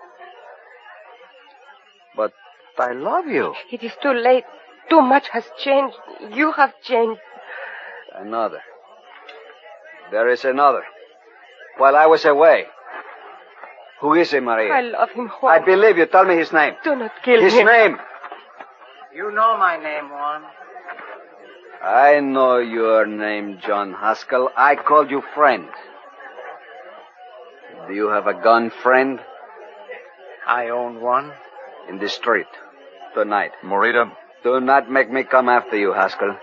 But 2.16 2.32
I 2.78 2.92
love 2.92 3.28
you. 3.28 3.54
It 3.72 3.84
is 3.84 3.94
too 4.02 4.12
late. 4.12 4.44
Too 4.90 5.02
much 5.02 5.30
has 5.30 5.46
changed. 5.58 5.96
You 6.32 6.52
have 6.52 6.74
changed. 6.84 7.22
Another. 8.14 8.62
There 10.12 10.30
is 10.30 10.46
another. 10.46 10.84
While 11.78 11.96
I 11.96 12.06
was 12.06 12.26
away. 12.26 12.66
Who 14.02 14.14
is 14.14 14.32
he, 14.32 14.40
Maria? 14.40 14.72
I 14.74 14.82
love 14.82 15.10
him, 15.12 15.30
Juan. 15.30 15.62
I 15.62 15.66
believe 15.66 15.98
you. 15.98 16.06
Tell 16.06 16.26
me 16.26 16.36
his 16.38 16.52
name. 16.54 16.76
Do 16.84 16.96
not 16.96 17.12
kill 17.24 17.42
his 17.42 17.54
him. 17.54 17.60
His 17.60 17.76
name. 17.76 17.98
You 19.14 19.32
know 19.32 19.58
my 19.58 19.78
name, 19.78 20.10
Juan. 20.10 20.44
I 21.82 22.20
know 22.20 22.58
your 22.58 23.06
name, 23.06 23.60
John 23.66 23.94
Haskell. 23.94 24.50
I 24.56 24.76
called 24.76 25.10
you 25.10 25.24
friend. 25.34 25.68
Do 27.88 27.94
you 27.94 28.10
have 28.10 28.28
a 28.28 28.34
gun, 28.34 28.70
friend? 28.70 29.20
I 30.48 30.70
own 30.70 31.02
one. 31.02 31.32
In 31.90 32.00
the 32.00 32.10
street. 32.10 32.48
Tonight. 33.16 33.52
Morita. 33.64 34.12
Do 34.44 34.60
not 34.60 34.92
make 34.92 35.10
me 35.10 35.24
come 35.24 35.48
after 35.48 35.78
you, 35.78 35.94
Haskell. 35.94 36.38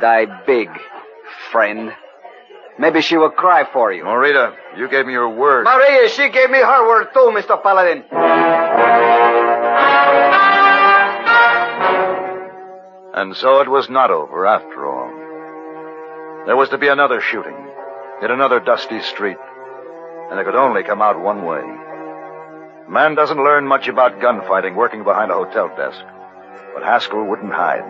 Die 0.00 0.26
big, 0.46 0.68
friend. 1.50 1.90
Maybe 2.78 3.00
she 3.00 3.16
will 3.16 3.30
cry 3.30 3.64
for 3.72 3.92
you. 3.92 4.04
Morita, 4.04 4.54
you 4.76 4.88
gave 4.88 5.04
me 5.04 5.12
your 5.14 5.28
word. 5.28 5.64
Maria, 5.64 6.08
she 6.08 6.30
gave 6.30 6.48
me 6.48 6.58
her 6.58 6.86
word 6.86 7.08
too, 7.12 7.32
Mr. 7.34 7.60
Paladin. 7.60 8.04
And 13.14 13.34
so 13.36 13.60
it 13.60 13.68
was 13.68 13.90
not 13.90 14.12
over 14.12 14.46
after 14.46 14.86
all. 14.86 15.10
There 16.46 16.56
was 16.56 16.68
to 16.68 16.78
be 16.78 16.86
another 16.86 17.20
shooting 17.20 17.56
in 18.22 18.30
another 18.30 18.60
dusty 18.60 19.00
street, 19.02 19.38
and 20.30 20.38
it 20.38 20.44
could 20.44 20.54
only 20.54 20.84
come 20.84 21.02
out 21.02 21.18
one 21.18 21.44
way. 21.44 21.62
Man 22.88 23.16
doesn't 23.16 23.36
learn 23.36 23.66
much 23.66 23.88
about 23.88 24.20
gunfighting 24.20 24.76
working 24.76 25.02
behind 25.02 25.32
a 25.32 25.34
hotel 25.34 25.68
desk, 25.76 26.00
but 26.72 26.84
Haskell 26.84 27.24
wouldn't 27.24 27.52
hide. 27.52 27.84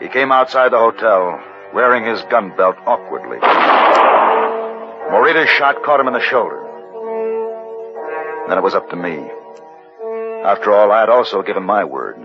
He 0.00 0.08
came 0.08 0.32
outside 0.32 0.72
the 0.72 0.78
hotel, 0.78 1.40
wearing 1.72 2.04
his 2.04 2.20
gun 2.22 2.56
belt 2.56 2.76
awkwardly. 2.86 3.38
Morita's 5.10 5.48
shot 5.48 5.84
caught 5.84 6.00
him 6.00 6.08
in 6.08 6.12
the 6.12 6.20
shoulder. 6.20 6.58
Then 8.48 8.58
it 8.58 8.64
was 8.64 8.74
up 8.74 8.90
to 8.90 8.96
me. 8.96 9.30
After 10.44 10.72
all, 10.72 10.90
I 10.90 11.00
had 11.00 11.08
also 11.08 11.42
given 11.42 11.62
my 11.62 11.84
word. 11.84 12.16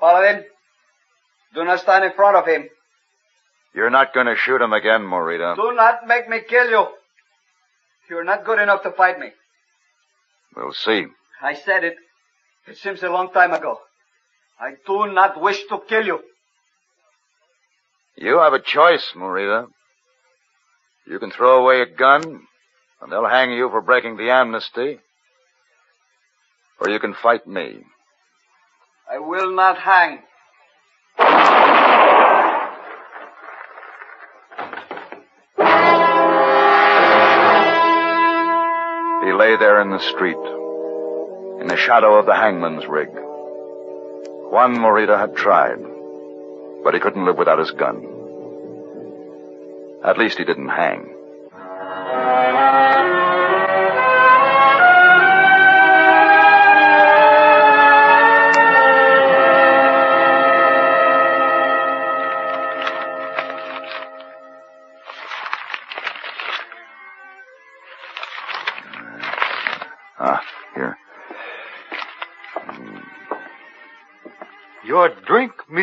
Follow 0.00 0.26
him. 0.26 0.44
do 1.54 1.64
not 1.64 1.78
stand 1.78 2.04
in 2.04 2.12
front 2.14 2.36
of 2.36 2.46
him. 2.46 2.68
You're 3.74 3.90
not 3.90 4.12
going 4.12 4.26
to 4.26 4.34
shoot 4.34 4.60
him 4.60 4.72
again, 4.72 5.02
Morita. 5.02 5.54
Do 5.54 5.72
not 5.76 6.08
make 6.08 6.28
me 6.28 6.40
kill 6.48 6.68
you. 6.68 6.88
You're 8.10 8.24
not 8.24 8.44
good 8.44 8.58
enough 8.58 8.82
to 8.82 8.90
fight 8.90 9.20
me. 9.20 9.28
We'll 10.56 10.72
see. 10.72 11.06
I 11.40 11.54
said 11.54 11.84
it. 11.84 11.94
It 12.66 12.76
seems 12.76 13.04
a 13.04 13.08
long 13.08 13.32
time 13.32 13.52
ago. 13.52 13.78
I 14.60 14.72
do 14.84 15.12
not 15.12 15.40
wish 15.40 15.62
to 15.68 15.78
kill 15.88 16.04
you. 16.04 16.18
You 18.16 18.40
have 18.40 18.52
a 18.52 18.60
choice, 18.60 19.12
Morita. 19.16 19.66
You 21.06 21.20
can 21.20 21.30
throw 21.30 21.62
away 21.62 21.82
a 21.82 21.86
gun, 21.86 22.42
and 23.00 23.12
they'll 23.12 23.28
hang 23.28 23.52
you 23.52 23.70
for 23.70 23.80
breaking 23.80 24.16
the 24.16 24.30
amnesty. 24.30 24.98
Or 26.80 26.90
you 26.90 26.98
can 26.98 27.14
fight 27.14 27.46
me. 27.46 27.78
I 29.10 29.18
will 29.20 29.54
not 29.54 29.78
hang. 29.78 30.18
In 39.80 39.88
the 39.88 39.98
street, 39.98 40.36
in 41.62 41.66
the 41.66 41.76
shadow 41.78 42.18
of 42.18 42.26
the 42.26 42.34
hangman's 42.34 42.86
rig. 42.86 43.08
Juan 44.52 44.76
Morita 44.76 45.18
had 45.18 45.34
tried, 45.34 45.78
but 46.84 46.92
he 46.92 47.00
couldn't 47.00 47.24
live 47.24 47.38
without 47.38 47.58
his 47.58 47.70
gun. 47.70 48.04
At 50.04 50.18
least 50.18 50.36
he 50.36 50.44
didn't 50.44 50.68
hang. 50.68 51.14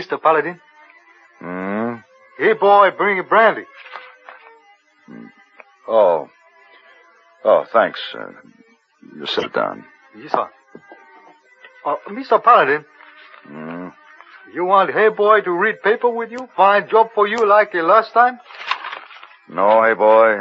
Mr. 0.08 0.22
Paladin. 0.22 0.60
Hmm? 1.40 1.96
Hey, 2.38 2.54
boy, 2.54 2.90
bring 2.98 3.20
a 3.20 3.24
brandy. 3.24 3.64
Oh. 5.88 6.30
Oh, 7.44 7.66
thanks. 7.72 8.00
Uh, 8.14 8.32
you 9.16 9.26
sit 9.26 9.54
down. 9.54 9.86
Yes, 10.18 10.32
sir. 10.32 10.50
Uh, 11.86 11.96
Mr. 12.10 12.44
Paladin, 12.44 12.86
Hmm? 13.48 13.90
you 14.54 14.66
want 14.66 14.92
Hey 14.92 15.08
Boy 15.10 15.40
to 15.42 15.52
read 15.52 15.82
paper 15.82 16.10
with 16.10 16.32
you? 16.32 16.50
Find 16.58 16.90
job 16.90 17.08
for 17.16 17.28
you 17.28 17.46
like 17.48 17.72
the 17.72 17.82
last 17.82 18.12
time? 18.14 18.40
No, 19.48 19.84
hey, 19.84 19.94
boy. 19.94 20.40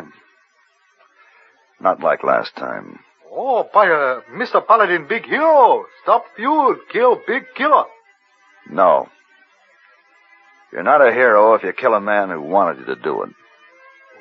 Not 1.81 2.01
like 2.01 2.25
last 2.25 2.57
time. 2.57 2.99
Oh, 3.31 3.69
but 3.73 3.89
uh, 3.89 4.21
Mr. 4.33 4.67
Paladin, 4.67 5.07
big 5.09 5.25
hero. 5.27 5.85
Stop 6.03 6.25
feud, 6.35 6.79
kill 6.91 7.21
big 7.27 7.45
killer. 7.55 7.85
No. 8.69 9.09
You're 10.77 10.85
not 10.85 11.01
a 11.01 11.11
hero 11.11 11.55
if 11.55 11.63
you 11.63 11.73
kill 11.73 11.95
a 11.95 12.01
man 12.03 12.29
who 12.29 12.43
wanted 12.43 12.81
you 12.81 12.95
to 12.95 12.97
do 12.97 13.23
it. 13.23 13.31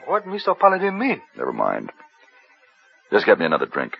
What 0.05 0.23
Mr. 0.23 0.57
Paladin 0.57 0.97
mean? 0.97 1.21
Never 1.35 1.51
mind. 1.51 1.91
Just 3.11 3.25
get 3.25 3.37
me 3.37 3.45
another 3.45 3.65
drink. 3.65 3.97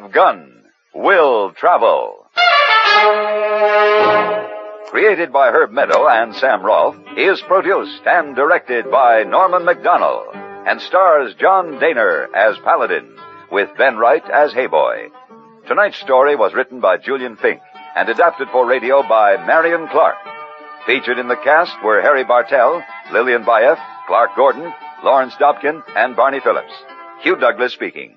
Have 0.00 0.12
gun. 0.12 0.62
Will 0.94 1.52
travel. 1.52 2.26
created 4.88 5.32
by 5.32 5.50
Herb 5.50 5.70
Meadow 5.70 6.08
and 6.08 6.34
Sam 6.36 6.64
Rolfe, 6.64 6.96
is 7.16 7.40
produced 7.42 8.00
and 8.06 8.34
directed 8.34 8.90
by 8.90 9.22
Norman 9.24 9.62
Macdonnell 9.62 10.34
and 10.66 10.80
stars 10.80 11.34
John 11.38 11.78
Dehner 11.78 12.26
as 12.34 12.56
Paladin 12.64 13.14
with 13.52 13.68
Ben 13.76 13.98
Wright 13.98 14.24
as 14.32 14.52
Hey 14.52 14.66
Boy. 14.66 15.08
Tonight's 15.68 16.00
story 16.00 16.34
was 16.34 16.54
written 16.54 16.80
by 16.80 16.96
Julian 16.96 17.36
Fink 17.36 17.60
and 17.94 18.08
adapted 18.08 18.48
for 18.48 18.66
radio 18.66 19.02
by 19.02 19.36
Marion 19.46 19.86
Clark. 19.88 20.16
Featured 20.86 21.18
in 21.18 21.28
the 21.28 21.36
cast 21.36 21.72
were 21.84 22.00
Harry 22.00 22.24
Bartell, 22.24 22.82
Lillian 23.12 23.44
Buyeff, 23.44 23.78
Clark 24.06 24.34
Gordon, 24.34 24.72
Lawrence 25.04 25.34
Dobkin, 25.34 25.82
and 25.94 26.16
Barney 26.16 26.40
Phillips. 26.40 26.72
Hugh 27.20 27.36
Douglas 27.36 27.74
speaking. 27.74 28.16